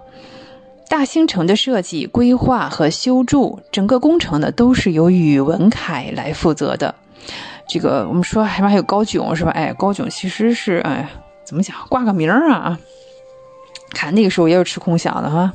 [0.90, 6.96] 大兴城的设计、规划和修筑，整个工程呢都是由宇文恺来负责的。
[7.70, 9.52] 这个我们说还还有高炯是吧？
[9.52, 11.08] 哎，高炯其实是哎，
[11.46, 12.80] 怎么讲，挂个名儿啊？
[13.94, 15.54] 看那个时候也有吃空饷的哈。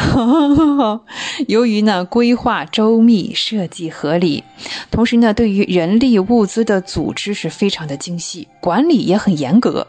[1.46, 4.42] 由于呢规划周密、设计合理，
[4.90, 9.86] 同时呢对于人力物资的组织是非常的精细，管理也很严格。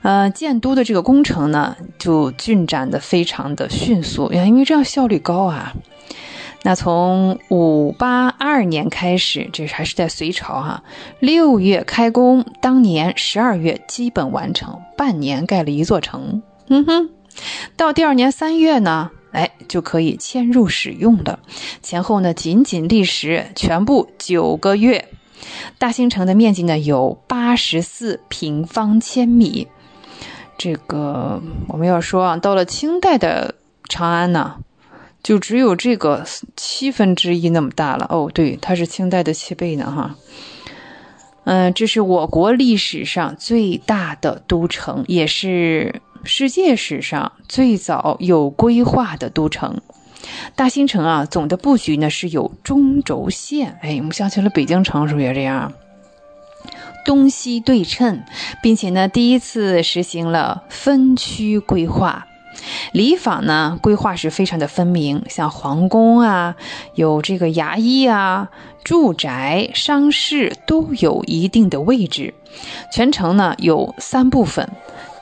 [0.00, 5.74] 呃，建都的这个工程呢就进展的非常的迅速，因为这样效率高啊。
[6.62, 10.82] 那从五八二年开始，这还是在隋朝哈，
[11.20, 16.42] 六月开工，当年十二月基本完成，半年盖了一座城。
[16.68, 17.10] 嗯哼。
[17.76, 21.40] 到第二年三月呢，哎，就可以迁入使用了。
[21.82, 25.08] 前后呢，仅仅历时全部九个月。
[25.78, 29.66] 大兴城的面积呢有八十四平方千米。
[30.56, 33.56] 这个我们要说啊，到了清代的
[33.88, 34.54] 长安呢，
[35.22, 36.24] 就只有这个
[36.54, 38.06] 七分之一那么大了。
[38.10, 40.14] 哦，对，它是清代的七倍呢，哈。
[41.42, 46.00] 嗯，这是我国历史上最大的都城，也是。
[46.24, 49.80] 世界史上最早有规划的都城，
[50.56, 53.78] 大兴城啊，总的布局呢是有中轴线。
[53.82, 55.72] 哎，我们想起了北京城是不是也这样？
[57.04, 58.22] 东西对称，
[58.62, 62.26] 并且呢，第一次实行了分区规划。
[62.92, 66.56] 里坊呢，规划是非常的分明，像皇宫啊，
[66.94, 68.48] 有这个衙役啊，
[68.82, 72.32] 住宅、商市都有一定的位置。
[72.90, 74.70] 全城呢有三部分。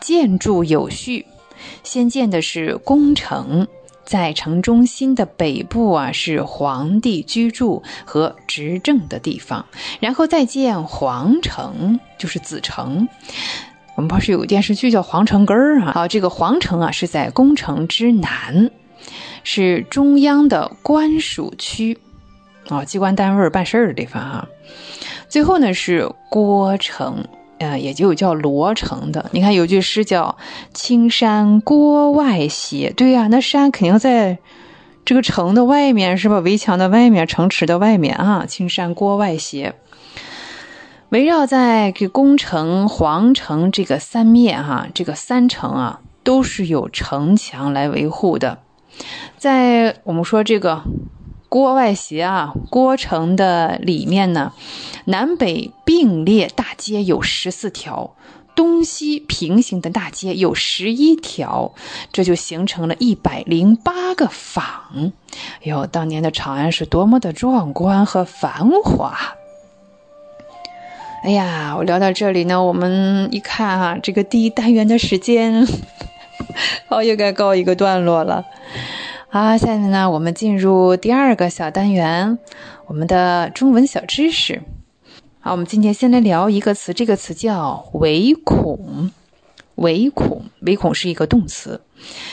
[0.02, 1.24] 建筑有序，
[1.84, 3.68] 先建的是宫城，
[4.04, 9.64] 在城中心的北部啊是皇帝居住和执政的地方，
[10.00, 13.08] 然后再建皇城，就是子城。
[13.94, 15.92] 我们不是有个电视剧叫《皇城根儿》啊？
[15.94, 18.70] 好，这个皇城啊是在宫城之南，
[19.44, 21.96] 是中央的官署区，
[22.68, 24.48] 啊，机关单位办事儿的地方哈。
[25.28, 27.24] 最后呢是郭城。
[27.62, 29.30] 呃，也就叫罗城的。
[29.30, 30.36] 你看有句诗叫
[30.74, 34.38] “青山郭外斜”，对呀，那山肯定在
[35.04, 36.40] 这个城的外面，是吧？
[36.40, 38.44] 围墙的外面，城池的外面啊。
[38.46, 39.74] 青山郭外斜，
[41.10, 48.58] 围绕在这宫城、皇城这个三面，哈，这个三城啊，都是有城墙来维护的。
[49.38, 50.82] 在我们说这个。
[51.52, 54.54] 郭外斜啊，郭城的里面呢，
[55.04, 58.14] 南北并列大街有十四条，
[58.54, 61.74] 东西平行的大街有十一条，
[62.10, 65.12] 这就形成了一百零八个坊。
[65.64, 69.34] 哟，当年的长安是多么的壮观和繁华！
[71.22, 75.68] 哎呀，我聊到这里呢，我们一看哈，这个第一单元的时间，
[76.88, 78.46] 好， 又该告一个段落了。
[79.34, 82.38] 好，下面呢，我们进入第二个小单元，
[82.86, 84.60] 我们的中文小知识。
[85.40, 89.10] 好，我们今天先来聊一个词，这个词叫唯恐。
[89.76, 91.80] 唯恐，唯恐是一个动词。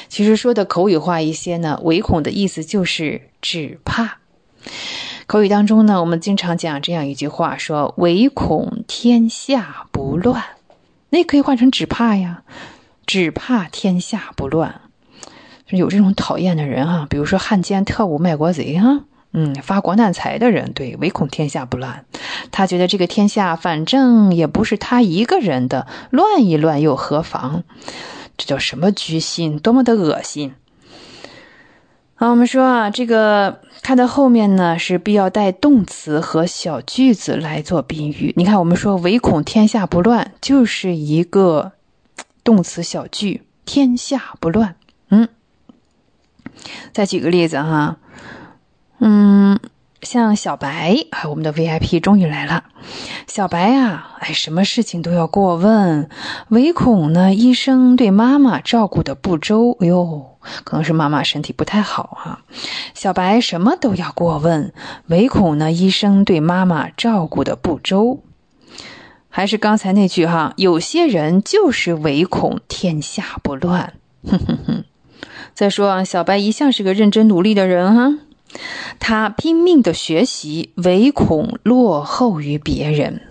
[0.10, 4.18] 其实说的口语化一些呢，唯恐的意思就是只怕。
[5.26, 10.44] 口语当中呢，我们经常讲这样一句话，说唯恐天下不乱。
[11.12, 12.44] 那可以换成只怕呀，
[13.06, 14.82] 只怕天下不乱。
[15.78, 19.02] 有这种讨厌的人哈，比如说汉奸、特务、卖国贼哈，
[19.34, 22.06] 嗯，发国难财的人，对，唯恐天下不乱。
[22.52, 27.64] 他觉得这个天下反正也不是他一个人的，乱一乱又何妨？
[28.38, 29.60] 这叫什么居心？
[29.60, 30.54] 多么的恶心！
[32.16, 38.34] 好，我们说啊，这个它的后面呢是必要带动词和小句子来做宾语。
[38.36, 41.74] 你看，我们说唯恐天下不乱，就是一个
[42.44, 44.76] 动词小句，天下不乱，
[45.10, 45.30] 嗯。
[46.92, 47.98] 再举个例子哈，
[49.00, 49.60] 嗯，
[50.02, 52.64] 像小白，哎，我们的 VIP 终于来了。
[53.28, 56.10] 小白啊，哎，什么事情都要过问，
[56.50, 59.78] 唯恐呢医生对妈妈照顾的不周。
[59.82, 62.42] 哎呦，可能是妈妈身体不太好哈。
[62.94, 64.74] 小白什么都要过问，
[65.08, 68.24] 唯恐呢医生对妈妈照顾的不周。
[69.30, 73.94] 还是刚才那句哈，有些人就是唯恐天下不乱。
[74.28, 74.84] 哼哼哼。
[75.60, 78.18] 再说啊，小白一向是个认真努力的人哈，
[78.98, 83.22] 他拼命的学习，唯恐落后于别人。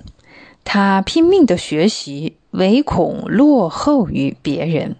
[0.62, 4.96] 他拼命的学习，唯恐落后于别人。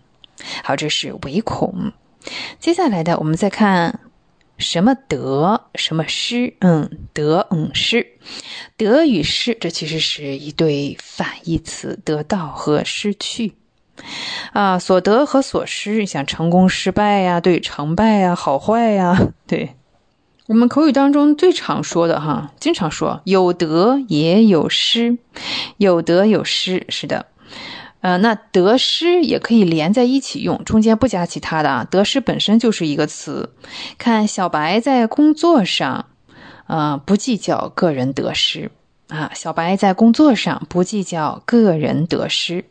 [0.64, 1.92] 好，这是唯恐。
[2.58, 4.00] 接下来的，我们再看
[4.56, 6.54] 什么得，什么失。
[6.60, 8.06] 嗯，得，嗯，失。
[8.78, 13.52] 得与失，这其实是一对反义词，得到和失去。
[14.52, 19.74] 啊，所得和所失，像成功、失败呀，对，成败呀，好坏呀，对。
[20.46, 25.18] 我们口语当中最常说的哈，经常说有得也有失，
[25.76, 27.26] 有得有失，是的。
[28.00, 31.84] 呃，那得失也可以连在一起用，中间不加其他的啊。
[31.84, 33.52] 得失本身就是一个词。
[33.98, 36.06] 看小白在工作上，
[36.68, 38.70] 呃，不计较个人得失
[39.08, 39.32] 啊。
[39.34, 42.64] 小白在工作上不计较个人得失。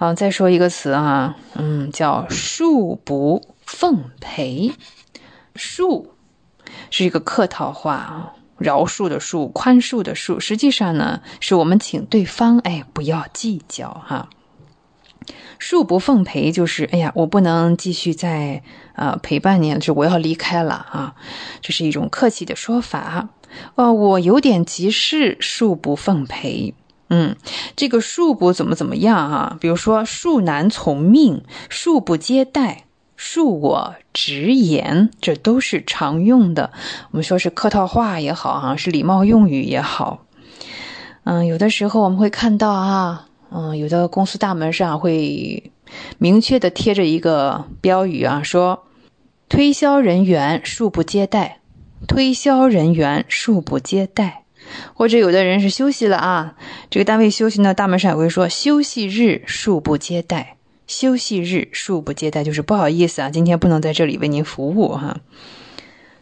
[0.00, 4.72] 好，再说一个词啊，嗯，叫恕不奉陪。
[5.54, 6.06] 恕
[6.88, 8.32] 是一个客套话啊。
[8.56, 14.30] 饶恕的恕，宽恕的恕，实际上呢，是我们请对方哎不要计较哈。
[15.58, 18.62] 恕不奉陪就是哎呀，我不能继续再
[18.94, 21.14] 啊陪伴你了，就我要离开了啊，
[21.60, 23.28] 这是一种客气的说法。
[23.74, 26.72] 哦，我有点急事，恕不奉陪。
[27.10, 27.36] 嗯，
[27.76, 29.58] 这个恕不怎么怎么样啊？
[29.60, 32.84] 比如说恕难从命，恕不接待。
[33.18, 36.70] 恕我直言，这都是常用的。
[37.10, 40.24] 我们说是客套话也好，哈，是礼貌用语也好。
[41.24, 45.70] 嗯，有的时候我们会看到啊，嗯，有的公司大门上会
[46.16, 48.84] 明确的贴着一个标语啊，说
[49.50, 51.60] 推销人员恕不接待，
[52.08, 54.39] 推销人员恕不接待。
[54.94, 56.54] 或者有的人是休息了啊，
[56.90, 60.56] 这个单位休息呢，大门上也会说休息日恕不接待。
[60.86, 65.20] 休息日恕不接待，就是不好意思啊，今天不能在这里为您服务哈。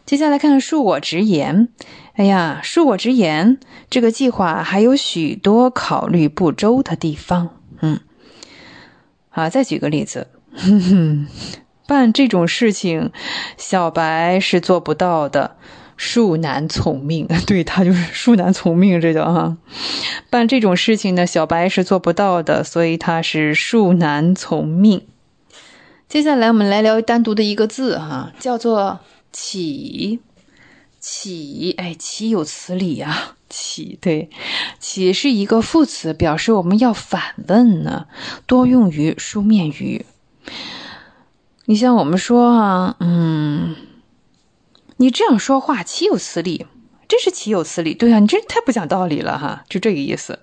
[0.05, 1.69] 接下来看看恕我直言，
[2.13, 3.59] 哎呀，恕我直言，
[3.89, 7.49] 这个计划还有许多考虑不周的地方。
[7.81, 7.99] 嗯，
[9.29, 11.27] 好，再举个例子，哼哼，
[11.87, 13.11] 办这种事情，
[13.57, 15.57] 小白是做不到的。
[15.99, 19.57] 恕难从命， 对他就是恕难从命，这叫哈。
[20.29, 25.05] 办这种事情呢，小白是做不到的，所以他是恕难从命。
[26.07, 29.01] 接下来我们来聊单独的一个字哈，叫做
[29.33, 30.21] “起”。
[31.01, 34.29] 起，哎，岂有此理啊，起，对，
[34.79, 38.07] 起是一个副词，表示我们要反问呢，
[38.45, 40.05] 多用于书面语。
[41.65, 43.75] 你像我们说啊，嗯。
[45.01, 46.67] 你这样说话岂有此理？
[47.07, 47.95] 真是岂有此理！
[47.95, 50.39] 对啊，你这太不讲道理了哈，就这个意思。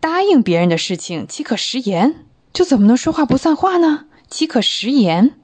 [0.00, 2.14] 答应别人的事情岂可食言？
[2.52, 4.06] 就怎么能说话不算话呢？
[4.30, 5.34] 岂可食言？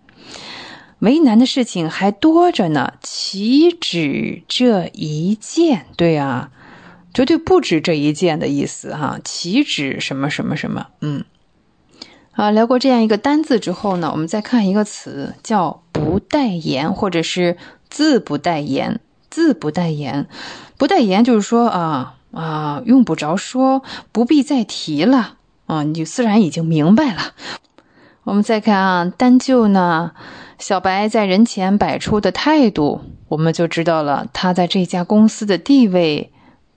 [1.01, 5.87] 为难的事情还多着呢，岂止这一件？
[5.97, 6.51] 对啊，
[7.13, 10.87] 绝对不止这一件的意思哈，岂止什么什么什么？
[11.01, 11.25] 嗯。
[12.33, 17.59] 啊，聊过这样一个单字之后呢，我们再看一个词，叫不代言，或者是。
[17.91, 20.27] 字不代言，字不代言，
[20.79, 25.35] 不代言就是说啊啊，用不着说，不必再提了
[25.67, 27.35] 啊，你就自然已经明白了。
[28.25, 30.13] 我们再看啊，单就呢，
[30.59, 36.33] 小白在人前摆出的态度，我们就知道了他在这家公司的地位。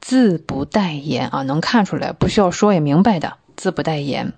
[0.06, 4.34] 自不代言啊，能看出来，不需要说也明白的，自不代言。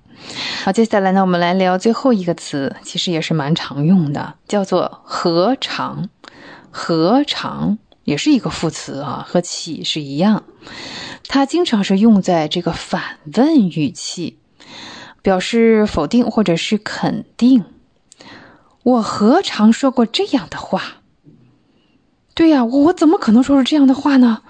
[0.63, 6.07] 好，接下来呢，我们来聊最后一个词，其实也是蛮常用的，叫做何尝。
[6.77, 10.43] 何尝也是一个副词啊，和岂是一样，
[11.29, 14.39] 它经常是用在这个反问语气，
[15.21, 17.63] 表示否定或者是肯定。
[18.83, 20.97] 我何尝说过这样的话？
[22.33, 24.41] 对呀，我怎么可能说出这样的话呢？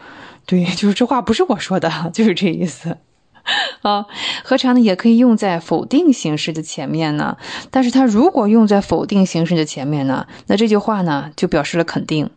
[0.47, 2.97] 对，就是这话不是我说的，就是这意思。
[3.83, 4.07] 啊，
[4.43, 7.37] 何尝呢也可以用在否定形式的前面呢？
[7.69, 12.29] 但是它如果用在否定形式的前面呢，那这句话呢就表示了肯定。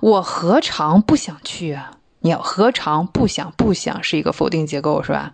[0.00, 1.92] 我何尝不想去啊？
[2.20, 3.52] 你要何尝不想？
[3.56, 5.32] 不想是一个否定结构是吧？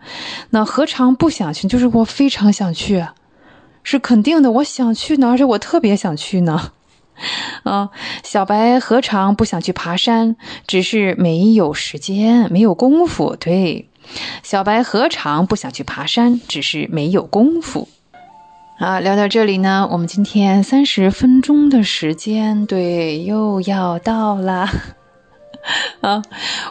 [0.50, 1.66] 那何尝不想去？
[1.66, 3.04] 就是我非常想去，
[3.82, 4.52] 是肯定的。
[4.52, 6.72] 我想去呢，而且我特别想去呢。
[7.64, 7.90] 啊，
[8.22, 10.36] 小白何尝不想去爬山？
[10.66, 13.34] 只是没有时间，没有功夫。
[13.34, 13.88] 对。
[14.42, 17.88] 小白何尝不想去爬山，只是没有功夫。
[18.78, 24.68] 啊，聊到这里呢，我们今天三十分钟的时间，对，又要到了。
[26.00, 26.22] 啊，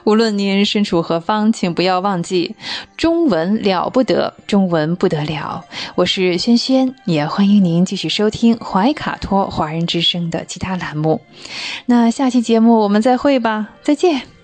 [0.06, 2.56] 无论您身处何方，请不要忘记，
[2.96, 5.66] 中文了不得，中文不得了。
[5.96, 11.22] 我是轩轩，也欢迎您继续收听怀卡托华人之声的其他栏目。
[11.86, 14.37] 那下期节目我们再会吧，再见。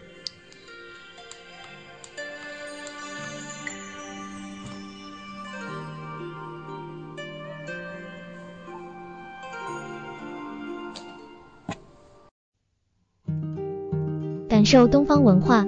[14.63, 15.67] 感受东方文化，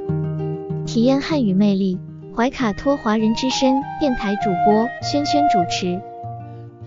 [0.85, 1.99] 体验汉语魅力。
[2.33, 5.99] 怀卡托华人之声电台主播轩轩主持，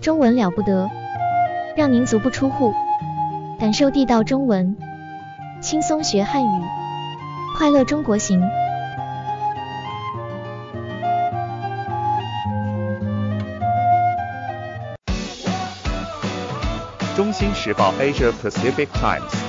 [0.01, 0.89] 中文了不得，
[1.77, 2.73] 让您足不出户，
[3.59, 4.75] 感受地道中文，
[5.61, 6.63] 轻松学汉语，
[7.55, 8.41] 快乐中国行。
[17.15, 19.48] 中新时报 Asia Pacific Times。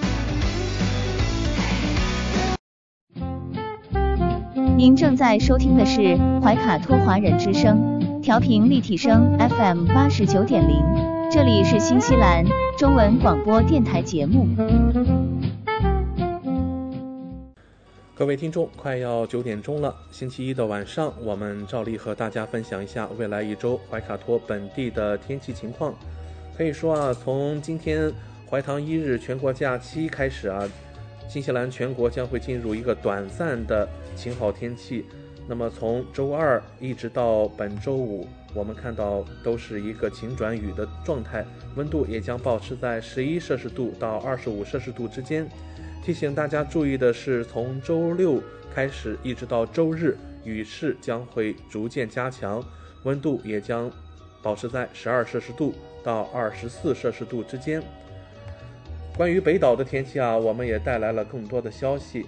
[4.81, 10.83] 您正在收听的是怀卡托华人之声，调频立体声 FM 八十九点零，
[11.31, 12.43] 这里是新西兰
[12.79, 14.47] 中文广播电台节目。
[18.15, 25.93] 各位听众，快要九点钟了，星期一的晚上，我们照例和大家分享一下未来一周怀卡托本地的天气情况。
[26.57, 28.11] 可以说啊，从今天
[28.49, 30.67] 怀唐一日全国假期开始啊。
[31.29, 35.05] 新西兰全国将会进入一个短暂的晴好天气，
[35.47, 45.47] 那么从周二一直到本周五，我们看到都是一个晴转雨的状态，温度也将保持在十一摄氏度到二十五摄氏度之间。
[46.03, 48.41] 提醒大家注意的是，从周六
[48.73, 52.63] 开始一直到周日，雨势将会逐渐加强，
[53.03, 53.91] 温度也将
[54.41, 55.73] 保持在十二摄氏度
[56.03, 57.81] 到二十四摄氏度之间。
[59.15, 62.25] 关于北岛的天气啊，我们也带来了更多的消息。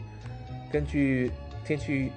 [0.72, 1.32] 根据
[1.66, 2.12] 天气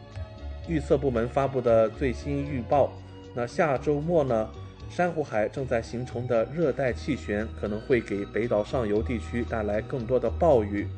[0.68, 2.90] 预测部门发布的最新预报，
[3.34, 4.48] 那下周末呢，
[4.90, 10.88] 珊瑚海正在形成的热带气旋可能会给北岛上游地区带来更多的暴雨。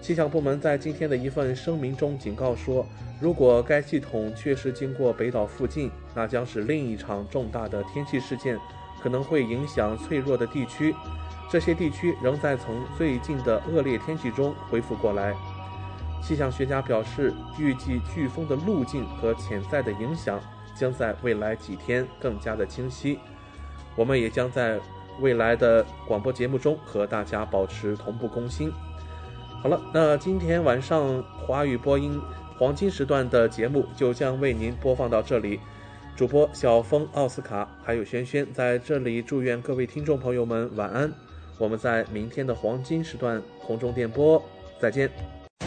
[0.00, 2.86] 气象部门在今天的一份声明中警告说，
[3.20, 8.56] 如果该系统确实经过北岛附近，那将是另一场重大的天气事件，
[9.02, 10.94] 可能会影响脆弱的地区。
[11.50, 15.34] 这些地区仍在从最近的恶劣天气中恢复过来。
[16.22, 20.40] 气象学家表示，预计飓风的路径和潜在的影响
[20.74, 23.18] 将在未来几天更加的清晰。
[23.94, 24.78] 我们也将在
[25.20, 28.70] 未来的广播节目中和大家保持同步更新。
[29.62, 32.20] 好了，那今天晚上华语播音
[32.58, 35.60] 黄金时段的节目就将为您播放到这里。
[36.14, 41.12] 主播小峰、奥斯卡还有轩轩在这里祝愿各位听众朋友们晚安。
[41.58, 44.42] 我们在明天的黄金时段空中电波
[44.78, 45.35] 再见。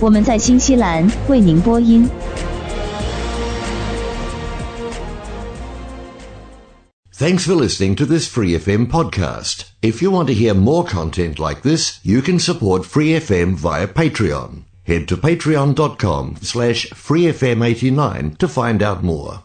[0.00, 2.08] 我们在新西兰为您播音。
[7.16, 9.66] Thanks for listening to this Free FM podcast.
[9.80, 13.86] If you want to hear more content like this, you can support Free FM via
[13.86, 14.64] Patreon.
[14.82, 19.44] Head to patreon.com slash freefm89 to find out more.